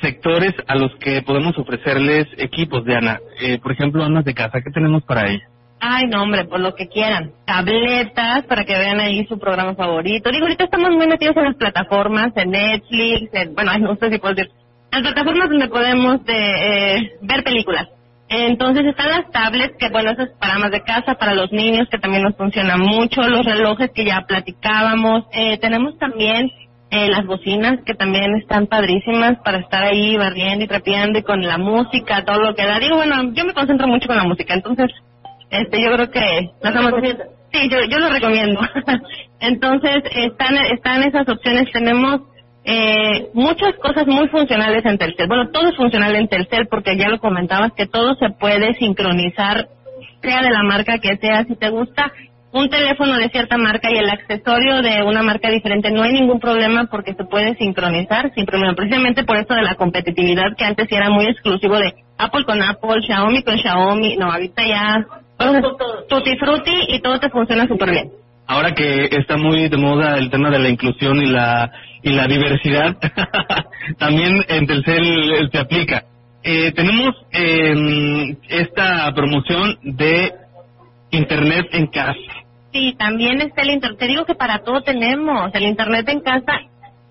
sectores 0.01 0.55
a 0.67 0.75
los 0.77 0.95
que 0.97 1.23
podemos 1.23 1.57
ofrecerles 1.59 2.27
equipos, 2.39 2.85
Diana. 2.85 3.19
Eh, 3.41 3.59
por 3.59 3.73
ejemplo, 3.73 4.05
amas 4.05 4.25
de 4.25 4.35
casa, 4.35 4.61
¿qué 4.63 4.71
tenemos 4.71 5.03
para 5.05 5.29
ella? 5.29 5.49
Ay, 5.81 6.07
no, 6.09 6.23
hombre, 6.23 6.45
por 6.45 6.61
lo 6.61 6.75
que 6.75 6.89
quieran. 6.89 7.33
Tabletas 7.47 8.45
para 8.49 8.65
que 8.65 8.77
vean 8.77 9.01
ahí 9.01 9.25
su 9.27 9.39
programa 9.39 9.75
favorito. 9.75 10.31
Digo, 10.31 10.47
ahorita 10.47 10.65
estamos 10.65 10.91
muy 10.91 11.07
metidos 11.07 11.37
en 11.37 11.45
las 11.45 11.57
plataformas, 11.57 12.33
en 12.37 12.51
Netflix, 12.51 13.31
en, 13.33 13.55
bueno, 13.55 13.79
no 13.79 13.97
sé 13.97 14.11
si 14.11 14.19
puedo 14.19 14.35
decir 14.35 14.51
las 14.91 15.03
plataformas 15.03 15.51
donde 15.51 15.69
podemos 15.69 16.25
de, 16.25 16.97
eh, 16.97 17.13
ver 17.23 17.45
películas. 17.45 17.89
Entonces 18.31 18.85
están 18.85 19.09
las 19.09 19.31
tablets, 19.31 19.77
que 19.79 19.89
bueno, 19.89 20.11
eso 20.11 20.23
es 20.23 20.31
para 20.39 20.59
más 20.59 20.71
de 20.71 20.83
casa, 20.83 21.15
para 21.15 21.35
los 21.35 21.51
niños, 21.51 21.89
que 21.91 21.99
también 21.99 22.23
nos 22.23 22.37
funcionan 22.37 22.81
mucho, 22.81 23.23
los 23.23 23.45
relojes 23.45 23.91
que 23.95 24.05
ya 24.05 24.25
platicábamos. 24.27 25.25
Eh, 25.33 25.59
tenemos 25.59 25.97
también 25.99 26.51
eh, 26.91 27.09
las 27.09 27.27
bocinas, 27.27 27.81
que 27.85 27.95
también 27.95 28.35
están 28.37 28.67
padrísimas 28.67 29.39
para 29.45 29.59
estar 29.59 29.85
ahí 29.85 30.17
barriendo 30.17 30.65
y 30.65 30.69
trapeando 30.69 31.19
y 31.19 31.23
con 31.23 31.43
la 31.43 31.59
música, 31.59 32.25
todo 32.25 32.41
lo 32.41 32.55
que 32.55 32.65
da. 32.65 32.79
Digo, 32.79 32.97
bueno, 32.97 33.33
yo 33.35 33.45
me 33.45 33.53
concentro 33.53 33.87
mucho 33.87 34.07
con 34.07 34.17
la 34.17 34.25
música, 34.25 34.55
entonces 34.55 34.91
este 35.51 35.83
yo 35.83 35.93
creo 35.93 36.11
que... 36.11 36.51
Sí, 37.53 37.69
yo, 37.71 37.79
yo 37.89 37.99
lo 37.99 38.11
recomiendo. 38.11 38.61
entonces 39.41 40.03
están, 40.15 40.57
están 40.57 41.03
esas 41.03 41.29
opciones. 41.29 41.71
Tenemos 41.73 42.21
eh, 42.65 43.29
muchas 43.33 43.75
cosas 43.77 44.07
muy 44.07 44.29
funcionales 44.29 44.85
en 44.85 44.99
Telcel. 44.99 45.29
Bueno, 45.29 45.49
todo 45.51 45.69
es 45.69 45.77
funcional 45.77 46.15
en 46.15 46.29
Telcel 46.29 46.67
porque 46.69 46.97
ya 46.99 47.09
lo 47.09 47.19
comentabas 47.19 47.73
que 47.73 47.87
todo 47.87 48.15
se 48.17 48.31
puede 48.31 48.75
sincronizar, 48.75 49.69
sea 50.21 50.43
de 50.43 50.51
la 50.51 50.63
marca 50.63 50.99
que 50.99 51.17
sea. 51.17 51.45
Si 51.45 51.57
te 51.57 51.71
gusta 51.71 52.13
un 52.53 52.69
teléfono 52.71 53.17
de 53.19 53.29
cierta 53.29 53.57
marca 53.59 53.91
y 53.91 53.99
el 53.99 54.09
accesorio 54.09 54.83
de 54.83 55.03
una 55.03 55.23
marca 55.23 55.51
diferente, 55.51 55.91
no 55.91 56.03
hay 56.03 56.13
ningún 56.13 56.41
problema 56.41 56.87
porque 56.91 57.15
se 57.15 57.25
puede 57.25 57.55
sincronizar 57.57 58.33
sin 58.35 58.47
problema. 58.47 58.75
Precisamente 58.75 59.25
por 59.25 59.37
esto 59.37 59.55
de 59.55 59.63
la 59.63 59.75
competitividad 59.75 60.57
que 60.57 60.65
antes 60.65 60.87
era 60.91 61.11
muy 61.11 61.27
exclusivo 61.27 61.77
de 61.77 61.95
Apple 62.17 62.45
con 62.45 62.63
Apple, 62.63 63.03
Xiaomi 63.03 63.43
con 63.43 63.59
Xiaomi. 63.59 64.17
No, 64.17 64.33
ahorita 64.33 64.67
ya 64.67 65.07
tutti 66.09 66.37
frutti 66.37 66.75
y 66.89 67.01
todo 67.01 67.21
te 67.21 67.31
funciona 67.31 67.67
súper 67.67 67.91
bien 67.91 68.11
ahora 68.49 68.75
que 68.75 69.09
está 69.13 69.37
muy 69.37 69.69
de 69.69 69.77
moda 69.77 70.17
el 70.17 70.31
tema 70.31 70.51
de 70.51 70.59
la 70.59 70.69
inclusión 70.69 71.23
y 71.23 71.27
la 71.27 71.71
y 72.03 72.13
la 72.13 72.27
diversidad, 72.27 72.97
también 73.99 74.45
en 74.49 74.67
Telcel 74.67 75.49
se 75.51 75.59
aplica. 75.59 76.05
Eh, 76.43 76.73
tenemos 76.73 77.15
eh, 77.33 78.37
esta 78.49 79.13
promoción 79.15 79.79
de 79.83 80.33
Internet 81.11 81.67
en 81.73 81.89
casa. 81.89 82.19
Sí, 82.73 82.95
también 82.99 83.41
está 83.41 83.63
el 83.63 83.71
Internet. 83.71 83.99
Te 83.99 84.07
digo 84.07 84.25
que 84.25 84.35
para 84.35 84.59
todo 84.59 84.83
tenemos. 84.83 85.51
El 85.55 85.65
Internet 85.65 86.09
en 86.09 86.21
casa 86.21 86.61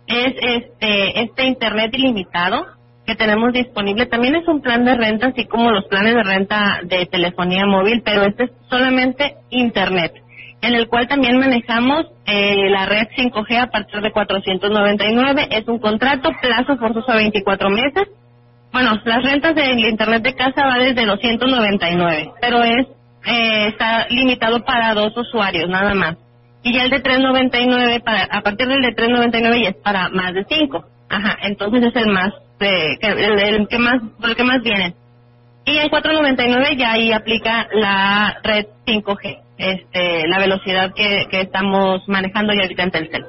es 0.05 0.33
este, 0.39 1.21
este 1.21 1.45
Internet 1.45 1.91
ilimitado 1.93 2.65
que 3.05 3.15
tenemos 3.15 3.53
disponible. 3.53 4.05
También 4.05 4.35
es 4.35 4.47
un 4.47 4.61
plan 4.61 4.85
de 4.85 4.95
renta, 4.95 5.27
así 5.27 5.45
como 5.45 5.71
los 5.71 5.85
planes 5.85 6.13
de 6.13 6.23
renta 6.23 6.81
de 6.83 7.05
telefonía 7.05 7.65
móvil, 7.65 8.01
pero 8.03 8.23
este 8.23 8.45
es 8.45 8.51
solamente 8.69 9.35
Internet 9.49 10.13
en 10.61 10.73
el 10.73 10.87
cual 10.87 11.07
también 11.07 11.37
manejamos 11.37 12.07
eh, 12.25 12.69
la 12.69 12.85
red 12.85 13.07
5G 13.15 13.61
a 13.61 13.67
partir 13.67 14.01
de 14.01 14.11
499. 14.11 15.47
Es 15.51 15.67
un 15.67 15.79
contrato, 15.79 16.29
plazo 16.41 16.77
forzoso 16.77 17.11
a 17.11 17.15
24 17.15 17.69
meses. 17.69 18.07
Bueno, 18.71 18.99
las 19.05 19.23
rentas 19.23 19.55
del 19.55 19.79
Internet 19.79 20.23
de 20.23 20.33
casa 20.33 20.65
va 20.65 20.77
desde 20.77 21.05
299, 21.05 22.31
pero 22.41 22.63
es 22.63 22.87
eh, 23.25 23.67
está 23.67 24.07
limitado 24.09 24.63
para 24.63 24.93
dos 24.93 25.15
usuarios 25.15 25.69
nada 25.69 25.93
más. 25.93 26.17
Y 26.63 26.73
ya 26.73 26.83
el 26.83 26.89
de 26.89 26.99
399, 26.99 28.01
para, 28.01 28.23
a 28.23 28.41
partir 28.41 28.67
del 28.67 28.81
de 28.81 28.93
399 28.93 29.63
ya 29.63 29.69
es 29.69 29.75
para 29.77 30.09
más 30.09 30.33
de 30.33 30.45
5. 30.49 30.85
Ajá, 31.09 31.37
entonces 31.43 31.83
es 31.83 31.95
el 31.95 32.11
más, 32.11 32.33
eh, 32.59 32.97
el, 33.01 33.39
el, 33.39 33.67
que 33.67 33.77
más, 33.77 34.01
el 34.23 34.35
que 34.35 34.43
más 34.43 34.61
viene. 34.61 34.93
Y 35.65 35.77
en 35.77 35.89
499 35.89 36.75
ya 36.77 36.91
ahí 36.91 37.11
aplica 37.11 37.67
la 37.71 38.37
red 38.43 38.65
5G 38.85 39.47
este, 39.57 40.27
la 40.27 40.39
velocidad 40.39 40.93
que, 40.93 41.25
que 41.29 41.41
estamos 41.41 42.07
manejando 42.07 42.53
ya 42.53 42.61
ahorita 42.61 42.83
en 42.83 42.91
Telcel. 42.91 43.25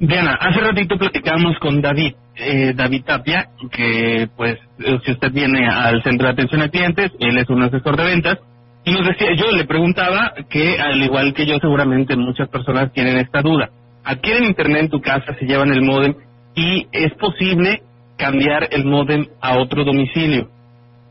Diana, 0.00 0.38
hace 0.40 0.60
ratito 0.60 0.96
platicamos 0.96 1.58
con 1.58 1.80
David, 1.80 2.14
eh, 2.36 2.72
David 2.74 3.04
Tapia, 3.04 3.48
que 3.72 4.28
pues 4.36 4.58
si 5.04 5.12
usted 5.12 5.32
viene 5.32 5.66
al 5.68 6.02
centro 6.04 6.28
de 6.28 6.32
atención 6.34 6.62
a 6.62 6.68
clientes, 6.68 7.10
él 7.18 7.36
es 7.36 7.48
un 7.48 7.62
asesor 7.62 7.96
de 7.96 8.04
ventas, 8.04 8.38
y 8.88 8.92
nos 8.92 9.06
decía, 9.06 9.34
yo 9.34 9.50
le 9.50 9.66
preguntaba 9.66 10.32
que 10.48 10.80
al 10.80 11.02
igual 11.02 11.34
que 11.34 11.44
yo 11.44 11.58
seguramente 11.58 12.16
muchas 12.16 12.48
personas 12.48 12.90
tienen 12.92 13.18
esta 13.18 13.42
duda, 13.42 13.68
adquieren 14.02 14.44
internet 14.44 14.84
en 14.84 14.88
tu 14.88 15.02
casa, 15.02 15.34
se 15.38 15.44
llevan 15.44 15.72
el 15.74 15.82
modem 15.82 16.14
y 16.54 16.86
es 16.92 17.12
posible 17.14 17.82
cambiar 18.16 18.68
el 18.70 18.86
modem 18.86 19.26
a 19.42 19.58
otro 19.58 19.84
domicilio. 19.84 20.48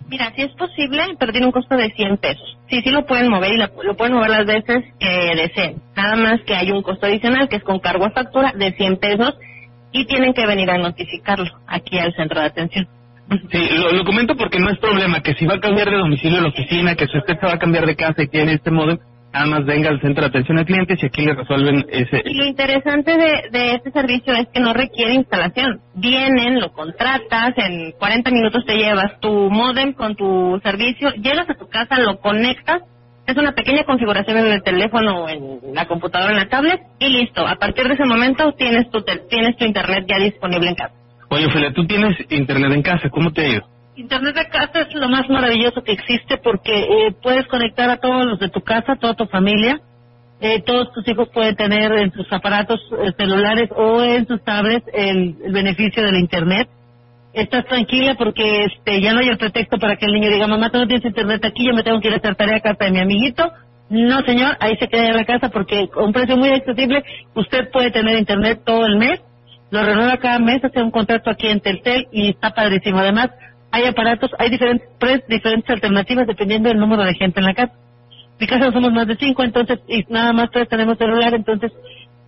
Mira, 0.10 0.34
si 0.36 0.42
es 0.42 0.52
posible, 0.54 1.04
pero 1.20 1.32
tiene 1.32 1.46
un 1.46 1.52
costo 1.52 1.76
de 1.76 1.92
100 1.92 2.18
pesos. 2.18 2.58
Sí, 2.68 2.82
sí 2.82 2.90
lo 2.90 3.06
pueden 3.06 3.30
mover 3.30 3.54
y 3.54 3.58
lo, 3.58 3.96
pueden 3.96 4.16
mover 4.16 4.30
las 4.30 4.46
veces 4.46 4.84
que 5.00 5.36
deseen. 5.36 5.82
Nada 5.96 6.16
más 6.16 6.42
que 6.42 6.56
hay 6.56 6.72
un 6.72 6.82
costo 6.82 7.06
adicional 7.06 7.48
que 7.48 7.58
es 7.58 7.64
con 7.64 7.80
cargo 7.80 8.06
a 8.06 8.12
factura 8.12 8.54
de 8.56 8.72
100 8.72 8.98
pesos 8.98 9.38
y 9.92 10.06
tienen 10.06 10.34
que 10.34 10.48
venir 10.48 10.72
a 10.72 10.80
notificarlo 10.80 11.52
aquí 11.68 12.00
al 12.00 12.14
centro 12.16 12.40
de 12.40 12.48
atención. 12.48 12.88
Sí, 13.30 13.70
lo, 13.94 14.06
comento 14.06 14.38
porque 14.38 14.60
no 14.60 14.70
es 14.70 14.78
problema 14.80 15.22
que 15.22 15.34
si 15.34 15.46
va 15.46 15.56
a 15.56 15.60
cambiar 15.60 15.90
de 15.90 15.98
domicilio 15.98 16.40
a 16.40 16.44
la 16.44 16.50
oficina, 16.50 16.96
que 16.96 17.08
si 17.08 17.18
usted 17.18 17.38
se 17.40 17.46
va 17.46 17.54
a 17.54 17.60
cambiar 17.60 17.86
de 17.86 17.96
casa 17.96 18.24
y 18.24 18.28
tiene 18.28 18.54
este 18.54 18.72
modem, 18.72 18.98
nada 19.34 19.46
más 19.48 19.66
venga 19.66 19.90
al 19.90 20.00
centro 20.00 20.22
de 20.22 20.30
atención 20.30 20.58
al 20.58 20.66
cliente 20.66 20.96
y 20.98 21.06
aquí 21.06 21.26
le 21.26 21.36
resuelven 21.36 21.86
ese. 21.90 22.24
Y 22.26 22.34
lo 22.36 22.46
interesante 22.46 23.18
de, 23.18 23.50
de 23.52 23.76
este 23.76 23.92
servicio 23.92 24.34
es 24.34 24.48
que 24.54 24.62
no 24.62 24.74
requiere 24.74 25.14
instalación. 25.14 25.82
Vienen, 25.96 26.60
lo 26.60 26.72
contratas, 26.72 27.54
en 27.58 27.92
40 28.00 28.32
minutos 28.32 28.66
te 28.66 28.78
llevas 28.78 29.20
tu 29.20 29.50
modem 29.50 29.94
con 29.94 30.16
tu 30.16 30.60
servicio, 30.64 31.10
llegas 31.16 31.50
a 31.50 31.56
tu 31.56 31.68
casa, 31.68 32.00
lo 32.00 32.20
conectas, 32.20 32.82
es 33.28 33.36
una 33.36 33.52
pequeña 33.52 33.84
configuración 33.84 34.38
en 34.38 34.48
el 34.48 34.64
teléfono 34.64 35.28
en 35.28 35.60
la 35.74 35.86
computadora, 35.86 36.32
en 36.32 36.38
la 36.38 36.48
tablet 36.48 36.80
y 36.98 37.10
listo. 37.10 37.46
A 37.46 37.58
partir 37.58 37.86
de 37.90 37.96
ese 37.96 38.06
momento 38.06 38.54
tienes 38.54 38.90
tu, 38.90 39.04
tienes 39.30 39.58
tu 39.58 39.66
internet 39.66 40.06
ya 40.08 40.18
disponible 40.18 40.70
en 40.70 40.76
casa. 40.76 40.94
Oye, 41.30 41.46
Ophelia, 41.46 41.74
tú 41.74 41.86
tienes 41.86 42.16
internet 42.30 42.72
en 42.72 42.82
casa, 42.82 43.10
¿cómo 43.10 43.32
te 43.32 43.42
ha 43.42 43.48
ido? 43.50 43.68
Internet 43.96 44.36
de 44.36 44.48
casa 44.48 44.82
es 44.82 44.94
lo 44.94 45.10
más 45.10 45.28
maravilloso 45.28 45.84
que 45.84 45.92
existe 45.92 46.38
porque 46.38 46.72
eh, 46.72 47.16
puedes 47.22 47.48
conectar 47.48 47.90
a 47.90 47.98
todos 47.98 48.26
los 48.26 48.40
de 48.40 48.50
tu 48.50 48.62
casa, 48.62 48.96
toda 48.96 49.16
tu 49.16 49.26
familia. 49.26 49.82
Eh, 50.40 50.62
todos 50.62 50.94
tus 50.94 51.08
hijos 51.08 51.30
pueden 51.34 51.56
tener 51.56 51.92
en 51.94 52.12
sus 52.12 52.32
aparatos 52.32 52.80
eh, 52.92 53.12
celulares 53.18 53.70
o 53.76 54.04
en 54.04 54.28
sus 54.28 54.44
tablets 54.44 54.86
el, 54.94 55.36
beneficio 55.52 56.04
del 56.04 56.16
Internet. 56.16 56.70
Estás 57.34 57.66
tranquila 57.66 58.16
porque 58.16 58.66
este 58.66 59.02
ya 59.02 59.14
no 59.14 59.20
hay 59.20 59.30
el 59.30 59.38
pretexto 59.38 59.80
para 59.80 59.96
que 59.96 60.06
el 60.06 60.14
niño 60.14 60.30
diga, 60.30 60.48
mamá, 60.48 60.70
tú 60.70 60.78
no 60.78 60.88
tienes 60.88 61.06
Internet 61.06 61.44
aquí, 61.44 61.66
yo 61.66 61.74
me 61.74 61.84
tengo 61.84 62.00
que 62.00 62.10
ir 62.10 62.14
a 62.14 62.18
hacer 62.18 62.36
tarea 62.36 62.58
a 62.58 62.62
casa 62.62 62.86
de 62.86 62.92
mi 62.92 63.00
amiguito. 63.00 63.52
No, 63.90 64.22
señor, 64.22 64.58
ahí 64.60 64.78
se 64.78 64.88
queda 64.88 65.08
en 65.08 65.16
la 65.16 65.26
casa 65.26 65.50
porque 65.50 65.88
con 65.88 66.06
un 66.06 66.14
precio 66.14 66.38
muy 66.38 66.50
accesible 66.50 67.04
usted 67.34 67.72
puede 67.72 67.90
tener 67.90 68.18
Internet 68.18 68.62
todo 68.64 68.86
el 68.86 68.98
mes. 68.98 69.22
Lo 69.70 69.84
renueva 69.84 70.18
cada 70.18 70.40
mes, 70.40 70.64
hace 70.64 70.82
un 70.82 70.92
contrato 70.92 71.30
aquí 71.30 71.48
en 71.48 71.60
Telcel 71.60 72.08
y 72.12 72.30
está 72.30 72.52
padrísimo. 72.52 73.00
Además, 73.00 73.30
hay 73.72 73.86
aparatos, 73.86 74.32
hay 74.40 74.50
diferentes 74.50 74.88
diferentes 75.28 75.70
alternativas 75.70 76.28
dependiendo 76.28 76.70
del 76.70 76.80
número 76.80 77.04
de 77.04 77.14
gente 77.16 77.40
en 77.40 77.46
la 77.46 77.54
casa. 77.54 77.74
En 77.74 78.38
mi 78.40 78.48
casa 78.48 78.72
somos 78.72 78.94
más 78.94 79.08
de 79.08 79.18
cinco, 79.18 79.44
entonces, 79.44 79.80
y 79.88 80.06
nada 80.10 80.32
más 80.32 80.50
tres 80.52 80.70
tenemos 80.70 80.98
celular, 80.98 81.34
entonces 81.34 81.72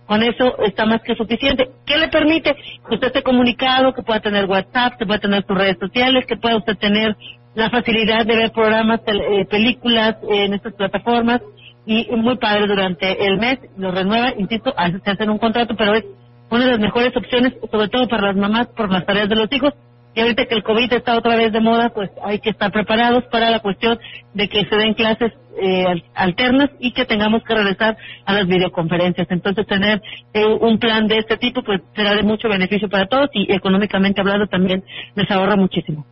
con 0.06 0.22
eso 0.22 0.58
está 0.64 0.86
más 0.86 1.02
que 1.02 1.14
suficiente. 1.14 1.70
¿Qué 1.86 1.96
le 1.96 2.08
permite? 2.08 2.54
Que 2.54 2.94
usted 2.94 3.06
esté 3.06 3.22
comunicado, 3.22 3.94
que 3.94 4.02
pueda 4.02 4.18
tener 4.20 4.46
WhatsApp, 4.46 4.98
que 4.98 5.06
pueda 5.06 5.20
tener 5.20 5.44
sus 5.46 5.56
redes 5.56 5.78
sociales, 5.78 6.26
que 6.26 6.36
pueda 6.36 6.56
usted 6.56 6.76
tener 6.76 7.16
la 7.54 7.70
facilidad 7.70 8.26
de 8.26 8.36
ver 8.36 8.50
programas, 8.50 9.00
eh, 9.06 9.44
películas 9.46 10.16
en 10.28 10.54
estas 10.54 10.74
plataformas 10.74 11.40
y 11.86 12.08
muy 12.16 12.36
padre 12.38 12.66
durante 12.66 13.26
el 13.26 13.38
mes, 13.38 13.58
lo 13.76 13.90
renueva, 13.90 14.32
insisto, 14.36 14.74
a 14.76 14.86
veces 14.86 15.02
se 15.04 15.10
hacen 15.10 15.30
un 15.30 15.38
contrato, 15.38 15.74
pero 15.76 15.94
es 15.94 16.04
una 16.50 16.64
de 16.64 16.70
las 16.72 16.80
mejores 16.80 17.16
opciones, 17.16 17.54
sobre 17.70 17.88
todo 17.88 18.08
para 18.08 18.28
las 18.28 18.36
mamás, 18.36 18.66
por 18.68 18.90
las 18.90 19.06
tareas 19.06 19.28
de 19.28 19.36
los 19.36 19.50
hijos 19.52 19.72
y 20.14 20.20
ahorita 20.20 20.46
que 20.46 20.54
el 20.56 20.62
COVID 20.64 20.92
está 20.92 21.16
otra 21.16 21.36
vez 21.36 21.52
de 21.52 21.60
moda, 21.60 21.90
pues 21.90 22.10
hay 22.24 22.40
que 22.40 22.50
estar 22.50 22.72
preparados 22.72 23.24
para 23.30 23.50
la 23.50 23.60
cuestión 23.60 23.98
de 24.34 24.48
que 24.48 24.64
se 24.64 24.76
den 24.76 24.94
clases 24.94 25.32
eh, 25.62 26.02
alternas 26.14 26.70
y 26.80 26.92
que 26.92 27.04
tengamos 27.04 27.44
que 27.44 27.54
regresar 27.54 27.96
a 28.24 28.32
las 28.32 28.46
videoconferencias. 28.48 29.28
Entonces, 29.30 29.66
tener 29.66 30.02
eh, 30.34 30.44
un 30.46 30.78
plan 30.78 31.06
de 31.06 31.18
este 31.18 31.36
tipo, 31.36 31.62
pues 31.62 31.80
será 31.94 32.14
de 32.16 32.24
mucho 32.24 32.48
beneficio 32.48 32.88
para 32.88 33.06
todos 33.06 33.30
y 33.34 33.52
económicamente 33.52 34.20
hablando 34.20 34.48
también 34.48 34.82
les 35.14 35.30
ahorra 35.30 35.54
muchísimo. 35.54 36.04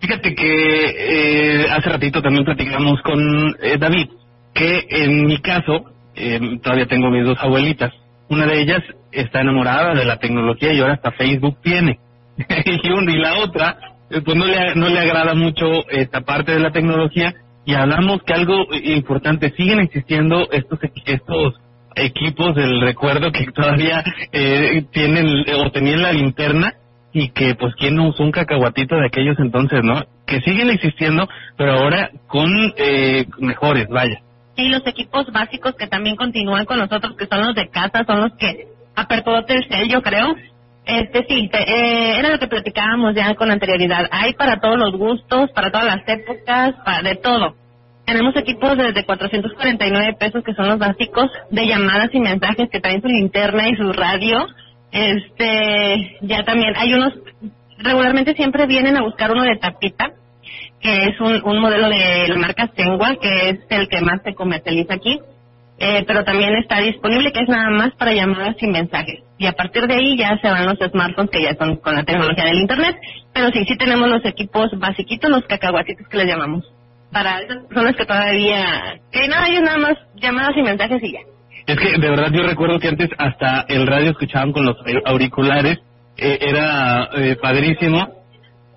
Fíjate 0.00 0.34
que 0.34 1.64
eh, 1.64 1.66
hace 1.70 1.90
ratito 1.90 2.22
también 2.22 2.44
platicamos 2.44 3.02
con 3.02 3.56
David 3.78 4.08
que 4.54 4.86
en 4.88 5.26
mi 5.26 5.38
caso 5.38 5.84
todavía 6.62 6.86
tengo 6.86 7.10
mis 7.10 7.24
dos 7.24 7.38
abuelitas. 7.40 7.92
Una 8.30 8.46
de 8.46 8.60
ellas 8.60 8.80
está 9.12 9.40
enamorada 9.40 9.92
de 9.92 10.04
la 10.04 10.18
tecnología 10.18 10.72
y 10.72 10.80
ahora 10.80 10.94
hasta 10.94 11.10
Facebook 11.12 11.58
tiene. 11.62 11.98
y 12.64 13.18
la 13.18 13.38
otra, 13.38 13.76
eh, 14.08 14.22
pues 14.24 14.36
no 14.36 14.46
le, 14.46 14.74
no 14.76 14.88
le 14.88 15.00
agrada 15.00 15.34
mucho 15.34 15.66
esta 15.90 16.22
parte 16.22 16.52
de 16.52 16.60
la 16.60 16.70
tecnología 16.70 17.34
y 17.66 17.74
hablamos 17.74 18.22
que 18.22 18.32
algo 18.32 18.66
importante, 18.72 19.52
siguen 19.56 19.80
existiendo 19.80 20.48
estos, 20.50 20.78
estos 21.04 21.54
equipos 21.96 22.54
del 22.54 22.80
recuerdo 22.80 23.32
que 23.32 23.46
todavía 23.54 24.02
eh, 24.32 24.84
tienen 24.92 25.44
o 25.56 25.70
tenían 25.70 26.02
la 26.02 26.12
linterna 26.12 26.74
y 27.12 27.30
que 27.30 27.56
pues 27.56 27.74
quién 27.74 27.96
no 27.96 28.08
usó 28.08 28.22
un 28.22 28.30
cacahuatito 28.30 28.94
de 28.94 29.06
aquellos 29.06 29.38
entonces, 29.40 29.80
¿no? 29.82 30.04
Que 30.26 30.40
siguen 30.42 30.70
existiendo, 30.70 31.28
pero 31.56 31.72
ahora 31.72 32.10
con 32.28 32.48
eh, 32.76 33.26
mejores, 33.40 33.88
vaya. 33.88 34.22
Y 34.60 34.68
los 34.68 34.86
equipos 34.86 35.26
básicos 35.32 35.74
que 35.74 35.86
también 35.86 36.16
continúan 36.16 36.66
con 36.66 36.78
nosotros, 36.78 37.16
que 37.16 37.26
son 37.26 37.40
los 37.40 37.54
de 37.54 37.68
casa, 37.68 38.04
son 38.06 38.20
los 38.20 38.32
que 38.34 38.68
apertó 38.94 39.44
Telcel, 39.44 39.88
yo 39.88 40.02
creo, 40.02 40.34
este 40.84 41.24
sí, 41.28 41.50
eh, 41.52 42.16
era 42.18 42.30
lo 42.30 42.38
que 42.38 42.48
platicábamos 42.48 43.14
ya 43.14 43.34
con 43.34 43.50
anterioridad. 43.50 44.08
Hay 44.10 44.34
para 44.34 44.60
todos 44.60 44.78
los 44.78 44.96
gustos, 44.96 45.50
para 45.52 45.70
todas 45.70 45.86
las 45.86 46.08
épocas, 46.08 46.74
para 46.84 47.02
de 47.02 47.16
todo. 47.16 47.54
Tenemos 48.04 48.34
equipos 48.36 48.76
desde 48.76 49.04
449 49.04 50.16
pesos 50.18 50.42
que 50.42 50.54
son 50.54 50.68
los 50.68 50.78
básicos 50.78 51.30
de 51.50 51.66
llamadas 51.66 52.10
y 52.12 52.18
mensajes 52.18 52.68
que 52.70 52.80
traen 52.80 53.00
su 53.00 53.08
linterna 53.08 53.68
y 53.68 53.76
su 53.76 53.92
radio. 53.92 54.46
Este, 54.90 56.18
ya 56.22 56.42
también 56.42 56.74
hay 56.76 56.92
unos, 56.92 57.14
regularmente 57.78 58.34
siempre 58.34 58.66
vienen 58.66 58.96
a 58.96 59.02
buscar 59.02 59.30
uno 59.30 59.44
de 59.44 59.56
tapita, 59.56 60.10
que 60.80 61.04
es 61.04 61.20
un, 61.20 61.60
modelo 61.60 61.88
de 61.88 62.28
la 62.28 62.36
marca 62.36 62.70
Sengua, 62.76 63.16
que 63.20 63.50
es 63.50 63.58
el 63.68 63.88
que 63.88 64.00
más 64.00 64.22
se 64.22 64.34
comercializa 64.34 64.94
aquí 64.94 65.20
eh, 65.82 66.04
pero 66.06 66.24
también 66.24 66.54
está 66.56 66.78
disponible 66.78 67.32
que 67.32 67.40
es 67.40 67.48
nada 67.48 67.70
más 67.70 67.92
para 67.94 68.12
llamadas 68.12 68.54
y 68.60 68.66
mensajes. 68.66 69.20
Y 69.38 69.46
a 69.46 69.52
partir 69.52 69.86
de 69.86 69.94
ahí 69.94 70.14
ya 70.14 70.38
se 70.42 70.50
van 70.50 70.66
los 70.66 70.76
smartphones 70.78 71.30
que 71.30 71.42
ya 71.42 71.54
son 71.54 71.76
con 71.76 71.94
la 71.94 72.04
tecnología 72.04 72.44
del 72.44 72.58
Internet, 72.58 72.96
pero 73.32 73.48
sí, 73.48 73.64
sí 73.66 73.78
tenemos 73.78 74.10
los 74.10 74.22
equipos 74.26 74.68
basiquitos, 74.78 75.30
los 75.30 75.42
cacahuatitos 75.44 76.06
que 76.06 76.18
les 76.18 76.26
llamamos. 76.26 76.70
Para 77.10 77.40
esas 77.40 77.64
personas 77.64 77.96
que 77.96 78.04
todavía, 78.04 79.00
que 79.10 79.26
nada, 79.26 79.48
ellos 79.48 79.62
nada 79.62 79.78
más 79.78 79.94
llamadas 80.16 80.54
y 80.54 80.62
mensajes 80.62 81.02
y 81.02 81.12
ya. 81.12 81.20
Es 81.66 81.78
que 81.78 81.98
de 81.98 82.10
verdad 82.10 82.30
yo 82.30 82.42
recuerdo 82.42 82.78
que 82.78 82.88
antes 82.88 83.08
hasta 83.16 83.64
el 83.68 83.86
radio 83.86 84.10
escuchaban 84.10 84.52
con 84.52 84.66
los 84.66 84.76
auriculares, 85.06 85.78
eh, 86.18 86.38
era 86.42 87.08
eh, 87.14 87.36
padrísimo. 87.40 88.19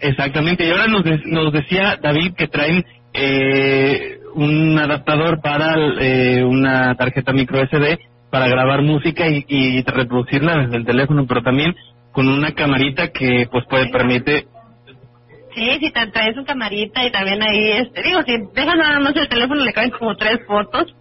Exactamente, 0.03 0.65
y 0.65 0.69
ahora 0.69 0.87
nos, 0.87 1.03
nos 1.25 1.53
decía 1.53 1.97
David 2.01 2.33
que 2.33 2.49
traen 2.49 2.85
eh, 3.13 4.19
un 4.35 4.77
adaptador 4.77 5.39
para 5.41 5.75
eh, 6.01 6.43
una 6.43 6.95
tarjeta 6.95 7.31
micro 7.31 7.65
SD 7.65 7.99
para 8.29 8.47
grabar 8.49 8.81
música 8.81 9.29
y, 9.29 9.45
y, 9.47 9.81
reproducirla 9.83 10.57
desde 10.57 10.77
el 10.77 10.85
teléfono, 10.85 11.25
pero 11.25 11.41
también 11.41 11.73
con 12.11 12.27
una 12.27 12.51
camarita 12.53 13.11
que 13.11 13.47
pues 13.49 13.63
puede 13.69 13.89
permite 13.91 14.47
Sí, 15.55 15.69
si 15.79 15.91
te 15.91 16.07
traes 16.07 16.35
su 16.35 16.43
camarita 16.43 17.05
y 17.05 17.11
también 17.11 17.41
ahí, 17.43 17.71
este, 17.73 18.01
digo, 18.01 18.23
si 18.23 18.33
dejas 18.55 18.75
nada 18.75 18.99
más 18.99 19.15
el 19.15 19.29
teléfono 19.29 19.63
le 19.63 19.71
caben 19.71 19.91
como 19.91 20.17
tres 20.17 20.39
fotos, 20.47 20.95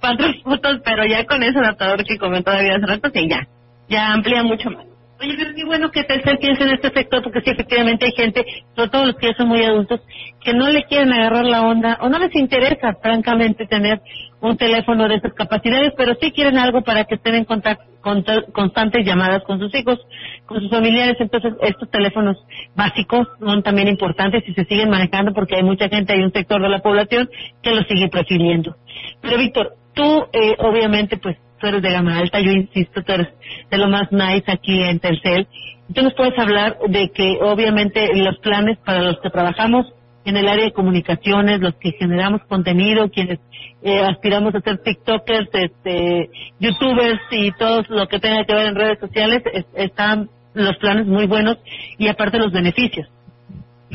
cuatro 0.00 0.26
fotos, 0.44 0.80
pero 0.84 1.04
ya 1.04 1.26
con 1.26 1.42
ese 1.42 1.58
adaptador 1.58 2.02
que 2.04 2.18
comentó 2.18 2.50
David 2.50 2.70
hace 2.70 2.86
rato, 2.86 3.10
sí, 3.14 3.28
ya, 3.28 3.46
ya 3.88 4.12
amplía 4.14 4.42
mucho 4.42 4.70
más. 4.70 4.86
Oye, 5.20 5.34
pero 5.36 5.54
qué 5.54 5.64
bueno 5.64 5.90
que 5.90 6.04
Telcel 6.04 6.38
piense 6.38 6.62
en 6.62 6.70
este 6.70 6.90
sector, 6.90 7.22
porque 7.22 7.40
sí, 7.40 7.50
efectivamente 7.50 8.06
hay 8.06 8.12
gente, 8.12 8.44
sobre 8.76 8.90
todo 8.90 9.06
los 9.06 9.16
que 9.16 9.26
ya 9.26 9.34
son 9.34 9.48
muy 9.48 9.64
adultos, 9.64 10.00
que 10.40 10.54
no 10.54 10.68
le 10.68 10.84
quieren 10.84 11.12
agarrar 11.12 11.44
la 11.44 11.62
onda 11.62 11.98
o 12.00 12.08
no 12.08 12.20
les 12.20 12.34
interesa, 12.36 12.94
francamente, 13.02 13.66
tener 13.66 14.00
un 14.40 14.56
teléfono 14.56 15.08
de 15.08 15.16
esas 15.16 15.34
capacidades, 15.34 15.92
pero 15.96 16.14
sí 16.20 16.30
quieren 16.30 16.56
algo 16.56 16.82
para 16.82 17.04
que 17.04 17.16
estén 17.16 17.34
en 17.34 17.44
contacto, 17.44 17.84
con 18.00 18.24
constantes 18.52 19.04
llamadas 19.04 19.42
con 19.42 19.58
sus 19.58 19.74
hijos, 19.74 19.98
con 20.46 20.60
sus 20.60 20.70
familiares. 20.70 21.16
Entonces, 21.18 21.52
estos 21.62 21.90
teléfonos 21.90 22.36
básicos 22.76 23.26
son 23.40 23.64
también 23.64 23.88
importantes 23.88 24.44
y 24.46 24.54
se 24.54 24.64
siguen 24.66 24.88
manejando 24.88 25.34
porque 25.34 25.56
hay 25.56 25.64
mucha 25.64 25.88
gente, 25.88 26.12
hay 26.12 26.22
un 26.22 26.32
sector 26.32 26.62
de 26.62 26.68
la 26.68 26.78
población 26.78 27.28
que 27.60 27.72
los 27.72 27.88
sigue 27.88 28.08
prefiriendo. 28.08 28.76
Pero, 29.20 29.36
Víctor, 29.36 29.74
tú, 29.94 30.26
eh, 30.32 30.54
obviamente, 30.60 31.16
pues 31.16 31.36
tú 31.58 31.66
eres 31.66 31.82
de 31.82 31.92
gama 31.92 32.18
alta, 32.18 32.40
yo 32.40 32.52
insisto, 32.52 33.02
tú 33.02 33.12
eres 33.12 33.28
de 33.70 33.78
lo 33.78 33.88
más 33.88 34.10
nice 34.10 34.50
aquí 34.50 34.82
en 34.82 34.98
Telcel. 34.98 35.46
Tú 35.94 36.02
nos 36.02 36.14
puedes 36.14 36.38
hablar 36.38 36.76
de 36.88 37.10
que 37.10 37.38
obviamente 37.40 38.10
los 38.14 38.38
planes 38.38 38.78
para 38.84 39.02
los 39.02 39.20
que 39.20 39.30
trabajamos 39.30 39.86
en 40.24 40.36
el 40.36 40.46
área 40.46 40.64
de 40.64 40.72
comunicaciones, 40.72 41.60
los 41.60 41.74
que 41.76 41.92
generamos 41.92 42.42
contenido, 42.48 43.10
quienes 43.10 43.38
eh, 43.82 44.00
aspiramos 44.00 44.54
a 44.54 44.60
ser 44.60 44.78
TikTokers, 44.82 45.48
este, 45.52 46.30
YouTubers 46.60 47.20
y 47.30 47.50
todo 47.52 47.82
lo 47.88 48.06
que 48.08 48.18
tenga 48.18 48.44
que 48.44 48.54
ver 48.54 48.66
en 48.66 48.74
redes 48.74 48.98
sociales, 48.98 49.42
están 49.74 50.28
los 50.52 50.76
planes 50.76 51.06
muy 51.06 51.26
buenos 51.26 51.56
y 51.96 52.08
aparte 52.08 52.38
los 52.38 52.52
beneficios. 52.52 53.08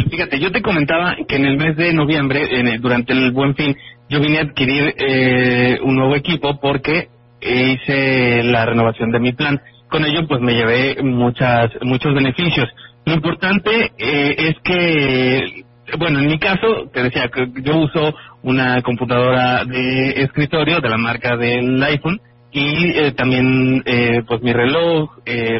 Fíjate, 0.09 0.39
yo 0.39 0.51
te 0.51 0.63
comentaba 0.63 1.15
que 1.27 1.35
en 1.35 1.45
el 1.45 1.57
mes 1.57 1.77
de 1.77 1.93
noviembre, 1.93 2.47
durante 2.79 3.13
el 3.13 3.31
Buen 3.31 3.53
Fin, 3.55 3.75
yo 4.09 4.19
vine 4.19 4.39
a 4.39 4.41
adquirir 4.41 4.95
eh, 4.97 5.77
un 5.83 5.95
nuevo 5.95 6.15
equipo 6.15 6.59
porque 6.59 7.09
hice 7.45 8.43
la 8.43 8.65
renovación 8.65 9.11
de 9.11 9.19
mi 9.19 9.33
plan. 9.33 9.59
Con 9.89 10.05
ello, 10.05 10.27
pues 10.27 10.41
me 10.41 10.53
llevé 10.53 11.01
muchas, 11.03 11.71
muchos 11.81 12.13
beneficios. 12.13 12.67
Lo 13.05 13.13
importante 13.13 13.91
eh, 13.97 14.35
es 14.37 14.55
que, 14.63 15.63
bueno, 15.97 16.19
en 16.19 16.27
mi 16.27 16.39
caso, 16.39 16.89
te 16.93 17.03
decía 17.03 17.29
que 17.29 17.47
yo 17.61 17.77
uso 17.77 18.15
una 18.41 18.81
computadora 18.81 19.65
de 19.65 20.23
escritorio 20.23 20.79
de 20.79 20.89
la 20.89 20.97
marca 20.97 21.35
del 21.37 21.81
iPhone 21.83 22.19
y 22.51 22.97
eh, 22.97 23.11
también, 23.11 23.83
eh, 23.85 24.23
pues 24.27 24.41
mi 24.41 24.53
reloj, 24.53 25.09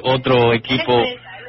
otro 0.04 0.54
equipo 0.54 1.02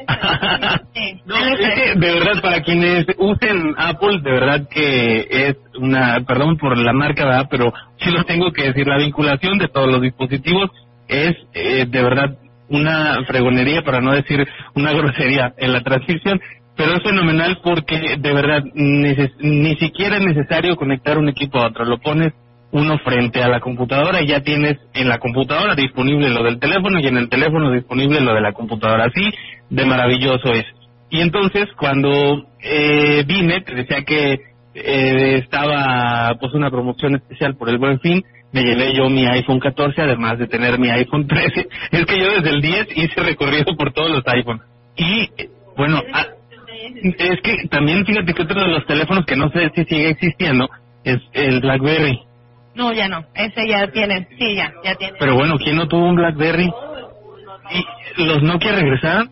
de 1.96 2.14
verdad, 2.14 2.42
para 2.42 2.62
quienes 2.62 3.07
usen 3.18 3.74
Apple, 3.76 4.20
de 4.22 4.30
verdad 4.30 4.68
que 4.68 5.26
es 5.30 5.57
una, 5.78 6.20
perdón 6.26 6.57
por 6.57 6.76
la 6.76 6.92
marca, 6.92 7.24
¿verdad? 7.24 7.48
pero 7.50 7.72
sí 7.98 8.11
lo 8.11 8.24
tengo 8.24 8.52
que 8.52 8.64
decir, 8.64 8.86
la 8.86 8.98
vinculación 8.98 9.59
de 9.59 9.68
todos 9.68 9.90
los 9.90 10.02
dispositivos 10.02 10.70
es 11.09 11.36
eh, 11.55 11.86
de 11.88 12.02
verdad 12.02 12.38
una 12.68 13.22
fregonería, 13.26 13.82
para 13.82 14.00
no 14.00 14.12
decir 14.12 14.46
una 14.74 14.92
grosería 14.94 15.55
en 15.59 15.72
la 15.72 15.82
transmisión, 15.82 16.40
pero 16.76 16.94
es 16.96 17.02
fenomenal 17.02 17.59
porque 17.62 18.16
de 18.18 18.32
verdad 18.32 18.64
ni 18.74 19.76
siquiera 19.76 20.16
es 20.16 20.24
necesario 20.24 20.76
conectar 20.76 21.18
un 21.18 21.28
equipo 21.28 21.59
a 21.59 21.68
otro, 21.68 21.84
lo 21.84 21.98
pones 21.98 22.32
uno 22.74 22.98
frente 22.98 23.40
a 23.40 23.48
la 23.48 23.60
computadora 23.60 24.20
y 24.20 24.26
ya 24.26 24.40
tienes 24.40 24.78
en 24.94 25.08
la 25.08 25.18
computadora 25.18 25.76
disponible 25.76 26.28
lo 26.28 26.42
del 26.42 26.58
teléfono 26.58 26.98
y 26.98 27.06
en 27.06 27.18
el 27.18 27.28
teléfono 27.28 27.70
disponible 27.70 28.20
lo 28.20 28.34
de 28.34 28.40
la 28.40 28.52
computadora. 28.52 29.04
Así 29.04 29.30
de 29.70 29.86
maravilloso 29.86 30.52
es. 30.52 30.64
Y 31.08 31.20
entonces 31.20 31.66
cuando 31.78 32.48
eh, 32.60 33.22
vine, 33.28 33.60
te 33.60 33.76
decía 33.76 34.02
que 34.02 34.40
eh, 34.74 35.40
estaba 35.44 36.36
pues 36.40 36.52
una 36.54 36.68
promoción 36.68 37.14
especial 37.14 37.54
por 37.54 37.68
el 37.68 37.78
buen 37.78 38.00
fin, 38.00 38.24
me 38.50 38.64
llevé 38.64 38.92
yo 38.92 39.08
mi 39.08 39.24
iPhone 39.24 39.60
14, 39.60 40.02
además 40.02 40.40
de 40.40 40.48
tener 40.48 40.76
mi 40.80 40.90
iPhone 40.90 41.28
13. 41.28 41.68
Es 41.92 42.06
que 42.06 42.18
yo 42.18 42.26
desde 42.32 42.50
el 42.50 42.60
10 42.60 42.88
hice 42.96 43.20
recorrido 43.22 43.76
por 43.76 43.92
todos 43.92 44.10
los 44.10 44.22
iPhones. 44.26 44.62
Y 44.96 45.28
bueno, 45.76 46.02
ah, 46.12 46.26
es 47.04 47.40
que 47.40 47.68
también 47.68 48.04
fíjate 48.04 48.34
que 48.34 48.42
otro 48.42 48.60
de 48.60 48.68
los 48.68 48.84
teléfonos 48.84 49.24
que 49.26 49.36
no 49.36 49.48
sé 49.50 49.70
si 49.76 49.84
sigue 49.84 50.10
existiendo 50.10 50.68
es 51.04 51.18
el 51.34 51.60
BlackBerry. 51.60 52.34
No, 52.74 52.92
ya 52.92 53.08
no. 53.08 53.24
Ese 53.34 53.68
ya 53.68 53.86
tiene. 53.92 54.28
Sí, 54.38 54.54
ya, 54.54 54.72
ya 54.84 54.94
tiene. 54.96 55.16
Pero 55.18 55.34
bueno, 55.34 55.56
¿quién 55.58 55.76
no 55.76 55.86
tuvo 55.86 56.06
un 56.06 56.16
BlackBerry? 56.16 56.70
¿Y 58.16 58.24
los 58.24 58.42
Nokia 58.42 58.72
regresaron? 58.72 59.30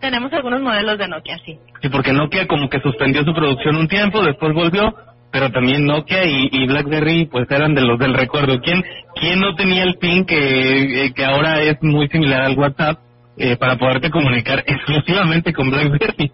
Tenemos 0.00 0.32
algunos 0.32 0.60
modelos 0.60 0.98
de 0.98 1.08
Nokia, 1.08 1.38
sí. 1.44 1.58
Sí, 1.80 1.88
porque 1.88 2.12
Nokia 2.12 2.46
como 2.48 2.68
que 2.68 2.80
suspendió 2.80 3.24
su 3.24 3.32
producción 3.32 3.76
un 3.76 3.88
tiempo, 3.88 4.22
después 4.22 4.52
volvió, 4.52 4.94
pero 5.30 5.50
también 5.50 5.86
Nokia 5.86 6.24
y, 6.24 6.66
BlackBerry 6.66 7.26
pues 7.26 7.48
eran 7.50 7.74
de 7.74 7.82
los 7.82 7.98
del 7.98 8.14
recuerdo. 8.14 8.60
¿Quién, 8.60 8.82
quién 9.14 9.40
no 9.40 9.54
tenía 9.54 9.84
el 9.84 9.96
PIN 9.98 10.24
que, 10.24 11.06
eh, 11.06 11.12
que 11.14 11.24
ahora 11.24 11.60
es 11.62 11.76
muy 11.82 12.08
similar 12.08 12.42
al 12.42 12.58
WhatsApp? 12.58 12.98
Eh, 13.38 13.56
para 13.56 13.76
poderte 13.76 14.10
comunicar 14.10 14.62
exclusivamente 14.66 15.54
con 15.54 15.70
BlackBerry. 15.70 16.30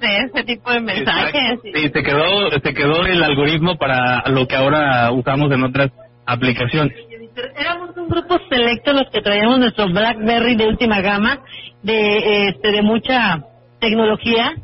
de 0.00 0.16
ese 0.18 0.44
tipo 0.44 0.70
de 0.70 0.80
mensajes. 0.80 1.58
Sí, 1.62 1.90
se 1.92 2.02
quedó, 2.02 2.50
se 2.62 2.72
quedó 2.72 3.04
el 3.04 3.22
algoritmo 3.22 3.76
para 3.76 4.22
lo 4.28 4.46
que 4.46 4.54
ahora 4.54 5.10
usamos 5.10 5.50
en 5.50 5.64
otras 5.64 5.90
aplicaciones. 6.24 6.96
Éramos 7.58 7.96
un 7.96 8.08
grupo 8.08 8.38
selecto 8.48 8.92
los 8.92 9.10
que 9.10 9.22
traíamos 9.22 9.58
nuestro 9.58 9.88
BlackBerry 9.88 10.54
de 10.54 10.68
última 10.68 11.00
gama, 11.00 11.40
de, 11.82 12.48
este, 12.48 12.70
de 12.70 12.82
mucha 12.82 13.42
tecnología, 13.80 14.54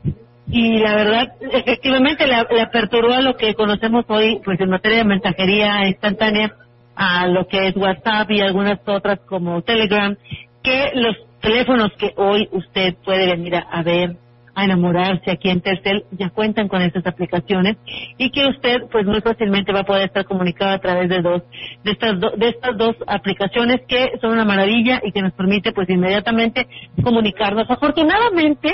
y 0.53 0.78
la 0.78 0.94
verdad, 0.94 1.32
efectivamente, 1.53 2.26
le, 2.28 2.36
le 2.57 2.66
perturbó 2.68 3.12
a 3.12 3.20
lo 3.20 3.36
que 3.36 3.55
conocemos 3.55 4.05
hoy, 4.09 4.40
pues 4.44 4.61
en 4.61 4.70
materia 4.70 4.98
de 4.98 5.05
mensajería 5.05 5.88
instantánea, 5.88 6.53
a 6.94 7.26
lo 7.26 7.46
que 7.48 7.68
es 7.68 7.76
WhatsApp 7.76 8.30
y 8.30 8.40
algunas 8.40 8.78
otras 8.86 9.18
como 9.26 9.62
Telegram, 9.62 10.16
que 10.62 10.90
los 10.94 11.16
teléfonos 11.41 11.91
que 11.99 12.12
hoy 12.16 12.49
usted 12.53 12.95
puede 13.05 13.26
venir 13.26 13.55
a, 13.55 13.82
ver, 13.82 14.16
a 14.55 14.64
enamorarse 14.64 15.30
aquí 15.30 15.49
en 15.49 15.61
Telcel, 15.61 16.05
ya 16.12 16.30
cuentan 16.30 16.68
con 16.68 16.82
estas 16.82 17.07
aplicaciones 17.07 17.76
y 18.18 18.30
que 18.30 18.47
usted 18.47 18.82
pues 18.91 19.07
muy 19.07 19.20
fácilmente 19.20 19.72
va 19.72 19.80
a 19.80 19.84
poder 19.84 20.07
estar 20.07 20.24
comunicado 20.24 20.72
a 20.72 20.78
través 20.78 21.09
de 21.09 21.22
dos 21.22 21.43
de 21.84 21.93
estas 21.93 22.20
de 22.20 22.49
estas 22.49 22.76
dos 22.76 22.97
aplicaciones 23.07 23.80
que 23.88 24.12
son 24.20 24.32
una 24.32 24.45
maravilla 24.45 25.01
y 25.05 25.12
que 25.12 25.22
nos 25.22 25.32
permite 25.32 25.72
pues 25.72 25.88
inmediatamente 25.88 26.66
comunicarnos. 27.03 27.70
Afortunadamente 27.70 28.72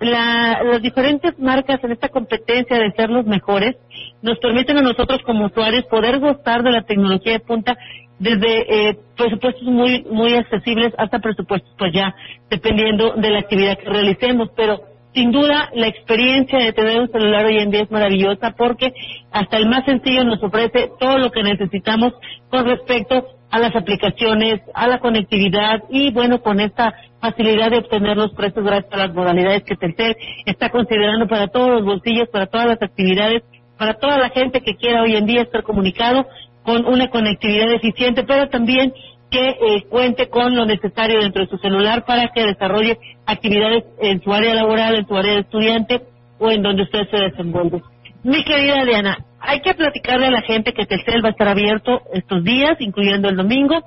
la, 0.00 0.60
las 0.64 0.82
diferentes 0.82 1.38
marcas 1.38 1.82
en 1.82 1.92
esta 1.92 2.08
competencia 2.08 2.78
de 2.78 2.92
ser 2.92 3.10
los 3.10 3.24
mejores 3.26 3.76
nos 4.22 4.38
permiten 4.38 4.78
a 4.78 4.82
nosotros 4.82 5.20
como 5.24 5.46
usuarios 5.46 5.84
poder 5.84 6.18
gustar 6.18 6.62
de 6.62 6.72
la 6.72 6.82
tecnología 6.82 7.34
de 7.34 7.40
punta 7.40 7.76
desde 8.18 8.88
eh, 8.88 8.98
presupuestos 9.16 9.64
muy 9.64 10.04
muy 10.10 10.34
accesibles 10.34 10.92
hasta 10.98 11.18
presupuestos 11.18 11.70
pues 11.78 11.92
ya 11.92 12.14
dependiendo 12.50 13.14
de 13.16 13.30
la 13.30 13.40
actividad 13.40 13.78
que 13.78 13.88
realicemos. 13.90 14.50
Pero 14.56 14.80
sin 15.14 15.30
duda 15.30 15.70
la 15.74 15.86
experiencia 15.86 16.58
de 16.58 16.72
tener 16.72 17.00
un 17.00 17.10
celular 17.10 17.46
hoy 17.46 17.58
en 17.58 17.70
día 17.70 17.82
es 17.82 17.90
maravillosa 17.90 18.52
porque 18.56 18.92
hasta 19.30 19.56
el 19.56 19.66
más 19.68 19.84
sencillo 19.84 20.24
nos 20.24 20.42
ofrece 20.42 20.90
todo 20.98 21.18
lo 21.18 21.30
que 21.30 21.42
necesitamos 21.42 22.14
con 22.50 22.66
respecto 22.66 23.26
a 23.50 23.58
las 23.60 23.76
aplicaciones, 23.76 24.60
a 24.74 24.88
la 24.88 24.98
conectividad 24.98 25.84
y 25.88 26.10
bueno, 26.10 26.42
con 26.42 26.58
esta 26.58 26.92
facilidad 27.20 27.70
de 27.70 27.78
obtener 27.78 28.16
los 28.16 28.32
precios 28.32 28.64
gracias 28.64 28.92
a 28.92 28.96
las 28.96 29.14
modalidades 29.14 29.62
que 29.62 29.76
Telcel 29.76 30.16
está 30.44 30.70
considerando 30.70 31.28
para 31.28 31.46
todos 31.46 31.70
los 31.70 31.84
bolsillos, 31.84 32.28
para 32.30 32.46
todas 32.46 32.66
las 32.66 32.82
actividades, 32.82 33.44
para 33.78 33.94
toda 33.94 34.18
la 34.18 34.30
gente 34.30 34.60
que 34.60 34.74
quiera 34.74 35.02
hoy 35.02 35.14
en 35.14 35.26
día 35.26 35.42
estar 35.42 35.62
comunicado 35.62 36.26
con 36.64 36.86
una 36.86 37.08
conectividad 37.08 37.70
eficiente, 37.72 38.24
pero 38.24 38.48
también 38.48 38.92
que 39.30 39.48
eh, 39.48 39.84
cuente 39.88 40.28
con 40.28 40.54
lo 40.56 40.64
necesario 40.64 41.20
dentro 41.20 41.42
de 41.42 41.50
su 41.50 41.58
celular 41.58 42.04
para 42.04 42.28
que 42.28 42.46
desarrolle 42.46 42.98
actividades 43.26 43.84
en 44.00 44.22
su 44.22 44.32
área 44.32 44.54
laboral, 44.54 44.94
en 44.94 45.06
su 45.06 45.16
área 45.16 45.34
de 45.34 45.40
estudiante 45.40 46.02
o 46.38 46.50
en 46.50 46.62
donde 46.62 46.82
usted 46.82 47.08
se 47.10 47.16
desenvuelve. 47.16 47.82
Mi 48.22 48.42
querida 48.44 48.84
Diana, 48.84 49.18
hay 49.40 49.60
que 49.60 49.74
platicarle 49.74 50.26
a 50.26 50.30
la 50.30 50.42
gente 50.42 50.72
que 50.72 50.86
Telcel 50.86 51.22
va 51.22 51.28
a 51.28 51.32
estar 51.32 51.48
abierto 51.48 52.00
estos 52.12 52.42
días, 52.42 52.76
incluyendo 52.80 53.28
el 53.28 53.36
domingo, 53.36 53.82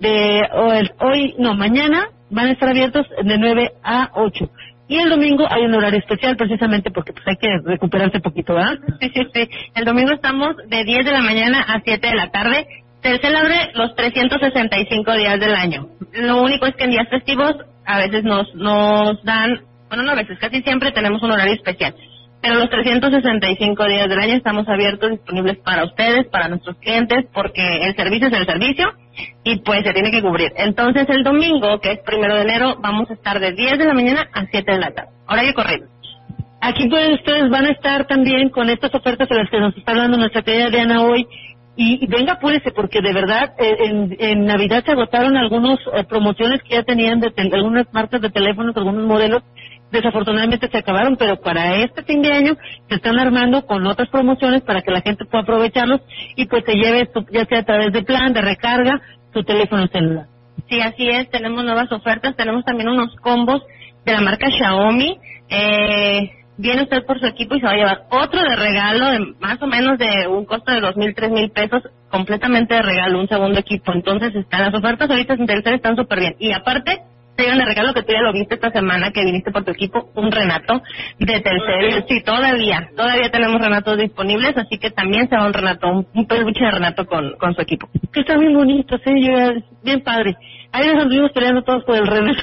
de 0.00 0.42
hoy, 1.00 1.34
no, 1.38 1.54
mañana 1.54 2.08
van 2.30 2.46
a 2.46 2.52
estar 2.52 2.68
abiertos 2.68 3.06
de 3.22 3.38
9 3.38 3.72
a 3.82 4.10
8. 4.14 4.50
Y 4.88 4.96
el 4.96 5.10
domingo 5.10 5.46
hay 5.50 5.64
un 5.64 5.74
horario 5.74 5.98
especial 5.98 6.36
precisamente 6.36 6.90
porque 6.90 7.12
pues 7.12 7.26
hay 7.28 7.36
que 7.36 7.48
recuperarse 7.64 8.20
poquito, 8.20 8.54
¿verdad? 8.54 8.78
Sí, 9.00 9.10
sí, 9.14 9.26
sí. 9.34 9.48
El 9.74 9.84
domingo 9.84 10.12
estamos 10.12 10.56
de 10.66 10.84
10 10.84 11.04
de 11.04 11.12
la 11.12 11.20
mañana 11.20 11.60
a 11.60 11.80
7 11.84 12.06
de 12.06 12.14
la 12.14 12.30
tarde. 12.30 12.66
Se 13.02 13.18
celebra 13.18 13.70
los 13.74 13.94
365 13.94 15.14
días 15.14 15.38
del 15.38 15.54
año. 15.54 15.88
Lo 16.14 16.42
único 16.42 16.66
es 16.66 16.74
que 16.74 16.84
en 16.84 16.90
días 16.90 17.08
festivos 17.08 17.54
a 17.84 17.98
veces 17.98 18.24
nos, 18.24 18.52
nos 18.54 19.22
dan, 19.24 19.60
bueno, 19.88 20.02
no 20.02 20.12
a 20.12 20.16
veces, 20.16 20.38
casi 20.38 20.62
siempre 20.62 20.90
tenemos 20.92 21.22
un 21.22 21.30
horario 21.30 21.54
especial. 21.54 21.94
Pero 22.40 22.54
los 22.54 22.70
365 22.70 23.84
días 23.86 24.08
del 24.08 24.18
año 24.18 24.34
estamos 24.34 24.68
abiertos, 24.68 25.10
disponibles 25.10 25.58
para 25.58 25.84
ustedes, 25.84 26.26
para 26.28 26.48
nuestros 26.48 26.76
clientes, 26.76 27.26
porque 27.32 27.62
el 27.82 27.96
servicio 27.96 28.28
es 28.28 28.34
el 28.34 28.46
servicio 28.46 28.92
y 29.42 29.58
pues 29.60 29.82
se 29.82 29.92
tiene 29.92 30.10
que 30.10 30.22
cubrir. 30.22 30.52
Entonces 30.56 31.06
el 31.08 31.24
domingo, 31.24 31.80
que 31.80 31.92
es 31.92 31.98
primero 32.00 32.36
de 32.36 32.42
enero, 32.42 32.76
vamos 32.80 33.10
a 33.10 33.14
estar 33.14 33.40
de 33.40 33.52
10 33.52 33.78
de 33.78 33.84
la 33.84 33.94
mañana 33.94 34.28
a 34.32 34.46
7 34.46 34.72
de 34.72 34.78
la 34.78 34.90
tarde. 34.92 35.10
Horario 35.26 35.54
corrido. 35.54 35.88
Aquí 36.60 36.88
pues 36.88 37.12
ustedes 37.14 37.50
van 37.50 37.66
a 37.66 37.70
estar 37.70 38.06
también 38.06 38.50
con 38.50 38.68
estas 38.70 38.94
ofertas 38.94 39.28
de 39.28 39.36
las 39.36 39.50
que 39.50 39.60
nos 39.60 39.76
está 39.76 39.92
hablando 39.92 40.16
nuestra 40.16 40.42
querida 40.42 40.70
Diana 40.70 41.02
hoy. 41.02 41.26
Y, 41.80 42.04
venga, 42.08 42.32
apúrese, 42.32 42.72
porque 42.72 43.00
de 43.00 43.12
verdad 43.12 43.52
eh, 43.56 43.76
en, 43.84 44.16
en, 44.18 44.46
Navidad 44.46 44.84
se 44.84 44.90
agotaron 44.90 45.36
algunas 45.36 45.78
eh, 45.94 46.02
promociones 46.08 46.60
que 46.64 46.74
ya 46.74 46.82
tenían 46.82 47.20
de 47.20 47.32
algunas 47.52 47.86
marcas 47.92 48.20
de 48.20 48.30
teléfonos, 48.30 48.76
algunos 48.76 49.06
modelos, 49.06 49.44
desafortunadamente 49.90 50.68
se 50.68 50.78
acabaron, 50.78 51.16
pero 51.16 51.40
para 51.40 51.76
este 51.76 52.02
fin 52.04 52.22
de 52.22 52.32
año 52.32 52.56
se 52.88 52.96
están 52.96 53.18
armando 53.18 53.64
con 53.66 53.86
otras 53.86 54.08
promociones 54.08 54.62
para 54.62 54.82
que 54.82 54.90
la 54.90 55.00
gente 55.00 55.24
pueda 55.24 55.42
aprovecharlos 55.42 56.00
y 56.36 56.46
pues 56.46 56.64
se 56.64 56.74
lleve, 56.74 57.08
ya 57.30 57.44
sea 57.46 57.60
a 57.60 57.64
través 57.64 57.92
de 57.92 58.02
plan, 58.02 58.32
de 58.32 58.42
recarga, 58.42 59.00
su 59.32 59.42
teléfono 59.44 59.86
celular. 59.88 60.26
Sí, 60.68 60.80
así 60.80 61.08
es, 61.08 61.30
tenemos 61.30 61.64
nuevas 61.64 61.90
ofertas, 61.92 62.36
tenemos 62.36 62.64
también 62.64 62.88
unos 62.88 63.14
combos 63.16 63.62
de 64.04 64.12
la 64.12 64.20
marca 64.20 64.50
Xiaomi. 64.50 65.18
Eh, 65.48 66.30
viene 66.58 66.82
usted 66.82 67.04
por 67.06 67.18
su 67.20 67.26
equipo 67.26 67.54
y 67.54 67.60
se 67.60 67.66
va 67.66 67.72
a 67.72 67.76
llevar 67.76 68.02
otro 68.10 68.42
de 68.42 68.56
regalo 68.56 69.06
de 69.10 69.18
más 69.40 69.62
o 69.62 69.66
menos 69.66 69.98
de 69.98 70.26
un 70.28 70.44
costo 70.44 70.72
de 70.72 70.80
dos 70.80 70.96
mil, 70.96 71.14
tres 71.14 71.30
mil 71.30 71.50
pesos, 71.50 71.82
completamente 72.10 72.74
de 72.74 72.82
regalo, 72.82 73.20
un 73.20 73.28
segundo 73.28 73.58
equipo. 73.58 73.92
Entonces, 73.92 74.34
están 74.34 74.62
las 74.62 74.74
ofertas 74.74 75.08
ahorita 75.08 75.34
en 75.34 75.46
Telcel 75.46 75.74
están 75.74 75.96
súper 75.96 76.20
bien. 76.20 76.36
Y 76.38 76.52
aparte, 76.52 77.00
te 77.38 77.44
de 77.44 77.64
regalo 77.64 77.94
que 77.94 78.02
tú 78.02 78.12
ya 78.12 78.20
lo 78.20 78.32
viste 78.32 78.56
esta 78.56 78.70
semana 78.72 79.12
que 79.12 79.24
viniste 79.24 79.52
por 79.52 79.64
tu 79.64 79.70
equipo, 79.70 80.10
un 80.16 80.32
Renato 80.32 80.82
de 81.20 81.40
Telcel. 81.40 82.04
Sí, 82.08 82.20
todavía, 82.24 82.90
todavía 82.96 83.30
tenemos 83.30 83.60
Renatos 83.60 83.96
disponibles, 83.96 84.56
así 84.56 84.76
que 84.78 84.90
también 84.90 85.28
se 85.28 85.36
va 85.36 85.46
un 85.46 85.52
Renato, 85.52 85.88
un, 85.88 86.26
peluche 86.26 86.64
de 86.64 86.70
Renato 86.72 87.06
con, 87.06 87.36
con 87.38 87.54
su 87.54 87.62
equipo. 87.62 87.88
Que 88.12 88.20
está 88.20 88.36
bien 88.36 88.54
bonito, 88.54 88.98
sí, 89.04 89.12
bien 89.84 90.02
padre. 90.02 90.36
Ahí 90.72 90.88
nos 90.88 91.02
anduvimos 91.02 91.30
peleando 91.30 91.62
todos 91.62 91.84
por 91.84 91.94
el 91.94 92.08
Renato. 92.08 92.42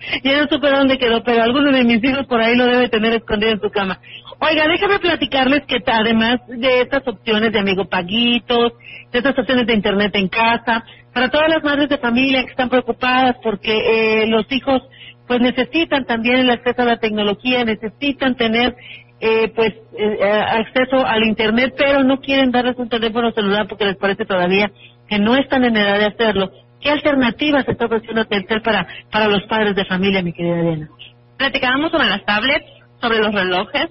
ya 0.24 0.38
no 0.38 0.48
supe 0.48 0.70
dónde 0.70 0.98
quedó, 0.98 1.22
pero 1.22 1.42
alguno 1.42 1.72
de 1.72 1.84
mis 1.84 2.02
hijos 2.02 2.26
por 2.26 2.40
ahí 2.40 2.56
lo 2.56 2.66
debe 2.66 2.88
tener 2.88 3.14
escondido 3.14 3.52
en 3.52 3.60
su 3.60 3.70
cama. 3.70 4.00
Oiga, 4.40 4.66
déjame 4.68 4.98
platicarles 4.98 5.62
que 5.66 5.82
además 5.86 6.40
de 6.48 6.80
estas 6.80 7.06
opciones 7.06 7.52
de 7.52 7.58
amigo 7.58 7.88
paguitos, 7.88 8.72
de 9.12 9.18
estas 9.18 9.38
opciones 9.38 9.66
de 9.66 9.74
internet 9.74 10.14
en 10.14 10.28
casa, 10.28 10.84
para 11.12 11.28
todas 11.28 11.48
las 11.48 11.62
madres 11.62 11.88
de 11.88 11.98
familia 11.98 12.44
que 12.44 12.50
están 12.50 12.68
preocupadas 12.68 13.36
porque 13.42 14.22
eh, 14.22 14.26
los 14.26 14.50
hijos 14.50 14.82
pues 15.26 15.40
necesitan 15.40 16.06
también 16.06 16.36
el 16.36 16.50
acceso 16.50 16.82
a 16.82 16.86
la 16.86 16.98
tecnología, 16.98 17.64
necesitan 17.64 18.34
tener 18.34 18.74
eh, 19.20 19.52
pues 19.54 19.74
eh, 19.98 20.24
acceso 20.24 21.06
al 21.06 21.24
internet, 21.24 21.74
pero 21.76 22.02
no 22.02 22.20
quieren 22.20 22.50
darles 22.50 22.76
un 22.78 22.88
teléfono 22.88 23.30
celular 23.32 23.68
porque 23.68 23.84
les 23.84 23.96
parece 23.96 24.24
todavía 24.24 24.72
que 25.08 25.18
no 25.18 25.36
están 25.36 25.64
en 25.64 25.76
edad 25.76 25.98
de 25.98 26.06
hacerlo. 26.06 26.50
¿Qué 26.80 26.90
alternativas 26.90 27.68
está 27.68 27.86
ofreciendo 27.86 28.24
Telcel 28.24 28.62
para, 28.62 28.86
para 29.10 29.28
los 29.28 29.42
padres 29.44 29.74
de 29.76 29.84
familia, 29.84 30.22
mi 30.22 30.32
querida 30.32 30.60
Elena? 30.60 30.88
Platicábamos 31.36 31.90
sobre 31.90 32.08
las 32.08 32.24
tablets, 32.24 32.66
sobre 33.00 33.18
los 33.18 33.32
relojes, 33.34 33.88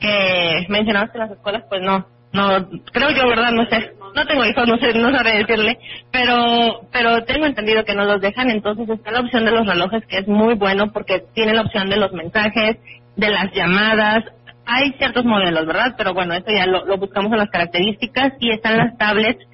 que 0.00 0.66
mencionabas 0.68 1.10
que 1.10 1.18
las 1.18 1.30
escuelas 1.30 1.64
pues 1.68 1.82
no, 1.82 2.06
no, 2.32 2.68
creo 2.92 3.10
yo, 3.10 3.28
¿verdad? 3.28 3.52
No 3.52 3.66
sé. 3.66 3.92
No 4.14 4.26
tengo 4.26 4.44
hijos, 4.44 4.68
no 4.68 4.76
sé, 4.78 4.92
no 4.94 5.10
sabré 5.10 5.38
decirle. 5.38 5.78
Pero, 6.10 6.80
pero 6.90 7.24
tengo 7.24 7.46
entendido 7.46 7.84
que 7.84 7.94
no 7.94 8.04
los 8.04 8.20
dejan. 8.20 8.50
Entonces 8.50 8.88
está 8.88 9.10
la 9.10 9.20
opción 9.20 9.44
de 9.44 9.52
los 9.52 9.66
relojes, 9.66 10.04
que 10.06 10.18
es 10.18 10.28
muy 10.28 10.54
bueno 10.54 10.92
porque 10.92 11.24
tiene 11.34 11.54
la 11.54 11.62
opción 11.62 11.88
de 11.90 11.96
los 11.96 12.12
mensajes, 12.12 12.76
de 13.16 13.30
las 13.30 13.52
llamadas. 13.52 14.24
Hay 14.64 14.92
ciertos 14.92 15.24
modelos, 15.24 15.66
¿verdad? 15.66 15.94
Pero 15.96 16.14
bueno, 16.14 16.34
eso 16.34 16.46
ya 16.48 16.66
lo, 16.66 16.84
lo 16.86 16.96
buscamos 16.96 17.32
en 17.32 17.38
las 17.38 17.50
características. 17.50 18.32
Y 18.40 18.50
están 18.50 18.78
las 18.78 18.96
tablets 18.96 19.44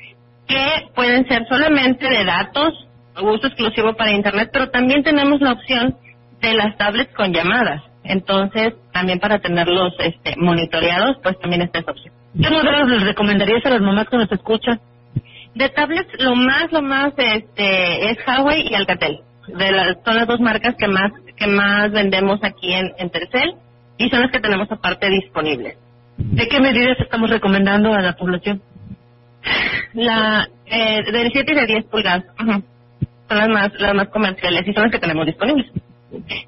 que 0.49 0.89
pueden 0.95 1.29
ser 1.29 1.47
solamente 1.49 2.09
de 2.09 2.25
datos, 2.25 2.73
uso 3.23 3.47
exclusivo 3.47 3.95
para 3.95 4.13
Internet, 4.13 4.51
pero 4.53 4.71
también 4.71 5.03
tenemos 5.03 5.41
la 5.41 5.53
opción 5.53 5.97
de 6.41 6.55
las 6.55 6.77
tablets 6.77 7.15
con 7.15 7.33
llamadas. 7.33 7.83
Entonces, 8.05 8.75
también 8.93 9.19
para 9.21 9.39
tenerlos 9.41 9.93
este, 9.99 10.35
monitoreados, 10.39 11.19
pues 11.23 11.39
también 11.41 11.63
está 11.63 11.81
esa 11.81 11.91
opción. 11.91 12.15
¿Qué 12.41 12.51
modelos 12.51 12.89
les 12.89 13.05
recomendarías 13.05 13.65
a 13.67 13.71
las 13.71 13.81
mamás 13.81 14.09
que 14.09 14.17
nos 14.17 14.33
escuchan? 14.33 14.81
De 15.55 15.69
tablets, 15.69 16.11
lo 16.21 16.35
más, 16.35 16.73
lo 16.73 16.83
más 16.83 17.13
este, 17.17 18.11
es 18.11 18.19
Huawei 18.27 18.69
y 18.71 18.75
Alcatel. 18.75 19.21
De 19.49 19.73
las, 19.73 19.97
son 20.05 20.17
las 20.17 20.27
dos 20.27 20.41
marcas 20.41 20.75
que 20.79 20.89
más, 20.89 21.11
que 21.37 21.47
más 21.47 21.91
vendemos 21.91 22.39
aquí 22.43 22.73
en, 22.73 22.93
en 22.99 23.11
Tercel 23.11 23.55
y 23.99 24.09
son 24.09 24.21
las 24.21 24.31
que 24.31 24.41
tenemos 24.41 24.71
aparte 24.71 25.11
disponibles. 25.11 25.77
¿De 26.17 26.49
qué 26.49 26.61
medidas 26.61 26.99
estamos 27.01 27.31
recomendando 27.31 27.93
a 27.93 28.01
la 28.01 28.15
población? 28.15 28.63
La 29.95 30.49
eh, 30.67 31.03
de 31.11 31.31
7 31.31 31.53
y 31.53 31.55
de 31.55 31.67
10 31.67 31.85
pulgadas. 31.87 32.25
Son 32.37 33.37
las 33.37 33.49
más, 33.49 33.71
las 33.79 33.95
más 33.95 34.09
comerciales 34.09 34.67
y 34.67 34.73
son 34.73 34.85
las 34.85 34.93
que 34.93 34.99
tenemos 34.99 35.27
disponibles. 35.27 35.71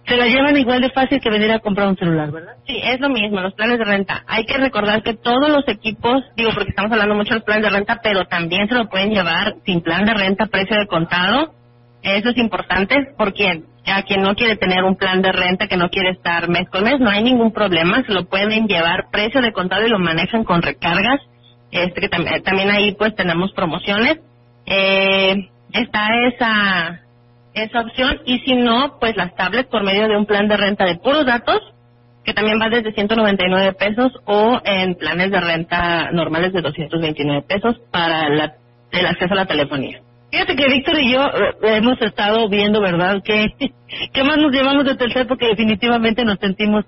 Se 0.07 0.17
la 0.17 0.27
llevan 0.27 0.57
igual 0.57 0.81
de 0.81 0.91
fácil 0.91 1.21
que 1.21 1.31
venir 1.31 1.53
a 1.53 1.59
comprar 1.59 1.89
un 1.89 1.97
celular, 1.97 2.31
¿verdad? 2.31 2.55
Sí, 2.67 2.81
es 2.83 2.99
lo 2.99 3.11
mismo, 3.11 3.41
los 3.41 3.53
planes 3.53 3.79
de 3.79 3.85
renta. 3.85 4.25
Hay 4.27 4.47
que 4.47 4.57
recordar 4.57 5.03
que 5.03 5.15
todos 5.15 5.51
los 5.51 5.69
equipos, 5.69 6.25
digo 6.37 6.51
porque 6.55 6.71
estamos 6.71 6.91
hablando 6.93 7.15
mucho 7.15 7.31
de 7.31 7.37
los 7.37 7.45
planes 7.45 7.65
de 7.65 7.71
renta, 7.71 8.01
pero 8.03 8.25
también 8.25 8.69
se 8.69 8.75
lo 8.75 8.89
pueden 8.89 9.11
llevar 9.11 9.57
sin 9.67 9.83
plan 9.83 10.07
de 10.07 10.15
renta, 10.15 10.47
precio 10.47 10.79
de 10.79 10.87
contado. 10.87 11.53
Eso 12.03 12.31
es 12.31 12.39
importante 12.39 13.13
porque 13.19 13.63
a 13.87 14.03
quien 14.03 14.23
no 14.23 14.35
quiere 14.35 14.57
tener 14.57 14.85
un 14.85 14.97
plan 14.97 15.21
de 15.21 15.33
renta, 15.33 15.67
que 15.67 15.77
no 15.77 15.91
quiere 15.91 16.11
estar 16.11 16.49
mes 16.49 16.69
con 16.71 16.85
mes, 16.85 16.99
no 16.99 17.11
hay 17.11 17.23
ningún 17.23 17.53
problema, 17.53 18.03
se 18.05 18.13
lo 18.13 18.25
pueden 18.25 18.67
llevar 18.67 19.11
precio 19.11 19.43
de 19.43 19.53
contado 19.53 19.87
y 19.87 19.91
lo 19.91 19.99
manejan 19.99 20.45
con 20.45 20.63
recargas. 20.63 21.21
Este 21.71 22.01
que 22.01 22.09
también 22.09 22.71
ahí 22.71 22.93
pues 22.93 23.15
tenemos 23.15 23.53
promociones. 23.53 24.19
Eh, 24.67 25.49
está 25.73 26.09
esa 26.29 27.01
esa 27.55 27.81
opción 27.81 28.21
y 28.27 28.39
si 28.41 28.55
no, 28.55 28.99
pues 29.01 29.17
las 29.17 29.35
tablets 29.35 29.69
por 29.69 29.83
medio 29.83 30.09
de 30.09 30.17
un 30.17 30.27
plan 30.27 30.49
de 30.49 30.57
renta 30.57 30.85
de 30.85 30.97
puros 30.97 31.27
datos, 31.27 31.61
que 32.25 32.33
también 32.33 32.61
va 32.61 32.69
desde 32.69 32.93
199 32.93 33.73
pesos 33.73 34.13
o 34.25 34.61
en 34.65 34.95
planes 34.95 35.31
de 35.31 35.41
renta 35.41 36.11
normales 36.13 36.53
de 36.53 36.63
229 36.63 37.43
pesos 37.43 37.81
para 37.91 38.27
el 38.27 39.07
acceso 39.07 39.33
a 39.33 39.37
la 39.37 39.47
telefonía. 39.47 40.01
Fíjate 40.31 40.55
que 40.55 40.69
Víctor 40.69 41.01
y 41.01 41.13
yo 41.13 41.25
eh, 41.25 41.77
hemos 41.77 42.01
estado 42.01 42.49
viendo, 42.49 42.81
¿verdad? 42.81 43.21
Que, 43.25 43.49
¿Qué 44.13 44.23
más 44.23 44.39
nos 44.39 44.53
llevamos 44.53 44.85
de 44.85 44.95
tercer? 44.95 45.27
Porque 45.27 45.49
definitivamente 45.49 46.25
nos 46.25 46.39
sentimos 46.39 46.85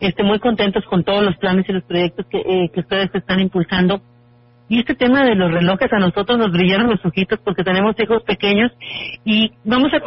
este, 0.00 0.22
muy 0.22 0.38
contentos 0.40 0.84
con 0.84 1.02
todos 1.02 1.24
los 1.24 1.36
planes 1.38 1.64
y 1.68 1.72
los 1.72 1.84
proyectos 1.84 2.26
que, 2.26 2.38
eh, 2.38 2.70
que 2.72 2.80
ustedes 2.80 3.08
están 3.14 3.40
impulsando. 3.40 4.02
Y 4.72 4.78
este 4.78 4.94
tema 4.94 5.22
de 5.22 5.34
los 5.34 5.52
relojes 5.52 5.92
a 5.92 5.98
nosotros 5.98 6.38
nos 6.38 6.50
brillaron 6.50 6.88
los 6.88 7.04
ojitos 7.04 7.38
porque 7.44 7.62
tenemos 7.62 7.94
hijos 8.00 8.22
pequeños 8.22 8.72
y 9.22 9.52
vamos 9.64 9.92
a 9.92 10.00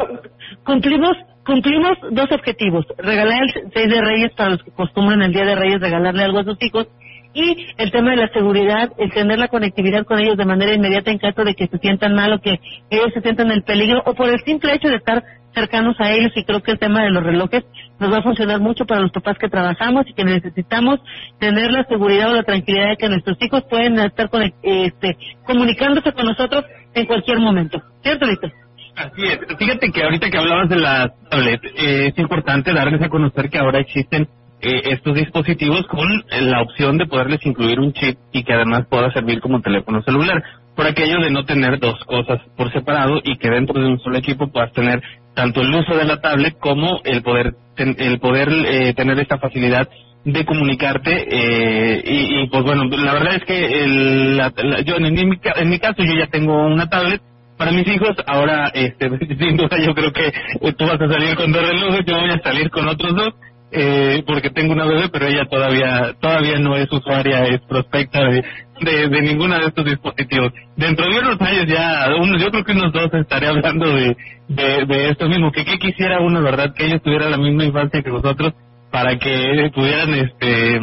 cumplimos 0.64 1.16
cumplimos 1.44 1.96
dos 2.10 2.26
objetivos, 2.32 2.84
regalar 2.98 3.44
el 3.44 3.70
6 3.72 3.88
de 3.88 4.00
Reyes 4.00 4.32
para 4.36 4.50
los 4.50 4.64
que 4.64 4.72
acostumbran 4.72 5.22
el 5.22 5.32
Día 5.32 5.44
de 5.44 5.54
Reyes 5.54 5.80
regalarle 5.80 6.24
algo 6.24 6.40
a 6.40 6.44
sus 6.44 6.60
hijos 6.64 6.88
y 7.32 7.68
el 7.76 7.92
tema 7.92 8.10
de 8.10 8.16
la 8.16 8.28
seguridad, 8.32 8.90
el 8.98 9.12
tener 9.12 9.38
la 9.38 9.46
conectividad 9.46 10.04
con 10.04 10.18
ellos 10.18 10.36
de 10.36 10.44
manera 10.44 10.74
inmediata 10.74 11.12
en 11.12 11.18
caso 11.18 11.44
de 11.44 11.54
que 11.54 11.68
se 11.68 11.78
sientan 11.78 12.16
mal 12.16 12.32
o 12.32 12.40
que 12.40 12.58
ellos 12.90 13.12
se 13.14 13.20
sientan 13.20 13.52
en 13.52 13.62
peligro 13.62 14.02
o 14.04 14.14
por 14.14 14.30
el 14.30 14.40
simple 14.40 14.74
hecho 14.74 14.88
de 14.88 14.96
estar 14.96 15.22
cercanos 15.56 15.96
a 15.98 16.12
ellos 16.12 16.32
y 16.36 16.44
creo 16.44 16.62
que 16.62 16.72
el 16.72 16.78
tema 16.78 17.02
de 17.02 17.10
los 17.10 17.22
relojes 17.22 17.64
nos 17.98 18.12
va 18.12 18.18
a 18.18 18.22
funcionar 18.22 18.60
mucho 18.60 18.84
para 18.84 19.00
los 19.00 19.10
papás 19.10 19.38
que 19.38 19.48
trabajamos 19.48 20.04
y 20.06 20.12
que 20.12 20.22
necesitamos 20.22 21.00
tener 21.40 21.72
la 21.72 21.84
seguridad 21.84 22.30
o 22.30 22.34
la 22.34 22.42
tranquilidad 22.42 22.90
de 22.90 22.96
que 22.98 23.08
nuestros 23.08 23.38
hijos 23.40 23.64
pueden 23.70 23.98
estar 23.98 24.28
este, 24.62 25.16
comunicándose 25.46 26.12
con 26.12 26.26
nosotros 26.26 26.64
en 26.94 27.06
cualquier 27.06 27.38
momento. 27.38 27.82
¿Cierto, 28.02 28.26
Víctor? 28.28 28.52
Así 28.96 29.22
es. 29.24 29.38
Fíjate 29.58 29.90
que 29.90 30.02
ahorita 30.02 30.30
que 30.30 30.38
hablabas 30.38 30.68
de 30.68 30.76
la 30.76 31.14
tablet, 31.30 31.64
eh, 31.64 32.08
es 32.08 32.18
importante 32.18 32.74
darles 32.74 33.00
a 33.02 33.08
conocer 33.08 33.48
que 33.48 33.58
ahora 33.58 33.78
existen 33.78 34.28
eh, 34.60 34.82
estos 34.90 35.14
dispositivos 35.14 35.86
con 35.86 36.06
la 36.30 36.62
opción 36.62 36.98
de 36.98 37.06
poderles 37.06 37.44
incluir 37.44 37.80
un 37.80 37.92
chip 37.92 38.18
y 38.32 38.42
que 38.42 38.52
además 38.52 38.86
pueda 38.88 39.10
servir 39.12 39.40
como 39.40 39.60
teléfono 39.62 40.02
celular. 40.02 40.42
Por 40.74 40.86
aquello 40.86 41.18
de 41.20 41.30
no 41.30 41.44
tener 41.44 41.78
dos 41.78 42.02
cosas 42.04 42.40
por 42.56 42.70
separado 42.72 43.20
y 43.24 43.36
que 43.38 43.50
dentro 43.50 43.80
de 43.80 43.86
un 43.86 43.98
solo 44.00 44.18
equipo 44.18 44.48
puedas 44.48 44.72
tener 44.72 45.02
tanto 45.36 45.60
el 45.60 45.72
uso 45.72 45.94
de 45.94 46.04
la 46.06 46.20
tablet 46.20 46.58
como 46.58 47.00
el 47.04 47.22
poder 47.22 47.54
el 47.76 48.18
poder 48.18 48.48
eh, 48.50 48.94
tener 48.94 49.20
esta 49.20 49.38
facilidad 49.38 49.86
de 50.24 50.44
comunicarte 50.44 51.12
eh, 51.12 52.02
y, 52.04 52.48
pues 52.48 52.64
bueno 52.64 52.84
la 52.84 53.12
verdad 53.12 53.34
es 53.36 53.44
que 53.44 53.84
el, 53.84 54.40
yo 54.84 54.96
en 54.96 55.14
mi, 55.28 55.38
en 55.44 55.68
mi 55.68 55.78
caso 55.78 56.02
yo 56.02 56.14
ya 56.14 56.26
tengo 56.28 56.66
una 56.66 56.88
tablet 56.88 57.20
para 57.56 57.70
mis 57.70 57.86
hijos. 57.86 58.16
Ahora 58.26 58.70
este 58.74 59.08
sin 59.38 59.56
duda 59.56 59.78
yo 59.78 59.94
creo 59.94 60.12
que 60.12 60.32
tú 60.72 60.86
vas 60.86 61.00
a 61.00 61.08
salir 61.08 61.36
con 61.36 61.52
dos 61.52 61.62
relojes 61.62 62.04
yo 62.06 62.18
voy 62.18 62.30
a 62.30 62.42
salir 62.42 62.70
con 62.70 62.88
otros 62.88 63.14
dos 63.14 63.34
eh, 63.72 64.22
porque 64.26 64.50
tengo 64.50 64.72
una 64.72 64.86
bebé, 64.86 65.08
pero 65.10 65.26
ella 65.26 65.44
todavía 65.50 66.14
todavía 66.20 66.58
no 66.58 66.76
es 66.76 66.90
usuaria, 66.90 67.46
es 67.46 67.60
prospecta 67.68 68.20
de, 68.80 69.22
ninguno 69.22 69.58
de 69.58 69.66
estos 69.66 69.84
dispositivos. 69.84 70.52
Dentro 70.76 71.06
de 71.06 71.18
unos 71.18 71.40
años 71.40 71.66
ya, 71.66 72.08
unos, 72.20 72.42
yo 72.42 72.50
creo 72.50 72.64
que 72.64 72.72
unos 72.72 72.92
dos 72.92 73.12
estaré 73.12 73.48
hablando 73.48 73.88
de, 73.88 74.16
de, 74.48 75.08
esto 75.10 75.28
mismo, 75.28 75.50
que 75.52 75.64
qué 75.64 75.78
quisiera 75.78 76.20
uno, 76.20 76.42
¿verdad? 76.42 76.74
Que 76.74 76.86
ellos 76.86 77.02
tuvieran 77.02 77.30
la 77.30 77.38
misma 77.38 77.64
infancia 77.64 78.02
que 78.02 78.10
nosotros 78.10 78.52
para 78.90 79.18
que 79.18 79.70
pudieran 79.74 80.14
este 80.14 80.80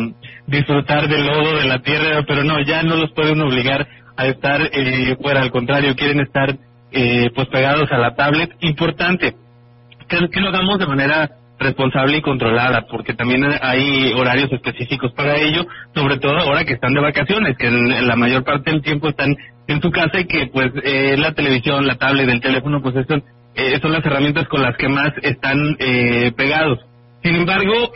disfrutar 0.47 1.07
del 1.07 1.25
lodo, 1.25 1.57
de 1.57 1.67
la 1.67 1.79
tierra, 1.79 2.23
pero 2.27 2.43
no, 2.43 2.61
ya 2.61 2.83
no 2.83 2.95
los 2.95 3.11
pueden 3.11 3.41
obligar 3.41 3.87
a 4.17 4.27
estar 4.27 4.61
eh, 4.71 5.15
fuera, 5.21 5.41
al 5.41 5.51
contrario, 5.51 5.95
quieren 5.95 6.19
estar 6.19 6.55
eh, 6.91 7.31
pues 7.33 7.47
pegados 7.47 7.91
a 7.91 7.97
la 7.97 8.15
tablet. 8.15 8.51
Importante, 8.59 9.35
que, 10.07 10.29
que 10.29 10.39
lo 10.41 10.49
hagamos 10.49 10.79
de 10.79 10.87
manera 10.87 11.29
responsable 11.59 12.17
y 12.17 12.21
controlada, 12.21 12.85
porque 12.89 13.13
también 13.13 13.43
hay 13.61 14.13
horarios 14.13 14.51
específicos 14.51 15.11
para 15.13 15.37
ello, 15.37 15.65
sobre 15.93 16.17
todo 16.17 16.37
ahora 16.37 16.65
que 16.65 16.73
están 16.73 16.93
de 16.93 17.01
vacaciones, 17.01 17.57
que 17.57 17.67
en, 17.67 18.07
la 18.07 18.15
mayor 18.15 18.43
parte 18.43 18.71
del 18.71 18.81
tiempo 18.81 19.09
están 19.09 19.35
en 19.67 19.81
su 19.81 19.91
casa 19.91 20.19
y 20.19 20.25
que 20.25 20.47
pues 20.47 20.71
eh, 20.83 21.15
la 21.17 21.33
televisión, 21.33 21.87
la 21.87 21.95
tablet, 21.95 22.29
el 22.29 22.41
teléfono, 22.41 22.81
pues 22.81 22.95
son, 23.07 23.23
eh, 23.55 23.79
son 23.81 23.91
las 23.91 24.05
herramientas 24.05 24.47
con 24.47 24.61
las 24.61 24.75
que 24.77 24.89
más 24.89 25.11
están 25.21 25.77
eh, 25.79 26.31
pegados. 26.35 26.79
Sin 27.23 27.35
embargo, 27.35 27.93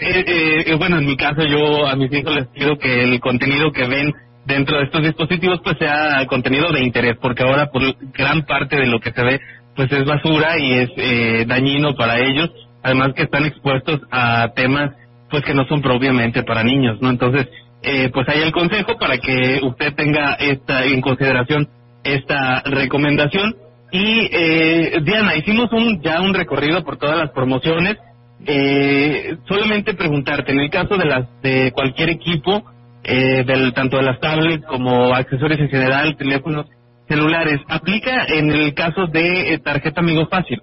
bueno, 0.77 0.99
en 0.99 1.05
mi 1.05 1.17
caso 1.17 1.43
yo 1.43 1.85
a 1.85 1.97
mis 1.97 2.09
hijos 2.13 2.33
les 2.33 2.47
pido 2.47 2.77
que 2.77 3.03
el 3.03 3.19
contenido 3.19 3.73
que 3.73 3.85
ven 3.85 4.13
dentro 4.45 4.77
de 4.77 4.85
estos 4.85 5.03
dispositivos 5.03 5.59
pues 5.61 5.77
sea 5.79 6.25
contenido 6.27 6.71
de 6.71 6.79
interés, 6.79 7.17
porque 7.21 7.43
ahora 7.43 7.69
por 7.69 7.83
gran 8.13 8.45
parte 8.45 8.77
de 8.77 8.87
lo 8.87 9.01
que 9.01 9.11
se 9.11 9.21
ve 9.21 9.41
pues 9.75 9.91
es 9.91 10.05
basura 10.05 10.57
y 10.57 10.71
es 10.71 11.45
dañino 11.45 11.93
para 11.95 12.19
ellos 12.19 12.49
además 12.87 13.13
que 13.15 13.23
están 13.23 13.45
expuestos 13.45 13.99
a 14.11 14.53
temas 14.55 14.91
pues 15.29 15.43
que 15.43 15.53
no 15.53 15.65
son 15.67 15.81
propiamente 15.81 16.43
para 16.43 16.63
niños, 16.63 17.01
¿no? 17.01 17.09
Entonces, 17.09 17.47
eh, 17.83 18.09
pues 18.13 18.27
hay 18.29 18.41
el 18.41 18.53
consejo 18.53 18.97
para 18.97 19.17
que 19.17 19.59
usted 19.61 19.93
tenga 19.93 20.33
esta 20.35 20.85
en 20.85 21.01
consideración 21.01 21.67
esta 22.03 22.61
recomendación. 22.63 23.55
Y 23.91 24.29
eh, 24.31 24.99
Diana, 25.03 25.35
hicimos 25.35 25.71
un 25.73 26.01
ya 26.01 26.21
un 26.21 26.33
recorrido 26.33 26.83
por 26.85 26.97
todas 26.97 27.17
las 27.17 27.31
promociones. 27.31 27.97
Eh, 28.45 29.35
solamente 29.47 29.95
preguntarte, 29.95 30.53
en 30.53 30.59
el 30.61 30.69
caso 30.69 30.95
de 30.95 31.05
las 31.05 31.27
de 31.41 31.71
cualquier 31.73 32.09
equipo, 32.09 32.63
eh, 33.03 33.43
del 33.45 33.73
tanto 33.73 33.97
de 33.97 34.03
las 34.03 34.19
tablets 34.21 34.65
como 34.65 35.13
accesorios 35.13 35.59
en 35.59 35.69
general, 35.69 36.15
teléfonos 36.15 36.67
celulares, 37.09 37.59
aplica 37.67 38.25
en 38.27 38.49
el 38.49 38.73
caso 38.73 39.07
de 39.07 39.53
eh, 39.53 39.59
tarjeta 39.59 39.99
Amigo 39.99 40.27
Fácil 40.27 40.61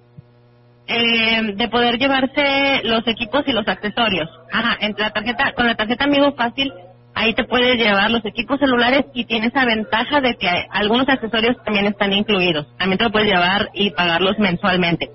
eh, 0.87 1.53
de 1.55 1.67
poder 1.69 1.97
llevarse 1.97 2.81
los 2.83 3.07
equipos 3.07 3.43
y 3.47 3.51
los 3.51 3.67
accesorios. 3.67 4.29
Ajá, 4.51 4.77
entre 4.81 5.03
la 5.03 5.11
tarjeta, 5.11 5.53
con 5.53 5.65
la 5.65 5.75
tarjeta 5.75 6.05
Amigo 6.05 6.33
Fácil, 6.33 6.71
ahí 7.13 7.33
te 7.33 7.45
puedes 7.45 7.77
llevar 7.77 8.11
los 8.11 8.23
equipos 8.25 8.59
celulares 8.59 9.05
y 9.13 9.25
tienes 9.25 9.53
la 9.53 9.65
ventaja 9.65 10.21
de 10.21 10.35
que 10.35 10.49
algunos 10.69 11.07
accesorios 11.09 11.57
también 11.63 11.87
están 11.87 12.13
incluidos. 12.13 12.67
También 12.77 12.97
te 12.97 13.05
lo 13.05 13.11
puedes 13.11 13.29
llevar 13.29 13.69
y 13.73 13.91
pagarlos 13.91 14.37
mensualmente. 14.37 15.09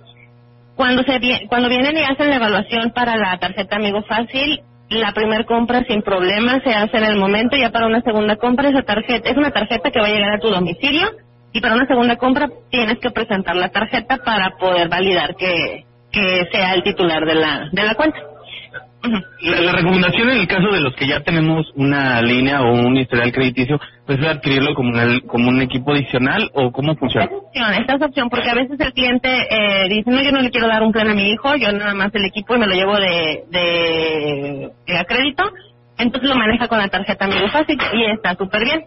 Cuando 0.76 1.02
se 1.02 1.20
cuando 1.48 1.68
vienen 1.68 1.96
y 1.96 2.00
hacen 2.00 2.30
la 2.30 2.36
evaluación 2.36 2.90
para 2.92 3.16
la 3.16 3.38
tarjeta 3.38 3.76
Amigo 3.76 4.02
Fácil, 4.02 4.62
la 4.88 5.12
primera 5.12 5.44
compra 5.44 5.84
sin 5.84 6.02
problema 6.02 6.60
se 6.64 6.74
hace 6.74 6.96
en 6.96 7.04
el 7.04 7.16
momento, 7.16 7.56
ya 7.56 7.70
para 7.70 7.86
una 7.86 8.00
segunda 8.00 8.36
compra 8.36 8.70
esa 8.70 8.82
tarjeta 8.82 9.30
es 9.30 9.36
una 9.36 9.50
tarjeta 9.50 9.90
que 9.90 10.00
va 10.00 10.06
a 10.06 10.10
llegar 10.10 10.32
a 10.32 10.40
tu 10.40 10.48
domicilio 10.48 11.08
y 11.52 11.60
para 11.60 11.74
una 11.74 11.86
segunda 11.86 12.16
compra 12.16 12.48
tienes 12.70 12.98
que 12.98 13.10
presentar 13.10 13.56
la 13.56 13.70
tarjeta 13.70 14.18
para 14.18 14.56
poder 14.58 14.88
validar 14.88 15.34
que, 15.36 15.84
que 16.12 16.48
sea 16.52 16.74
el 16.74 16.82
titular 16.82 17.24
de 17.24 17.34
la, 17.34 17.68
de 17.72 17.82
la 17.82 17.94
cuenta. 17.94 18.18
La, 19.40 19.72
recomendación 19.72 20.28
en 20.28 20.40
el 20.40 20.46
caso 20.46 20.70
de 20.70 20.80
los 20.80 20.94
que 20.94 21.06
ya 21.06 21.20
tenemos 21.20 21.66
una 21.74 22.20
línea 22.20 22.60
o 22.60 22.72
un 22.72 22.98
historial 22.98 23.32
crediticio, 23.32 23.80
pues 24.04 24.18
es 24.18 24.26
adquirirlo 24.26 24.74
como 24.74 24.90
un, 24.90 25.20
como 25.20 25.48
un 25.48 25.62
equipo 25.62 25.92
adicional 25.92 26.50
o 26.52 26.70
cómo 26.70 26.94
funciona. 26.96 27.24
Esta 27.24 27.36
opción, 27.38 27.74
esta 27.74 27.94
es 27.94 28.02
opción, 28.02 28.28
porque 28.28 28.50
a 28.50 28.54
veces 28.54 28.78
el 28.78 28.92
cliente 28.92 29.28
eh, 29.50 29.88
dice, 29.88 30.10
no, 30.10 30.22
yo 30.22 30.32
no 30.32 30.42
le 30.42 30.50
quiero 30.50 30.68
dar 30.68 30.82
un 30.82 30.92
plan 30.92 31.08
a 31.08 31.14
mi 31.14 31.30
hijo, 31.30 31.56
yo 31.56 31.72
nada 31.72 31.94
más 31.94 32.14
el 32.14 32.26
equipo 32.26 32.54
y 32.54 32.58
me 32.58 32.66
lo 32.66 32.74
llevo 32.74 32.96
de, 32.98 33.44
de, 33.48 34.70
de 34.86 35.04
crédito, 35.06 35.44
entonces 35.96 36.28
lo 36.28 36.36
maneja 36.36 36.68
con 36.68 36.78
la 36.78 36.88
tarjeta 36.88 37.26
muy 37.26 37.48
Fácil 37.48 37.78
y 37.94 38.04
está 38.04 38.34
súper 38.34 38.64
bien. 38.64 38.84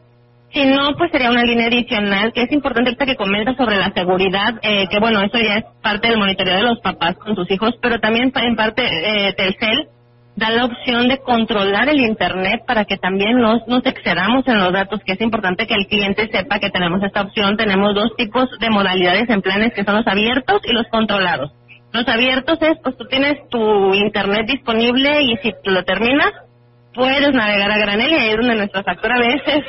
Si 0.53 0.63
no, 0.65 0.95
pues 0.95 1.09
sería 1.11 1.31
una 1.31 1.41
línea 1.41 1.65
adicional, 1.65 2.31
que 2.31 2.43
es 2.43 2.51
importante 2.51 2.95
que 2.95 3.15
comenta 3.15 3.55
sobre 3.55 3.77
la 3.77 3.91
seguridad, 3.91 4.59
eh, 4.61 4.87
que 4.87 4.99
bueno, 4.99 5.21
eso 5.21 5.39
ya 5.39 5.57
es 5.57 5.65
parte 5.81 6.09
del 6.09 6.19
monitoreo 6.19 6.57
de 6.57 6.63
los 6.63 6.79
papás 6.79 7.15
con 7.17 7.35
sus 7.35 7.49
hijos, 7.49 7.73
pero 7.81 7.99
también 7.99 8.31
en 8.35 8.55
parte 8.55 8.83
eh, 8.85 9.33
Telcel 9.33 9.87
da 10.35 10.51
la 10.51 10.65
opción 10.65 11.07
de 11.07 11.17
controlar 11.19 11.89
el 11.89 11.99
Internet 11.99 12.61
para 12.67 12.85
que 12.85 12.97
también 12.97 13.37
nos, 13.37 13.67
nos 13.67 13.83
excedamos 13.83 14.47
en 14.47 14.59
los 14.59 14.71
datos, 14.71 15.01
que 15.03 15.13
es 15.13 15.21
importante 15.21 15.65
que 15.65 15.73
el 15.73 15.87
cliente 15.87 16.29
sepa 16.31 16.59
que 16.59 16.69
tenemos 16.69 17.01
esta 17.01 17.21
opción. 17.21 17.57
Tenemos 17.57 17.95
dos 17.95 18.15
tipos 18.15 18.47
de 18.59 18.69
modalidades 18.69 19.29
en 19.29 19.41
planes, 19.41 19.73
que 19.73 19.83
son 19.83 19.95
los 19.95 20.07
abiertos 20.07 20.61
y 20.65 20.71
los 20.71 20.85
controlados. 20.89 21.51
Los 21.91 22.07
abiertos 22.07 22.59
es, 22.61 22.77
pues 22.83 22.95
tú 22.97 23.05
tienes 23.05 23.47
tu 23.49 23.93
Internet 23.95 24.47
disponible 24.47 25.23
y 25.23 25.37
si 25.37 25.51
lo 25.65 25.83
terminas, 25.83 26.31
puedes 26.93 27.33
navegar 27.33 27.71
a 27.71 27.77
granel 27.77 28.11
y 28.11 28.15
ahí 28.15 28.29
es 28.29 28.37
donde 28.37 28.55
nuestra 28.55 28.83
factura 28.83 29.15
a 29.15 29.19
veces 29.19 29.63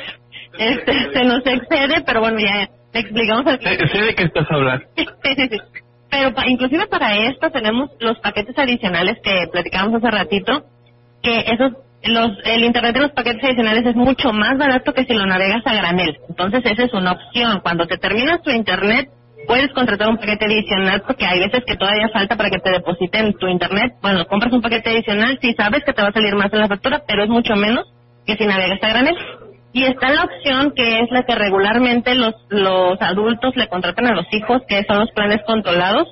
este, 0.57 1.13
se 1.13 1.23
nos 1.25 1.45
excede, 1.45 2.01
pero 2.05 2.21
bueno, 2.21 2.39
ya 2.39 2.69
te 2.91 2.99
explicamos 2.99 3.45
al 3.47 3.59
cliente. 3.59 3.87
Sé 3.87 4.01
de 4.01 4.15
qué 4.15 4.23
estás 4.23 4.47
hablando. 4.49 4.85
Pero 6.07 6.33
inclusive 6.47 6.87
para 6.87 7.13
esto 7.27 7.51
tenemos 7.51 7.89
los 7.99 8.17
paquetes 8.19 8.57
adicionales 8.57 9.17
que 9.21 9.47
platicábamos 9.51 10.01
hace 10.01 10.15
ratito, 10.15 10.63
que 11.21 11.39
esos 11.39 11.73
los, 12.03 12.31
el 12.45 12.63
internet 12.63 12.93
de 12.93 13.01
los 13.01 13.11
paquetes 13.11 13.43
adicionales 13.43 13.85
es 13.85 13.95
mucho 13.95 14.31
más 14.31 14.57
barato 14.57 14.93
que 14.93 15.05
si 15.05 15.13
lo 15.13 15.25
navegas 15.25 15.65
a 15.65 15.73
granel. 15.73 16.17
Entonces 16.29 16.61
esa 16.63 16.83
es 16.83 16.93
una 16.93 17.13
opción. 17.13 17.59
Cuando 17.61 17.87
te 17.87 17.97
terminas 17.97 18.41
tu 18.43 18.51
internet, 18.51 19.09
puedes 19.47 19.71
contratar 19.73 20.09
un 20.09 20.17
paquete 20.17 20.45
adicional 20.45 21.01
porque 21.05 21.25
hay 21.25 21.39
veces 21.39 21.63
que 21.65 21.75
todavía 21.75 22.09
falta 22.09 22.35
para 22.35 22.49
que 22.49 22.59
te 22.59 22.71
depositen 22.71 23.33
tu 23.33 23.47
internet. 23.47 23.93
Bueno, 24.01 24.25
compras 24.27 24.53
un 24.53 24.61
paquete 24.61 24.91
adicional, 24.91 25.37
si 25.41 25.53
sabes 25.53 25.83
que 25.83 25.93
te 25.93 26.01
va 26.01 26.09
a 26.09 26.13
salir 26.13 26.35
más 26.35 26.53
en 26.53 26.59
la 26.59 26.67
factura, 26.67 27.01
pero 27.07 27.23
es 27.23 27.29
mucho 27.29 27.55
menos 27.55 27.91
que 28.25 28.35
si 28.35 28.45
navegas 28.45 28.81
a 28.81 28.89
granel. 28.89 29.17
Y 29.75 29.83
está 29.83 30.09
la 30.09 30.23
opción 30.23 30.71
que 30.73 31.01
es 31.01 31.11
la 31.11 31.23
que 31.23 31.35
regularmente 31.35 32.15
los, 32.15 32.33
los 32.47 32.95
adultos 33.01 33.57
le 33.57 33.67
contratan 33.67 34.07
a 34.07 34.15
los 34.15 34.25
hijos, 34.31 34.61
que 34.69 34.85
son 34.85 34.99
los 34.99 35.11
planes 35.11 35.41
controlados. 35.45 36.07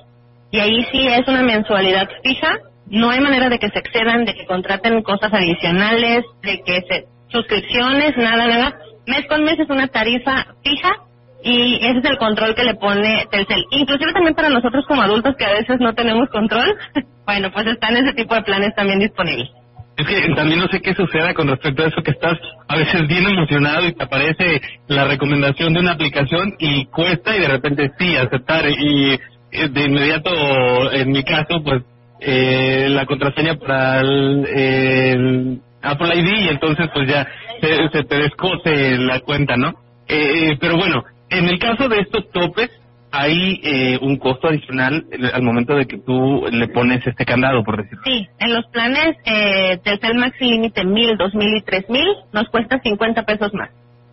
Y 0.50 0.60
ahí 0.60 0.86
sí 0.92 1.06
es 1.06 1.26
una 1.26 1.42
mensualidad 1.42 2.06
fija. 2.22 2.58
No 2.88 3.08
hay 3.08 3.20
manera 3.20 3.48
de 3.48 3.58
que 3.58 3.70
se 3.70 3.78
excedan, 3.78 4.26
de 4.26 4.34
que 4.34 4.44
contraten 4.44 5.02
cosas 5.02 5.32
adicionales, 5.32 6.26
de 6.42 6.60
que 6.60 6.82
se 6.82 7.06
suscripciones, 7.28 8.14
nada, 8.18 8.46
nada. 8.46 8.78
Mes 9.06 9.26
con 9.30 9.44
mes 9.44 9.58
es 9.58 9.70
una 9.70 9.88
tarifa 9.88 10.44
fija 10.62 10.96
y 11.42 11.76
ese 11.76 12.00
es 12.00 12.04
el 12.04 12.18
control 12.18 12.54
que 12.54 12.64
le 12.64 12.74
pone 12.74 13.26
Telcel. 13.30 13.64
Inclusive 13.70 14.12
también 14.12 14.34
para 14.34 14.50
nosotros 14.50 14.84
como 14.86 15.00
adultos 15.00 15.36
que 15.38 15.46
a 15.46 15.54
veces 15.54 15.80
no 15.80 15.94
tenemos 15.94 16.28
control, 16.28 16.76
bueno, 17.24 17.50
pues 17.50 17.66
están 17.66 17.96
ese 17.96 18.12
tipo 18.12 18.34
de 18.34 18.42
planes 18.42 18.74
también 18.74 18.98
disponibles. 18.98 19.48
Es 19.96 20.06
que 20.06 20.34
también 20.34 20.58
no 20.58 20.66
sé 20.68 20.80
qué 20.80 20.92
suceda 20.94 21.34
con 21.34 21.46
respecto 21.48 21.84
a 21.84 21.88
eso 21.88 22.02
que 22.02 22.10
estás 22.10 22.36
a 22.66 22.76
veces 22.76 23.06
bien 23.06 23.28
emocionado 23.28 23.86
y 23.86 23.92
te 23.92 24.02
aparece 24.02 24.60
la 24.88 25.04
recomendación 25.04 25.72
de 25.72 25.80
una 25.80 25.92
aplicación 25.92 26.54
y 26.58 26.86
cuesta 26.86 27.36
y 27.36 27.40
de 27.40 27.48
repente 27.48 27.92
sí 27.98 28.16
aceptar 28.16 28.68
y 28.68 29.12
eh, 29.52 29.68
de 29.68 29.84
inmediato 29.84 30.92
en 30.92 31.12
mi 31.12 31.22
caso 31.22 31.62
pues 31.62 31.82
eh, 32.20 32.88
la 32.90 33.06
contraseña 33.06 33.54
para 33.56 34.00
el, 34.00 35.60
Apple 35.82 36.16
ID 36.16 36.44
y 36.44 36.48
entonces 36.48 36.88
pues 36.92 37.08
ya 37.08 37.28
se, 37.60 38.04
te 38.04 38.16
descoce 38.16 38.98
la 38.98 39.20
cuenta, 39.20 39.56
¿no? 39.56 39.74
Eh, 40.08 40.56
pero 40.58 40.76
bueno, 40.76 41.04
en 41.28 41.48
el 41.48 41.58
caso 41.58 41.88
de 41.88 42.00
estos 42.00 42.30
topes 42.30 42.70
hay 43.16 43.60
eh, 43.62 43.98
un 44.02 44.16
costo 44.16 44.48
adicional 44.48 45.06
al 45.32 45.42
momento 45.42 45.76
de 45.76 45.86
que 45.86 45.98
tú 45.98 46.46
le 46.50 46.66
pones 46.68 47.06
este 47.06 47.24
candado, 47.24 47.62
por 47.62 47.76
decirlo. 47.76 48.02
Sí, 48.04 48.26
en 48.40 48.52
los 48.52 48.66
planes 48.66 49.16
eh, 49.24 49.78
Telcel 49.84 50.16
Maxi 50.16 50.44
Límite 50.44 50.84
1000, 50.84 51.16
2000 51.16 51.56
y 51.56 51.62
3000 51.62 52.04
nos 52.32 52.48
cuesta 52.48 52.80
50 52.82 53.22
pesos 53.22 53.54
más 53.54 53.70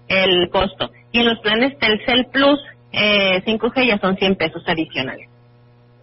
el 0.08 0.50
costo. 0.50 0.92
Y 1.12 1.20
en 1.20 1.26
los 1.30 1.40
planes 1.40 1.78
Telcel 1.80 2.28
Plus 2.32 2.60
eh, 2.92 3.42
5G 3.44 3.88
ya 3.88 3.98
son 3.98 4.18
100 4.18 4.36
pesos 4.36 4.64
adicionales. 4.68 5.28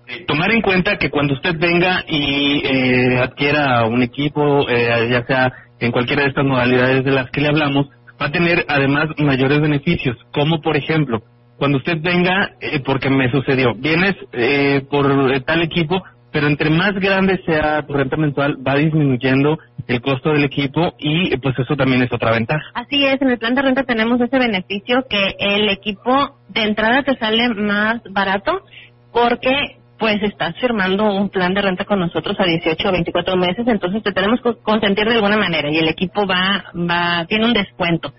Eh, 0.09 0.25
tomar 0.27 0.51
en 0.51 0.63
cuenta 0.63 0.97
que 0.97 1.11
cuando 1.11 1.35
usted 1.35 1.57
venga 1.57 2.03
y 2.09 2.63
eh, 2.65 3.19
adquiera 3.19 3.85
un 3.85 4.03
equipo, 4.03 4.69
eh, 4.69 5.09
ya 5.11 5.25
sea 5.27 5.53
en 5.79 5.93
cualquiera 5.93 6.23
de 6.23 6.31
estas 6.31 6.45
modalidades 6.45 7.05
de 7.05 7.13
las 7.13 7.31
que 7.31 7.43
le 7.43 7.49
hablamos, 7.49 7.87
va 8.21 8.27
a 8.27 8.33
tener 8.33 8.65
además 8.67 9.07
mayores 9.19 9.61
beneficios, 9.61 10.17
como 10.33 10.61
por 10.61 10.77
ejemplo, 10.77 11.23
cuando 11.59 11.79
usted 11.79 11.99
venga, 12.01 12.53
eh, 12.61 12.81
porque 12.85 13.11
me 13.11 13.31
sucedió, 13.31 13.75
vienes 13.75 14.15
eh, 14.33 14.83
por 14.89 15.43
tal 15.43 15.63
equipo, 15.63 16.03
pero 16.31 16.47
entre 16.47 16.71
más 16.71 16.95
grande 16.95 17.41
sea 17.45 17.83
tu 17.87 17.93
renta 17.95 18.17
mensual, 18.17 18.57
va 18.67 18.77
disminuyendo 18.77 19.59
el 19.87 20.01
costo 20.01 20.31
del 20.31 20.45
equipo 20.45 20.95
y 20.99 21.37
pues 21.39 21.59
eso 21.59 21.75
también 21.75 22.03
es 22.03 22.13
otra 22.13 22.31
ventaja. 22.33 22.63
Así 22.75 23.05
es, 23.05 23.21
en 23.21 23.31
el 23.31 23.39
plan 23.39 23.55
de 23.55 23.63
renta 23.63 23.83
tenemos 23.85 24.21
ese 24.21 24.39
beneficio 24.39 25.05
que 25.09 25.35
el 25.39 25.69
equipo 25.71 26.39
de 26.49 26.63
entrada 26.63 27.03
te 27.03 27.17
sale 27.17 27.49
más 27.49 28.03
barato 28.11 28.63
porque 29.13 29.79
pues 29.99 30.23
estás 30.23 30.55
firmando 30.61 31.13
un 31.13 31.29
plan 31.29 31.55
de 31.55 31.63
renta 31.63 31.85
con 31.85 31.99
nosotros 31.99 32.37
a 32.39 32.45
18 32.45 32.89
o 32.89 32.93
24 32.93 33.37
meses, 33.37 33.67
entonces 33.67 34.03
te 34.03 34.13
tenemos 34.13 34.41
que 34.41 34.55
consentir 34.63 35.07
de 35.07 35.15
alguna 35.15 35.37
manera 35.37 35.71
y 35.71 35.79
el 35.79 35.89
equipo 35.89 36.25
va, 36.25 36.67
va, 36.75 37.27
tiene 37.27 37.47
un 37.47 37.53
descuento. 37.53 38.13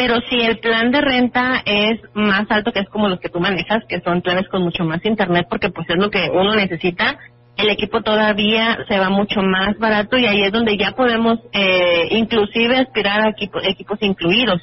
Pero 0.00 0.14
si 0.30 0.40
el 0.40 0.60
plan 0.60 0.90
de 0.90 1.02
renta 1.02 1.62
es 1.62 2.00
más 2.14 2.50
alto, 2.50 2.72
que 2.72 2.80
es 2.80 2.88
como 2.88 3.06
los 3.06 3.20
que 3.20 3.28
tú 3.28 3.38
manejas, 3.38 3.84
que 3.86 4.00
son 4.00 4.22
planes 4.22 4.48
con 4.48 4.62
mucho 4.62 4.82
más 4.82 5.04
internet, 5.04 5.46
porque 5.50 5.68
pues 5.68 5.86
es 5.90 5.96
lo 5.96 6.08
que 6.08 6.30
uno 6.32 6.54
necesita, 6.54 7.18
el 7.58 7.68
equipo 7.68 8.00
todavía 8.00 8.78
se 8.88 8.98
va 8.98 9.10
mucho 9.10 9.42
más 9.42 9.78
barato 9.78 10.16
y 10.16 10.24
ahí 10.24 10.40
es 10.40 10.52
donde 10.52 10.78
ya 10.78 10.92
podemos 10.92 11.40
eh, 11.52 12.08
inclusive 12.12 12.78
aspirar 12.78 13.20
a 13.20 13.28
equipos 13.28 13.98
incluidos 14.00 14.62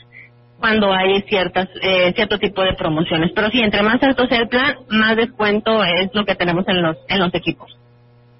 cuando 0.59 0.91
hay 0.91 1.21
ciertas 1.29 1.69
eh, 1.83 2.13
cierto 2.15 2.39
tipo 2.39 2.63
de 2.63 2.73
promociones. 2.73 3.29
Pero 3.35 3.51
sí, 3.51 3.61
entre 3.61 3.83
más 3.83 4.01
alto 4.01 4.25
sea 4.25 4.39
el 4.39 4.47
plan, 4.47 4.77
más 4.89 5.15
descuento 5.17 5.83
es 5.83 6.09
lo 6.15 6.25
que 6.25 6.33
tenemos 6.33 6.67
en 6.67 6.81
los 6.81 6.97
en 7.09 7.19
los 7.19 7.31
equipos. 7.35 7.77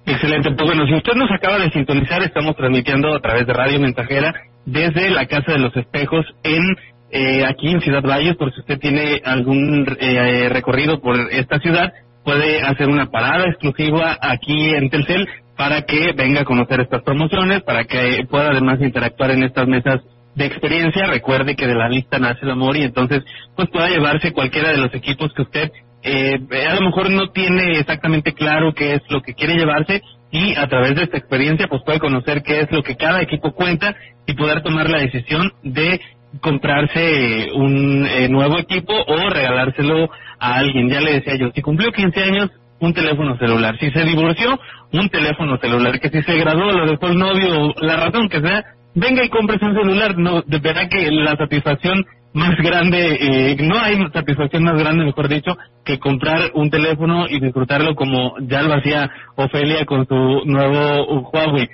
Excelente. 0.04 0.50
Pues 0.50 0.66
bueno, 0.66 0.84
si 0.88 0.94
usted 0.94 1.14
nos 1.14 1.30
acaba 1.30 1.60
de 1.60 1.70
sintonizar, 1.70 2.24
estamos 2.24 2.56
transmitiendo 2.56 3.14
a 3.14 3.20
través 3.20 3.46
de 3.46 3.52
Radio 3.52 3.78
Mensajera 3.78 4.34
desde 4.72 5.10
la 5.10 5.26
Casa 5.26 5.52
de 5.52 5.58
los 5.58 5.74
Espejos 5.76 6.26
en 6.42 6.76
eh, 7.10 7.44
aquí 7.46 7.68
en 7.68 7.80
Ciudad 7.80 8.02
Valles, 8.02 8.36
por 8.36 8.52
si 8.52 8.60
usted 8.60 8.78
tiene 8.78 9.22
algún 9.24 9.86
eh, 9.98 10.48
recorrido 10.50 11.00
por 11.00 11.16
esta 11.32 11.58
ciudad, 11.58 11.92
puede 12.22 12.60
hacer 12.60 12.88
una 12.88 13.06
parada 13.10 13.46
exclusiva 13.46 14.18
aquí 14.20 14.74
en 14.74 14.90
Telcel 14.90 15.26
para 15.56 15.82
que 15.82 16.12
venga 16.12 16.42
a 16.42 16.44
conocer 16.44 16.80
estas 16.80 17.02
promociones, 17.02 17.62
para 17.62 17.84
que 17.84 18.26
pueda 18.30 18.50
además 18.50 18.78
interactuar 18.80 19.30
en 19.30 19.44
estas 19.44 19.66
mesas 19.66 20.02
de 20.34 20.46
experiencia. 20.46 21.06
Recuerde 21.06 21.56
que 21.56 21.66
de 21.66 21.74
la 21.74 21.88
lista 21.88 22.18
nace 22.18 22.40
el 22.42 22.50
amor 22.50 22.76
y 22.76 22.82
entonces 22.82 23.24
pues 23.56 23.70
pueda 23.70 23.88
llevarse 23.88 24.32
cualquiera 24.32 24.70
de 24.70 24.78
los 24.78 24.94
equipos 24.94 25.32
que 25.32 25.42
usted 25.42 25.72
eh, 26.02 26.38
a 26.68 26.74
lo 26.74 26.82
mejor 26.82 27.10
no 27.10 27.30
tiene 27.30 27.80
exactamente 27.80 28.32
claro 28.32 28.72
qué 28.72 28.94
es 28.94 29.02
lo 29.08 29.20
que 29.20 29.34
quiere 29.34 29.56
llevarse 29.56 30.00
y 30.30 30.54
a 30.56 30.66
través 30.66 30.94
de 30.94 31.04
esta 31.04 31.18
experiencia 31.18 31.68
pues 31.68 31.82
puede 31.84 31.98
conocer 31.98 32.42
qué 32.42 32.60
es 32.60 32.70
lo 32.70 32.82
que 32.82 32.96
cada 32.96 33.22
equipo 33.22 33.52
cuenta 33.52 33.94
y 34.26 34.34
poder 34.34 34.62
tomar 34.62 34.90
la 34.90 34.98
decisión 34.98 35.52
de 35.62 36.00
comprarse 36.40 37.50
un 37.54 38.06
eh, 38.06 38.28
nuevo 38.28 38.58
equipo 38.58 38.92
o 38.92 39.30
regalárselo 39.30 40.10
a 40.38 40.54
alguien. 40.56 40.90
Ya 40.90 41.00
le 41.00 41.14
decía 41.14 41.36
yo, 41.36 41.50
si 41.54 41.62
cumplió 41.62 41.90
15 41.92 42.22
años, 42.22 42.50
un 42.80 42.94
teléfono 42.94 43.36
celular. 43.38 43.76
Si 43.78 43.90
se 43.90 44.04
divorció, 44.04 44.58
un 44.92 45.08
teléfono 45.08 45.58
celular. 45.58 45.98
Que 45.98 46.10
si 46.10 46.22
se 46.22 46.38
graduó, 46.38 46.72
lo 46.72 46.86
dejó 46.86 47.08
el 47.08 47.18
novio, 47.18 47.74
la 47.80 47.96
razón 47.96 48.28
que 48.28 48.40
sea, 48.40 48.64
venga 48.98 49.24
y 49.24 49.28
compres 49.28 49.60
un 49.62 49.74
celular. 49.74 50.16
No, 50.18 50.42
de 50.42 50.58
verdad 50.58 50.88
que 50.90 51.10
la 51.10 51.36
satisfacción 51.36 52.04
más 52.32 52.56
grande, 52.58 53.18
eh, 53.20 53.56
no 53.60 53.78
hay 53.78 53.96
satisfacción 54.12 54.62
más 54.64 54.78
grande, 54.78 55.04
mejor 55.04 55.28
dicho, 55.28 55.56
que 55.84 55.98
comprar 55.98 56.50
un 56.54 56.70
teléfono 56.70 57.26
y 57.28 57.40
disfrutarlo 57.40 57.94
como 57.94 58.34
ya 58.40 58.62
lo 58.62 58.74
hacía 58.74 59.10
Ofelia 59.36 59.84
con 59.86 60.06
su 60.06 60.42
nuevo 60.44 61.30
Huawei. 61.32 61.68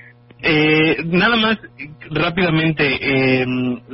Eh, 0.47 0.97
nada 1.07 1.37
más 1.37 1.59
rápidamente 2.11 2.85
eh, 3.01 3.47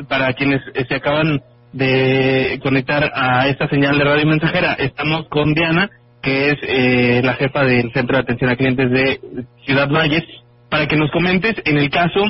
para 0.09 0.33
quienes 0.33 0.61
se 0.89 0.95
acaban 0.97 1.41
de 1.73 2.59
conectar 2.63 3.11
a 3.15 3.47
esta 3.49 3.69
señal 3.69 3.99
de 3.99 4.05
radio 4.05 4.27
mensajera, 4.27 4.75
estamos 4.75 5.29
con 5.29 5.55
Diana, 5.55 5.89
que 6.23 6.51
es 6.51 6.59
eh, 6.63 7.21
la 7.23 7.35
jefa 7.35 7.65
del 7.65 7.93
Centro 7.93 8.17
de 8.17 8.23
Atención 8.23 8.51
a 8.51 8.57
Clientes 8.57 8.91
de 8.91 9.21
Ciudad 9.65 9.89
Valles, 9.89 10.25
para 10.69 10.87
que 10.87 10.97
nos 10.97 11.11
comentes 11.11 11.55
en 11.65 11.79
el 11.79 11.91
caso 11.91 12.21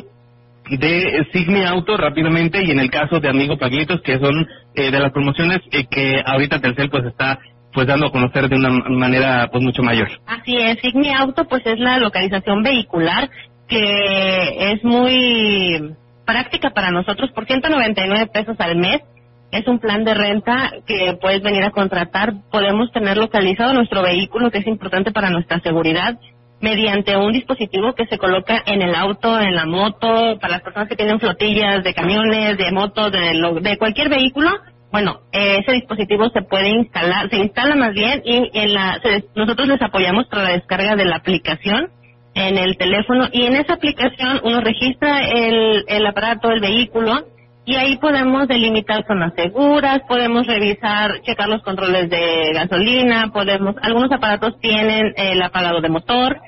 de 0.76 1.26
Sigmi 1.32 1.64
Auto 1.64 1.96
rápidamente 1.96 2.62
y 2.62 2.70
en 2.70 2.78
el 2.78 2.90
caso 2.90 3.20
de 3.20 3.28
Amigo 3.28 3.58
Paglitos, 3.58 4.00
que 4.02 4.18
son 4.18 4.46
eh, 4.74 4.90
de 4.90 4.98
las 4.98 5.12
promociones 5.12 5.60
eh, 5.72 5.86
que 5.90 6.22
ahorita 6.24 6.60
Telcel 6.60 6.90
pues 6.90 7.04
está 7.04 7.38
pues 7.72 7.86
dando 7.86 8.06
a 8.06 8.12
conocer 8.12 8.48
de 8.48 8.56
una 8.56 8.70
manera 8.70 9.48
pues 9.50 9.62
mucho 9.62 9.82
mayor. 9.82 10.08
Así 10.26 10.56
es, 10.56 10.78
Sigmi 10.80 11.12
Auto 11.12 11.46
pues 11.46 11.62
es 11.66 11.78
la 11.78 11.98
localización 11.98 12.62
vehicular 12.62 13.30
que 13.68 14.72
es 14.72 14.84
muy 14.84 15.94
práctica 16.26 16.70
para 16.70 16.90
nosotros 16.90 17.30
por 17.32 17.46
199 17.46 18.26
pesos 18.26 18.56
al 18.58 18.76
mes. 18.76 19.00
Es 19.52 19.66
un 19.66 19.80
plan 19.80 20.04
de 20.04 20.14
renta 20.14 20.72
que 20.86 21.16
puedes 21.20 21.42
venir 21.42 21.64
a 21.64 21.70
contratar. 21.70 22.34
Podemos 22.52 22.92
tener 22.92 23.16
localizado 23.16 23.72
nuestro 23.72 24.02
vehículo, 24.02 24.50
que 24.50 24.58
es 24.58 24.66
importante 24.66 25.10
para 25.10 25.30
nuestra 25.30 25.60
seguridad 25.60 26.18
mediante 26.60 27.16
un 27.16 27.32
dispositivo 27.32 27.94
que 27.94 28.06
se 28.06 28.18
coloca 28.18 28.62
en 28.66 28.82
el 28.82 28.94
auto, 28.94 29.40
en 29.40 29.54
la 29.54 29.66
moto, 29.66 30.38
para 30.40 30.54
las 30.54 30.62
personas 30.62 30.88
que 30.88 30.96
tienen 30.96 31.18
flotillas 31.18 31.82
de 31.82 31.94
camiones, 31.94 32.58
de 32.58 32.70
motos, 32.72 33.10
de, 33.12 33.60
de 33.60 33.78
cualquier 33.78 34.08
vehículo. 34.08 34.50
Bueno, 34.92 35.20
ese 35.32 35.72
dispositivo 35.72 36.28
se 36.30 36.42
puede 36.42 36.68
instalar, 36.68 37.30
se 37.30 37.36
instala 37.36 37.76
más 37.76 37.94
bien 37.94 38.22
y 38.24 38.50
en 38.52 38.74
la, 38.74 39.00
nosotros 39.36 39.68
les 39.68 39.80
apoyamos 39.80 40.26
para 40.26 40.44
la 40.44 40.50
descarga 40.50 40.96
de 40.96 41.04
la 41.04 41.16
aplicación 41.16 41.90
en 42.34 42.58
el 42.58 42.76
teléfono 42.76 43.28
y 43.32 43.46
en 43.46 43.56
esa 43.56 43.74
aplicación 43.74 44.40
uno 44.44 44.60
registra 44.60 45.28
el, 45.28 45.84
el 45.88 46.06
aparato, 46.06 46.50
el 46.50 46.60
vehículo 46.60 47.24
y 47.70 47.76
ahí 47.76 47.98
podemos 47.98 48.48
delimitar 48.48 49.06
zonas 49.06 49.32
seguras, 49.36 50.00
podemos 50.08 50.44
revisar, 50.44 51.22
checar 51.22 51.48
los 51.48 51.62
controles 51.62 52.10
de 52.10 52.50
gasolina, 52.52 53.30
podemos, 53.32 53.76
algunos 53.80 54.10
aparatos 54.10 54.58
tienen 54.60 55.14
el 55.16 55.40
apagado 55.40 55.80
de 55.80 55.88
motor, 55.88 56.40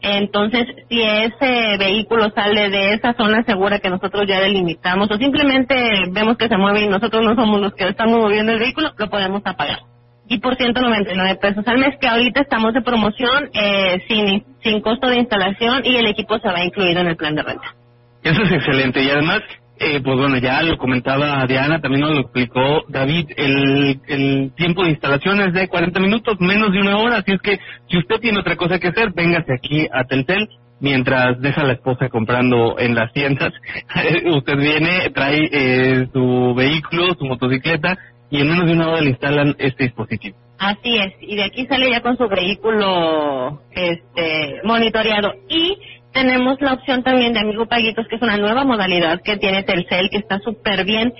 entonces 0.00 0.64
si 0.88 1.02
ese 1.02 1.76
vehículo 1.78 2.30
sale 2.34 2.70
de 2.70 2.94
esa 2.94 3.12
zona 3.12 3.42
segura 3.44 3.80
que 3.80 3.90
nosotros 3.90 4.24
ya 4.26 4.40
delimitamos 4.40 5.10
o 5.10 5.18
simplemente 5.18 5.74
vemos 6.12 6.38
que 6.38 6.48
se 6.48 6.56
mueve 6.56 6.80
y 6.80 6.88
nosotros 6.88 7.22
no 7.22 7.34
somos 7.34 7.60
los 7.60 7.74
que 7.74 7.86
estamos 7.86 8.18
moviendo 8.18 8.52
el 8.52 8.58
vehículo, 8.58 8.92
lo 8.96 9.10
podemos 9.10 9.42
apagar. 9.44 9.80
Y 10.28 10.38
por 10.38 10.56
199 10.56 11.36
pesos 11.42 11.68
al 11.68 11.76
mes, 11.76 11.98
que 12.00 12.08
ahorita 12.08 12.40
estamos 12.40 12.72
de 12.72 12.80
promoción 12.80 13.50
eh, 13.52 14.02
sin, 14.08 14.44
sin 14.62 14.80
costo 14.80 15.08
de 15.08 15.18
instalación 15.18 15.82
y 15.84 15.96
el 15.96 16.06
equipo 16.06 16.38
se 16.38 16.48
va 16.48 16.64
incluido 16.64 17.00
en 17.02 17.08
el 17.08 17.16
plan 17.16 17.34
de 17.34 17.42
renta. 17.42 17.74
Eso 18.22 18.42
es 18.44 18.52
excelente 18.52 19.02
y 19.02 19.10
además 19.10 19.42
eh, 19.82 19.98
pues 20.04 20.18
bueno, 20.18 20.36
ya 20.36 20.62
lo 20.62 20.76
comentaba 20.76 21.46
Diana, 21.46 21.80
también 21.80 22.02
nos 22.02 22.12
lo 22.12 22.20
explicó 22.20 22.84
David, 22.88 23.30
el, 23.34 24.52
tiempo 24.54 24.84
de 24.84 24.90
instalación 24.90 25.40
es 25.40 25.54
de 25.54 25.68
40 25.68 25.98
minutos, 26.00 26.36
menos 26.38 26.70
de 26.70 26.80
una 26.80 26.98
hora, 26.98 27.16
así 27.16 27.32
es 27.32 27.40
que 27.40 27.58
si 27.88 27.96
usted 27.96 28.20
tiene 28.20 28.40
otra 28.40 28.56
cosa 28.56 28.78
que 28.78 28.88
hacer, 28.88 29.12
véngase 29.14 29.54
aquí 29.54 29.86
a 29.90 30.04
Teltel 30.04 30.50
mientras 30.80 31.40
deja 31.40 31.62
a 31.62 31.64
la 31.64 31.72
esposa 31.72 32.10
comprando 32.10 32.78
en 32.78 32.94
las 32.94 33.10
tiendas. 33.14 33.52
usted 34.34 34.56
viene, 34.58 35.10
trae 35.14 35.48
eh, 35.50 36.06
su 36.12 36.54
vehículo, 36.54 37.14
su 37.18 37.24
motocicleta 37.24 37.96
y 38.30 38.42
en 38.42 38.48
menos 38.48 38.66
de 38.66 38.72
una 38.74 38.88
hora 38.88 39.00
le 39.00 39.10
instalan 39.10 39.56
este 39.58 39.84
dispositivo. 39.84 40.36
Así 40.58 40.94
es, 40.98 41.14
y 41.22 41.36
de 41.36 41.44
aquí 41.44 41.66
sale 41.66 41.90
ya 41.90 42.02
con 42.02 42.18
su 42.18 42.28
vehículo 42.28 43.62
este 43.70 44.60
monitoreado 44.62 45.32
y 45.48 45.78
tenemos 46.12 46.60
la 46.60 46.74
opción 46.74 47.02
también 47.02 47.32
de 47.32 47.40
Amigo 47.40 47.66
Paguitos, 47.66 48.06
que 48.08 48.16
es 48.16 48.22
una 48.22 48.36
nueva 48.36 48.64
modalidad 48.64 49.20
que 49.22 49.36
tiene 49.36 49.62
Telcel, 49.62 50.10
que 50.10 50.18
está 50.18 50.38
súper 50.40 50.84
bien, 50.84 51.12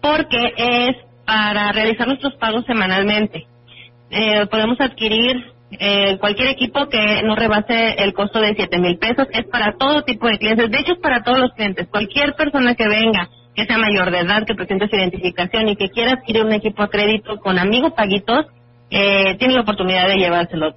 porque 0.00 0.52
es 0.56 0.96
para 1.24 1.72
realizar 1.72 2.06
nuestros 2.06 2.34
pagos 2.34 2.64
semanalmente. 2.66 3.46
Eh, 4.10 4.46
podemos 4.46 4.80
adquirir 4.80 5.52
eh, 5.72 6.16
cualquier 6.18 6.48
equipo 6.48 6.88
que 6.88 7.22
no 7.24 7.34
rebase 7.34 7.96
el 8.02 8.14
costo 8.14 8.40
de 8.40 8.54
siete 8.54 8.78
mil 8.78 8.98
pesos. 8.98 9.26
Es 9.32 9.44
para 9.46 9.76
todo 9.76 10.02
tipo 10.02 10.28
de 10.28 10.38
clientes. 10.38 10.70
De 10.70 10.78
hecho, 10.78 10.92
es 10.92 10.98
para 10.98 11.22
todos 11.22 11.38
los 11.38 11.52
clientes. 11.52 11.88
Cualquier 11.88 12.34
persona 12.34 12.74
que 12.76 12.86
venga, 12.86 13.28
que 13.54 13.64
sea 13.64 13.78
mayor 13.78 14.10
de 14.10 14.20
edad, 14.20 14.46
que 14.46 14.54
presente 14.54 14.88
su 14.88 14.96
identificación 14.96 15.68
y 15.68 15.76
que 15.76 15.90
quiera 15.90 16.12
adquirir 16.12 16.44
un 16.44 16.52
equipo 16.52 16.82
a 16.82 16.88
crédito 16.88 17.38
con 17.40 17.58
Amigo 17.58 17.94
Paguitos, 17.94 18.46
eh, 18.90 19.34
tiene 19.38 19.54
la 19.54 19.62
oportunidad 19.62 20.06
de 20.06 20.18
llevárselo 20.18 20.74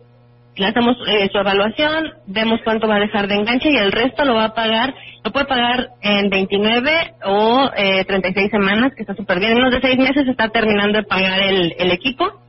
le 0.56 0.66
hacemos 0.66 0.98
eh, 1.08 1.30
su 1.32 1.38
evaluación, 1.38 2.12
vemos 2.28 2.60
cuánto 2.64 2.88
va 2.88 2.98
a 2.98 3.00
dejar 3.00 3.28
de 3.28 3.36
enganche 3.36 3.70
y 3.72 3.78
el 3.78 3.92
resto 3.92 4.26
lo 4.26 4.36
va 4.36 4.46
a 4.46 4.54
pagar, 4.54 4.94
lo 5.24 5.32
puede 5.32 5.46
pagar 5.46 5.90
en 6.02 6.30
29 6.30 6.92
o 7.26 7.72
eh, 7.76 8.06
36 8.06 8.52
semanas, 8.52 8.92
que 8.96 9.04
está 9.04 9.16
súper 9.16 9.40
bien. 9.40 9.54
En 9.54 9.60
unos 9.60 9.72
de 9.72 9.82
seis 9.82 9.98
meses 9.98 10.28
está 10.28 10.50
terminando 10.50 10.98
de 10.98 11.04
pagar 11.04 11.40
el, 11.40 11.74
el 11.78 11.92
equipo 11.92 12.40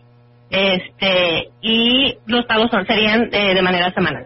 este 0.51 1.49
y 1.63 2.15
los 2.27 2.45
pagos 2.47 2.71
serían 2.87 3.29
eh, 3.33 3.55
de 3.55 3.63
manera 3.63 3.93
semanal. 3.93 4.25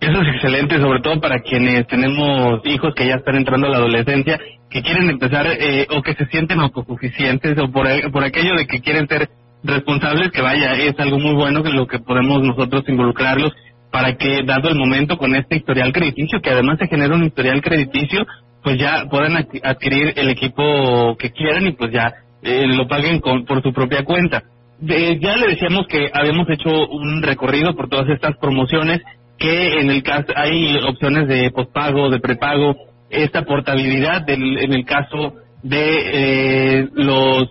Eso 0.00 0.22
es 0.22 0.28
excelente, 0.34 0.80
sobre 0.80 1.00
todo 1.00 1.20
para 1.20 1.40
quienes 1.40 1.86
tenemos 1.86 2.60
hijos 2.64 2.94
que 2.94 3.06
ya 3.06 3.16
están 3.16 3.36
entrando 3.36 3.66
a 3.66 3.70
la 3.70 3.76
adolescencia, 3.76 4.40
que 4.70 4.82
quieren 4.82 5.10
empezar 5.10 5.46
eh, 5.46 5.86
o 5.90 6.02
que 6.02 6.14
se 6.14 6.26
sienten 6.26 6.58
autosuficientes 6.58 7.56
o 7.58 7.70
por, 7.70 7.86
por 8.10 8.24
aquello 8.24 8.54
de 8.56 8.66
que 8.66 8.80
quieren 8.80 9.06
ser 9.06 9.28
responsables, 9.62 10.30
que 10.30 10.42
vaya, 10.42 10.74
es 10.74 10.98
algo 10.98 11.18
muy 11.18 11.34
bueno 11.34 11.62
que 11.62 11.70
lo 11.70 11.86
que 11.86 11.98
podemos 11.98 12.42
nosotros 12.42 12.84
involucrarlos 12.88 13.52
para 13.90 14.16
que, 14.16 14.42
dado 14.44 14.68
el 14.68 14.76
momento 14.76 15.18
con 15.18 15.34
este 15.34 15.56
historial 15.56 15.92
crediticio, 15.92 16.40
que 16.40 16.50
además 16.50 16.78
se 16.78 16.86
genera 16.86 17.14
un 17.14 17.24
historial 17.24 17.60
crediticio, 17.60 18.26
pues 18.62 18.78
ya 18.78 19.06
puedan 19.10 19.36
adquirir 19.36 20.12
el 20.16 20.28
equipo 20.28 21.16
que 21.18 21.30
quieran 21.30 21.66
y 21.66 21.72
pues 21.72 21.90
ya 21.92 22.12
eh, 22.42 22.66
lo 22.66 22.86
paguen 22.86 23.20
con, 23.20 23.44
por 23.44 23.62
su 23.62 23.72
propia 23.72 24.04
cuenta. 24.04 24.42
ya 24.80 25.36
le 25.36 25.48
decíamos 25.48 25.86
que 25.88 26.10
habíamos 26.12 26.48
hecho 26.48 26.70
un 26.88 27.22
recorrido 27.22 27.74
por 27.74 27.88
todas 27.88 28.08
estas 28.08 28.36
promociones, 28.38 29.00
que 29.38 29.80
en 29.80 29.90
el 29.90 30.02
caso 30.02 30.26
hay 30.36 30.76
opciones 30.86 31.26
de 31.26 31.50
pospago, 31.50 32.10
de 32.10 32.20
prepago, 32.20 32.76
esta 33.08 33.42
portabilidad 33.42 34.28
en 34.28 34.72
el 34.72 34.84
caso 34.84 35.34
de 35.62 36.80
eh, 36.82 36.88
los 36.94 37.50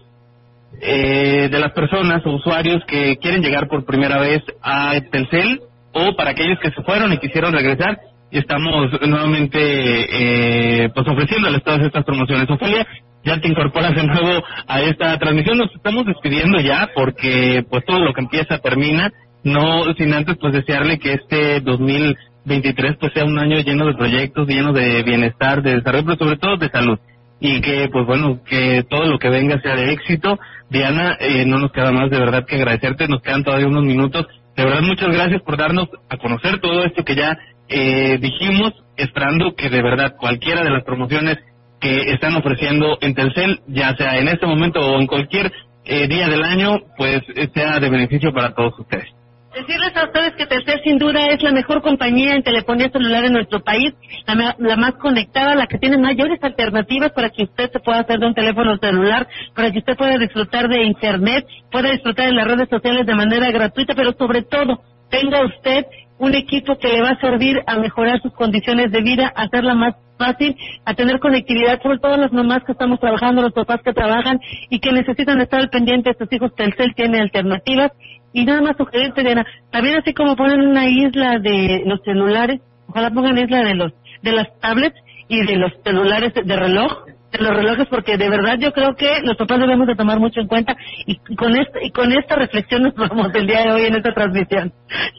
eh, 0.82 1.50
de 1.52 1.60
las 1.60 1.72
personas 1.74 2.26
o 2.26 2.32
usuarios 2.32 2.84
que 2.88 3.18
quieren 3.18 3.42
llegar 3.42 3.68
por 3.68 3.86
primera 3.86 4.20
vez 4.20 4.42
a 4.62 4.94
Telcel 5.12 5.62
o 5.94 6.16
para 6.16 6.32
aquellos 6.32 6.60
que 6.60 6.72
se 6.72 6.84
fueron 6.84 7.12
y 7.14 7.18
quisieron 7.18 7.54
regresar 7.54 8.00
y 8.32 8.38
estamos 8.38 8.92
nuevamente 9.02 9.60
eh, 9.60 10.90
pues 10.94 11.08
ofreciéndoles 11.08 11.64
todas 11.64 11.82
estas 11.82 12.06
promociones. 12.06 12.50
Ofelia, 12.50 12.86
ya 13.24 13.40
te 13.40 13.48
incorporas 13.48 13.96
de 13.96 14.04
nuevo 14.04 14.44
a 14.68 14.82
esta 14.82 15.18
transmisión. 15.18 15.58
Nos 15.58 15.74
estamos 15.76 16.06
despidiendo 16.06 16.60
ya 16.60 16.90
porque 16.94 17.66
pues 17.70 17.84
todo 17.86 18.00
lo 18.00 18.14
que 18.14 18.22
empieza 18.22 18.60
termina. 18.60 19.12
No 19.44 19.94
sin 19.98 20.14
antes 20.14 20.38
pues 20.40 20.54
desearle 20.54 21.00
que 21.00 21.14
este 21.14 21.62
2023 21.62 22.98
pues 23.00 23.14
sea 23.14 23.26
un 23.26 23.40
año 23.40 23.58
lleno 23.60 23.86
de 23.86 23.96
proyectos, 23.96 24.48
lleno 24.48 24.74
de 24.74 25.02
bienestar, 25.04 25.62
de 25.62 25.76
desarrollo, 25.76 26.06
pero 26.06 26.18
sobre 26.18 26.38
todo 26.38 26.58
de 26.58 26.70
salud 26.70 27.00
y 27.40 27.62
que 27.62 27.88
pues 27.92 28.06
bueno 28.06 28.42
que 28.44 28.84
todo 28.90 29.06
lo 29.06 29.18
que 29.18 29.30
venga 29.30 29.62
sea 29.62 29.76
de 29.76 29.94
éxito 29.94 30.40
Diana 30.70 31.18
eh, 31.20 31.46
no 31.46 31.58
nos 31.58 31.72
queda 31.72 31.92
más 31.92 32.10
de 32.10 32.20
verdad 32.20 32.46
que 32.46 32.56
agradecerte 32.56 33.08
nos 33.08 33.22
quedan 33.22 33.44
todavía 33.44 33.68
unos 33.68 33.84
minutos. 33.84 34.28
De 34.56 34.64
verdad 34.64 34.82
muchas 34.82 35.10
gracias 35.10 35.42
por 35.42 35.58
darnos 35.58 35.90
a 36.10 36.18
conocer 36.18 36.60
todo 36.60 36.84
esto 36.84 37.04
que 37.04 37.16
ya 37.16 37.38
eh, 37.68 38.18
dijimos 38.20 38.74
esperando 38.98 39.56
que 39.56 39.70
de 39.70 39.82
verdad 39.82 40.16
cualquiera 40.18 40.64
de 40.64 40.70
las 40.70 40.84
promociones 40.84 41.38
que 41.80 42.12
están 42.12 42.36
ofreciendo 42.36 42.98
en 43.02 43.16
Telcel 43.16 43.62
ya 43.68 43.96
sea 43.96 44.18
en 44.18 44.28
este 44.28 44.46
momento 44.46 44.80
o 44.80 45.00
en 45.00 45.08
cualquier 45.08 45.52
eh, 45.86 46.08
día 46.08 46.28
del 46.28 46.44
año 46.44 46.80
pues 46.98 47.22
sea 47.54 47.80
de 47.80 47.90
beneficio 47.90 48.34
para 48.34 48.54
todos 48.54 48.78
ustedes 48.80 49.19
Decirles 49.54 49.96
a 49.96 50.06
ustedes 50.06 50.36
que 50.36 50.46
Telcel 50.46 50.80
sin 50.84 51.00
duda 51.00 51.26
es 51.28 51.42
la 51.42 51.52
mejor 51.52 51.82
compañía 51.82 52.36
en 52.36 52.44
telefonía 52.44 52.90
celular 52.92 53.26
en 53.26 53.34
nuestro 53.34 53.62
país, 53.64 53.94
la, 54.28 54.56
la, 54.60 54.76
más 54.76 54.94
conectada, 54.96 55.56
la 55.56 55.66
que 55.66 55.80
tiene 55.80 55.98
mayores 55.98 56.38
alternativas 56.44 57.12
para 57.14 57.32
que 57.32 57.44
usted 57.44 57.72
se 57.72 57.80
pueda 57.80 58.02
hacer 58.02 58.20
de 58.20 58.28
un 58.28 58.36
teléfono 58.36 58.78
celular, 58.78 59.28
para 59.56 59.72
que 59.72 59.80
usted 59.80 59.98
pueda 59.98 60.20
disfrutar 60.20 60.70
de 60.70 60.84
Internet, 60.84 61.48
pueda 61.72 61.90
disfrutar 61.90 62.28
de 62.28 62.34
las 62.34 62.48
redes 62.48 62.70
sociales 62.70 63.08
de 63.08 63.16
manera 63.16 63.50
gratuita, 63.50 63.96
pero 63.96 64.14
sobre 64.14 64.44
todo 64.44 64.84
tenga 65.10 65.44
usted 65.44 65.86
un 66.20 66.36
equipo 66.36 66.78
que 66.78 66.90
le 66.90 67.02
va 67.02 67.12
a 67.12 67.20
servir 67.20 67.62
a 67.66 67.78
mejorar 67.78 68.22
sus 68.22 68.34
condiciones 68.34 68.92
de 68.92 69.02
vida, 69.02 69.32
a 69.36 69.44
hacerla 69.44 69.74
más 69.74 69.96
fácil, 70.18 70.56
a 70.86 70.94
tener 70.94 71.20
conectividad, 71.20 71.82
sobre 71.82 72.00
todo 72.00 72.18
las 72.18 72.34
mamás 72.34 72.64
que 72.66 72.74
estamos 72.74 73.00
trabajando, 73.00 73.42
los 73.42 73.54
papás 73.54 73.82
que 73.84 73.94
trabajan 73.94 74.40
y 74.70 74.80
que 74.80 74.92
necesitan 74.92 75.40
estar 75.40 75.62
al 75.62 75.70
pendiente 75.70 76.12
de 76.12 76.18
sus 76.18 76.32
hijos. 76.32 76.54
Telcel 76.56 76.94
tiene 76.94 77.22
alternativas 77.22 77.92
y 78.34 78.46
nada 78.46 78.62
más 78.62 78.78
sugerirte, 78.78 79.24
Diana, 79.24 79.46
también 79.72 79.98
así 79.98 80.14
como 80.14 80.36
ponen 80.36 80.62
una 80.62 80.88
isla 80.88 81.40
de 81.40 81.84
los 81.86 82.02
celulares, 82.04 82.60
ojalá 82.88 83.10
pongan 83.12 83.38
isla 83.38 83.64
de 83.64 83.76
los 83.76 83.94
de 84.22 84.34
las 84.34 84.48
tablets 84.60 85.00
y 85.30 85.46
de 85.46 85.56
los 85.56 85.72
celulares 85.84 86.34
de 86.34 86.56
reloj, 86.56 87.06
de 87.32 87.38
los 87.40 87.56
relojes, 87.56 87.88
porque 87.88 88.18
de 88.18 88.30
verdad 88.30 88.58
yo 88.60 88.72
creo 88.72 88.96
que 88.96 89.22
los 89.24 89.38
papás 89.38 89.60
debemos 89.60 89.88
de 89.88 89.96
tomar 89.96 90.20
mucho 90.20 90.40
en 90.40 90.48
cuenta 90.48 90.76
y 91.06 91.18
con 91.36 91.56
esta, 91.56 91.84
y 91.84 91.92
con 91.92 92.12
esta 92.12 92.36
reflexión 92.36 92.84
nos 92.84 92.96
vamos 92.96 93.30
el 93.34 93.46
día 93.48 93.64
de 93.64 93.72
hoy 93.72 93.86
en 93.86 93.96
esta 93.96 94.14
transmisión. 94.14 94.74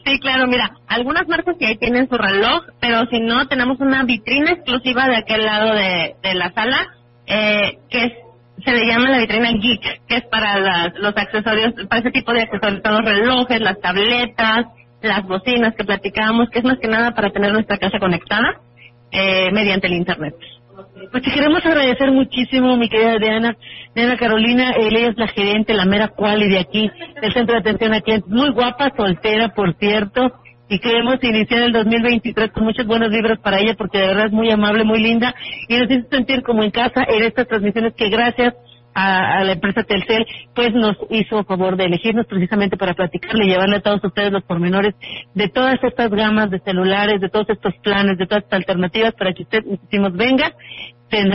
Sí, 0.05 0.19
claro, 0.19 0.47
mira, 0.47 0.71
algunas 0.87 1.27
marcas 1.27 1.55
que 1.57 1.67
ahí 1.67 1.77
tienen 1.77 2.09
su 2.09 2.17
reloj, 2.17 2.63
pero 2.79 3.05
si 3.09 3.19
no, 3.19 3.47
tenemos 3.47 3.79
una 3.79 4.03
vitrina 4.03 4.51
exclusiva 4.51 5.07
de 5.07 5.17
aquel 5.17 5.45
lado 5.45 5.73
de, 5.73 6.15
la 6.33 6.51
sala, 6.51 6.87
eh, 7.27 7.77
que 7.89 8.03
es 8.03 8.13
se 8.63 8.71
le 8.71 8.85
llama 8.85 9.09
la 9.09 9.19
vitrina 9.19 9.49
geek, 9.53 10.05
que 10.07 10.15
es 10.17 10.23
para 10.29 10.91
los 10.99 11.17
accesorios, 11.17 11.73
para 11.89 12.01
ese 12.01 12.11
tipo 12.11 12.31
de 12.31 12.41
accesorios, 12.41 12.81
los 12.83 13.05
relojes, 13.05 13.59
las 13.59 13.79
tabletas, 13.79 14.67
las 15.01 15.23
bocinas 15.23 15.73
que 15.75 15.83
platicábamos, 15.83 16.49
que 16.49 16.59
es 16.59 16.65
más 16.65 16.77
que 16.79 16.87
nada 16.87 17.11
para 17.11 17.31
tener 17.31 17.51
nuestra 17.51 17.77
casa 17.77 17.97
conectada 17.99 18.59
eh, 19.11 19.51
mediante 19.51 19.87
el 19.87 19.93
internet. 19.93 20.35
Pues 21.11 21.23
te 21.23 21.31
queremos 21.31 21.65
agradecer 21.65 22.11
muchísimo, 22.11 22.77
mi 22.77 22.89
querida 22.89 23.17
Diana. 23.17 23.57
Diana 23.93 24.17
Carolina, 24.17 24.73
ella 24.77 25.09
es 25.09 25.17
la 25.17 25.27
gerente, 25.27 25.73
la 25.73 25.85
mera 25.85 26.09
quali 26.09 26.49
de 26.49 26.59
aquí, 26.59 26.89
del 27.21 27.33
Centro 27.33 27.55
de 27.55 27.59
Atención 27.61 27.93
a 27.93 28.01
Clientes. 28.01 28.29
Muy 28.29 28.51
guapa, 28.51 28.91
soltera, 28.95 29.49
por 29.49 29.75
cierto 29.77 30.31
y 30.71 30.79
queremos 30.79 31.21
iniciar 31.21 31.63
el 31.63 31.73
2023 31.73 32.51
con 32.53 32.63
muchos 32.63 32.87
buenos 32.87 33.11
libros 33.11 33.37
para 33.39 33.59
ella 33.59 33.75
porque 33.77 33.97
de 33.97 34.07
verdad 34.07 34.27
es 34.27 34.31
muy 34.31 34.49
amable, 34.51 34.85
muy 34.85 35.01
linda 35.01 35.35
y 35.67 35.77
nos 35.77 35.91
hizo 35.91 36.07
sentir 36.09 36.43
como 36.43 36.63
en 36.63 36.71
casa 36.71 37.03
en 37.03 37.23
estas 37.23 37.45
transmisiones 37.45 37.93
que 37.93 38.09
gracias 38.09 38.53
a, 38.93 39.43
la 39.43 39.53
empresa 39.53 39.83
Telcel, 39.83 40.25
pues 40.53 40.73
nos 40.73 40.97
hizo 41.09 41.43
favor 41.43 41.75
de 41.77 41.85
elegirnos 41.85 42.25
precisamente 42.25 42.77
para 42.77 42.93
platicarle 42.93 43.45
y 43.45 43.49
llevarle 43.49 43.77
a 43.77 43.81
todos 43.81 44.03
ustedes 44.03 44.31
los 44.31 44.43
pormenores 44.43 44.95
de 45.33 45.47
todas 45.49 45.81
estas 45.83 46.09
gamas 46.09 46.49
de 46.49 46.59
celulares, 46.59 47.21
de 47.21 47.29
todos 47.29 47.49
estos 47.49 47.73
planes, 47.83 48.17
de 48.17 48.27
todas 48.27 48.43
estas 48.43 48.59
alternativas 48.59 49.13
para 49.13 49.33
que 49.33 49.43
usted, 49.43 49.63
decimos, 49.63 50.13
venga, 50.13 50.53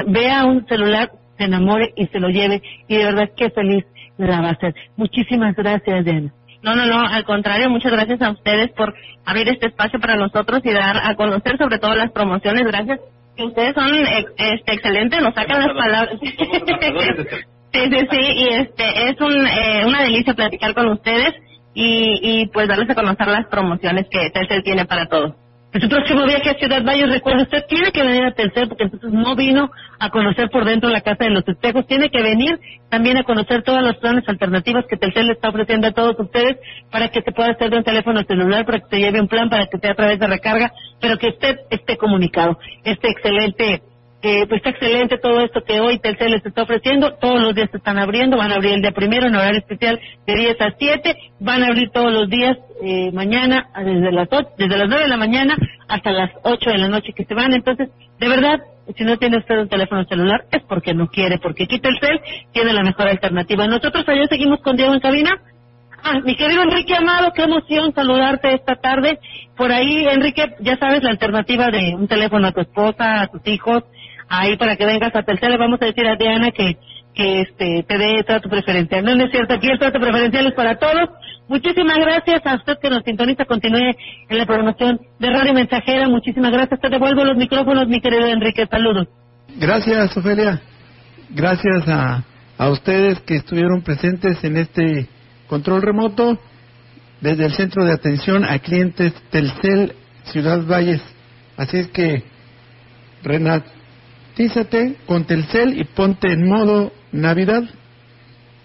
vea 0.06 0.44
un 0.44 0.66
celular, 0.66 1.10
se 1.38 1.44
enamore 1.44 1.92
y 1.96 2.06
se 2.06 2.20
lo 2.20 2.28
lleve 2.28 2.62
y 2.88 2.96
de 2.96 3.04
verdad 3.04 3.30
qué 3.36 3.50
feliz 3.50 3.84
la 4.18 4.40
va 4.40 4.48
a 4.48 4.52
hacer. 4.52 4.74
Muchísimas 4.96 5.54
gracias, 5.54 6.04
Diana. 6.04 6.32
No, 6.62 6.74
no, 6.74 6.86
no, 6.86 7.06
al 7.06 7.24
contrario, 7.24 7.70
muchas 7.70 7.92
gracias 7.92 8.20
a 8.22 8.30
ustedes 8.30 8.72
por 8.72 8.94
abrir 9.24 9.48
este 9.48 9.68
espacio 9.68 10.00
para 10.00 10.16
nosotros 10.16 10.60
y 10.64 10.72
dar 10.72 10.96
a 10.96 11.14
conocer 11.14 11.58
sobre 11.58 11.78
todo 11.78 11.94
las 11.94 12.10
promociones. 12.10 12.64
Gracias, 12.64 13.00
que 13.36 13.44
ustedes 13.44 13.74
son 13.74 13.94
este, 13.94 14.72
excelentes, 14.72 15.20
nos 15.20 15.34
sacan 15.34 15.66
las 15.66 15.76
palabras. 15.76 16.18
sí, 16.20 17.80
sí, 17.90 18.08
sí, 18.10 18.20
y 18.20 18.48
este 18.48 19.08
es 19.08 19.20
un, 19.20 19.46
eh, 19.46 19.84
una 19.86 20.02
delicia 20.02 20.34
platicar 20.34 20.74
con 20.74 20.88
ustedes 20.88 21.34
y, 21.74 22.18
y 22.22 22.46
pues 22.48 22.68
darles 22.68 22.88
a 22.90 22.94
conocer 22.94 23.28
las 23.28 23.46
promociones 23.48 24.06
que 24.10 24.30
Telcel 24.30 24.62
tiene 24.62 24.86
para 24.86 25.06
todos. 25.08 25.34
Su 25.80 25.88
próximo 25.88 26.24
viaje 26.24 26.50
a 26.50 26.54
Ciudad 26.54 26.82
Valles, 26.84 27.10
recuerda, 27.10 27.42
usted 27.42 27.64
tiene 27.68 27.90
que 27.90 28.02
venir 28.02 28.24
a 28.24 28.32
Telcel 28.32 28.68
porque 28.68 28.84
entonces 28.84 29.10
no 29.10 29.34
vino 29.34 29.70
a 29.98 30.10
conocer 30.10 30.48
por 30.50 30.64
dentro 30.64 30.88
la 30.88 31.00
Casa 31.00 31.24
de 31.24 31.30
los 31.30 31.46
Espejos, 31.46 31.86
tiene 31.86 32.10
que 32.10 32.22
venir 32.22 32.58
también 32.88 33.16
a 33.16 33.24
conocer 33.24 33.62
todas 33.62 33.82
las 33.82 33.96
planes 33.96 34.28
alternativas 34.28 34.84
que 34.88 34.96
Telcel 34.96 35.26
le 35.26 35.32
está 35.32 35.48
ofreciendo 35.48 35.88
a 35.88 35.92
todos 35.92 36.18
ustedes 36.18 36.56
para 36.90 37.08
que 37.08 37.22
se 37.22 37.32
pueda 37.32 37.50
hacer 37.50 37.70
de 37.70 37.78
un 37.78 37.84
teléfono 37.84 38.22
celular, 38.22 38.64
para 38.64 38.80
que 38.80 38.86
se 38.88 38.98
lleve 38.98 39.20
un 39.20 39.28
plan, 39.28 39.48
para 39.50 39.66
que 39.66 39.78
sea 39.78 39.92
a 39.92 39.96
través 39.96 40.18
de 40.18 40.26
recarga, 40.26 40.72
pero 41.00 41.18
que 41.18 41.28
usted 41.28 41.56
esté 41.70 41.96
comunicado. 41.96 42.58
Este 42.84 43.08
excelente 43.08 43.82
pues 44.48 44.58
está 44.58 44.70
excelente 44.70 45.18
todo 45.18 45.40
esto 45.40 45.62
que 45.62 45.80
hoy 45.80 45.98
Telcel 45.98 46.32
les 46.32 46.44
está 46.44 46.62
ofreciendo. 46.62 47.14
Todos 47.14 47.40
los 47.40 47.54
días 47.54 47.70
se 47.70 47.76
están 47.76 47.98
abriendo, 47.98 48.36
van 48.36 48.50
a 48.50 48.56
abrir 48.56 48.72
el 48.72 48.82
día 48.82 48.92
primero 48.92 49.26
en 49.26 49.34
horario 49.34 49.60
especial 49.60 50.00
de 50.26 50.34
10 50.34 50.60
a 50.60 50.74
7, 50.78 51.16
van 51.40 51.62
a 51.62 51.66
abrir 51.68 51.90
todos 51.90 52.12
los 52.12 52.28
días 52.28 52.56
eh, 52.82 53.12
mañana 53.12 53.68
desde 53.76 54.12
las 54.12 54.28
desde 54.58 54.76
las 54.76 54.88
9 54.88 55.04
de 55.04 55.08
la 55.08 55.16
mañana 55.16 55.56
hasta 55.88 56.10
las 56.12 56.30
8 56.42 56.70
de 56.70 56.78
la 56.78 56.88
noche 56.88 57.12
que 57.12 57.24
se 57.24 57.34
van. 57.34 57.52
Entonces, 57.52 57.90
de 58.18 58.28
verdad, 58.28 58.60
si 58.96 59.04
no 59.04 59.16
tiene 59.16 59.38
usted 59.38 59.58
un 59.58 59.68
teléfono 59.68 60.04
celular 60.04 60.44
es 60.50 60.62
porque 60.64 60.94
no 60.94 61.08
quiere, 61.08 61.38
porque 61.38 61.64
aquí 61.64 61.78
Telcel 61.78 62.20
tiene 62.52 62.72
la 62.72 62.82
mejor 62.82 63.08
alternativa. 63.08 63.66
Nosotros 63.66 64.08
allá 64.08 64.26
seguimos 64.28 64.60
con 64.60 64.76
Diego 64.76 64.94
en 64.94 65.00
cabina. 65.00 65.40
Ah, 66.02 66.20
mi 66.24 66.36
querido 66.36 66.62
Enrique 66.62 66.94
Amado, 66.94 67.32
qué 67.34 67.42
emoción 67.42 67.92
saludarte 67.92 68.54
esta 68.54 68.76
tarde. 68.76 69.18
Por 69.56 69.72
ahí, 69.72 70.06
Enrique, 70.08 70.54
ya 70.60 70.76
sabes 70.76 71.02
la 71.02 71.10
alternativa 71.10 71.68
de 71.70 71.94
un 71.96 72.06
teléfono 72.06 72.46
a 72.46 72.52
tu 72.52 72.60
esposa, 72.60 73.22
a 73.22 73.26
tus 73.26 73.44
hijos, 73.46 73.82
ahí 74.28 74.56
para 74.56 74.76
que 74.76 74.86
vengas 74.86 75.14
a 75.14 75.22
Telcel, 75.22 75.50
le 75.50 75.58
vamos 75.58 75.80
a 75.80 75.86
decir 75.86 76.06
a 76.06 76.16
Diana 76.16 76.50
que 76.50 76.76
que 77.16 77.40
este 77.40 77.82
te 77.88 77.98
dé 77.98 78.22
trato 78.24 78.48
preferencial. 78.48 79.02
No, 79.02 79.16
no 79.16 79.24
es 79.24 79.30
cierto, 79.30 79.54
aquí 79.54 79.68
el 79.68 79.78
trato 79.78 79.98
preferencial 79.98 80.46
es 80.46 80.54
para 80.54 80.78
todos. 80.78 81.08
Muchísimas 81.48 81.96
gracias 81.98 82.44
a 82.44 82.56
usted 82.56 82.78
que 82.80 82.90
nos 82.90 83.02
sintoniza, 83.04 83.46
continúe 83.46 83.94
en 84.28 84.38
la 84.38 84.44
programación 84.44 85.00
de 85.18 85.30
Radio 85.30 85.54
Mensajera. 85.54 86.08
Muchísimas 86.08 86.52
gracias. 86.52 86.78
Te 86.78 86.90
devuelvo 86.90 87.24
los 87.24 87.36
micrófonos, 87.36 87.88
mi 87.88 88.00
querido 88.00 88.26
Enrique. 88.26 88.66
Saludos. 88.70 89.08
Gracias, 89.56 90.14
Ofelia. 90.16 90.60
Gracias 91.30 91.88
a, 91.88 92.22
a 92.58 92.68
ustedes 92.68 93.20
que 93.20 93.36
estuvieron 93.36 93.82
presentes 93.82 94.44
en 94.44 94.58
este 94.58 95.08
control 95.46 95.82
remoto 95.82 96.38
desde 97.20 97.46
el 97.46 97.52
Centro 97.52 97.84
de 97.84 97.92
Atención 97.92 98.44
a 98.44 98.58
Clientes 98.58 99.14
Telcel 99.30 99.94
Ciudad 100.24 100.66
Valles. 100.66 101.00
Así 101.56 101.78
es 101.78 101.88
que, 101.88 102.24
Renat, 103.22 103.64
Tízate 104.36 104.96
con 105.06 105.24
Telcel 105.24 105.80
y 105.80 105.84
ponte 105.84 106.30
en 106.30 106.46
modo 106.46 106.92
Navidad 107.10 107.62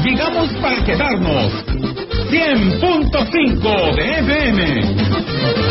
Llegamos 0.04 0.48
para 0.60 0.84
quedarnos. 0.84 1.52
100.5 2.30 3.94
de 3.96 4.02
FM. 4.02 5.63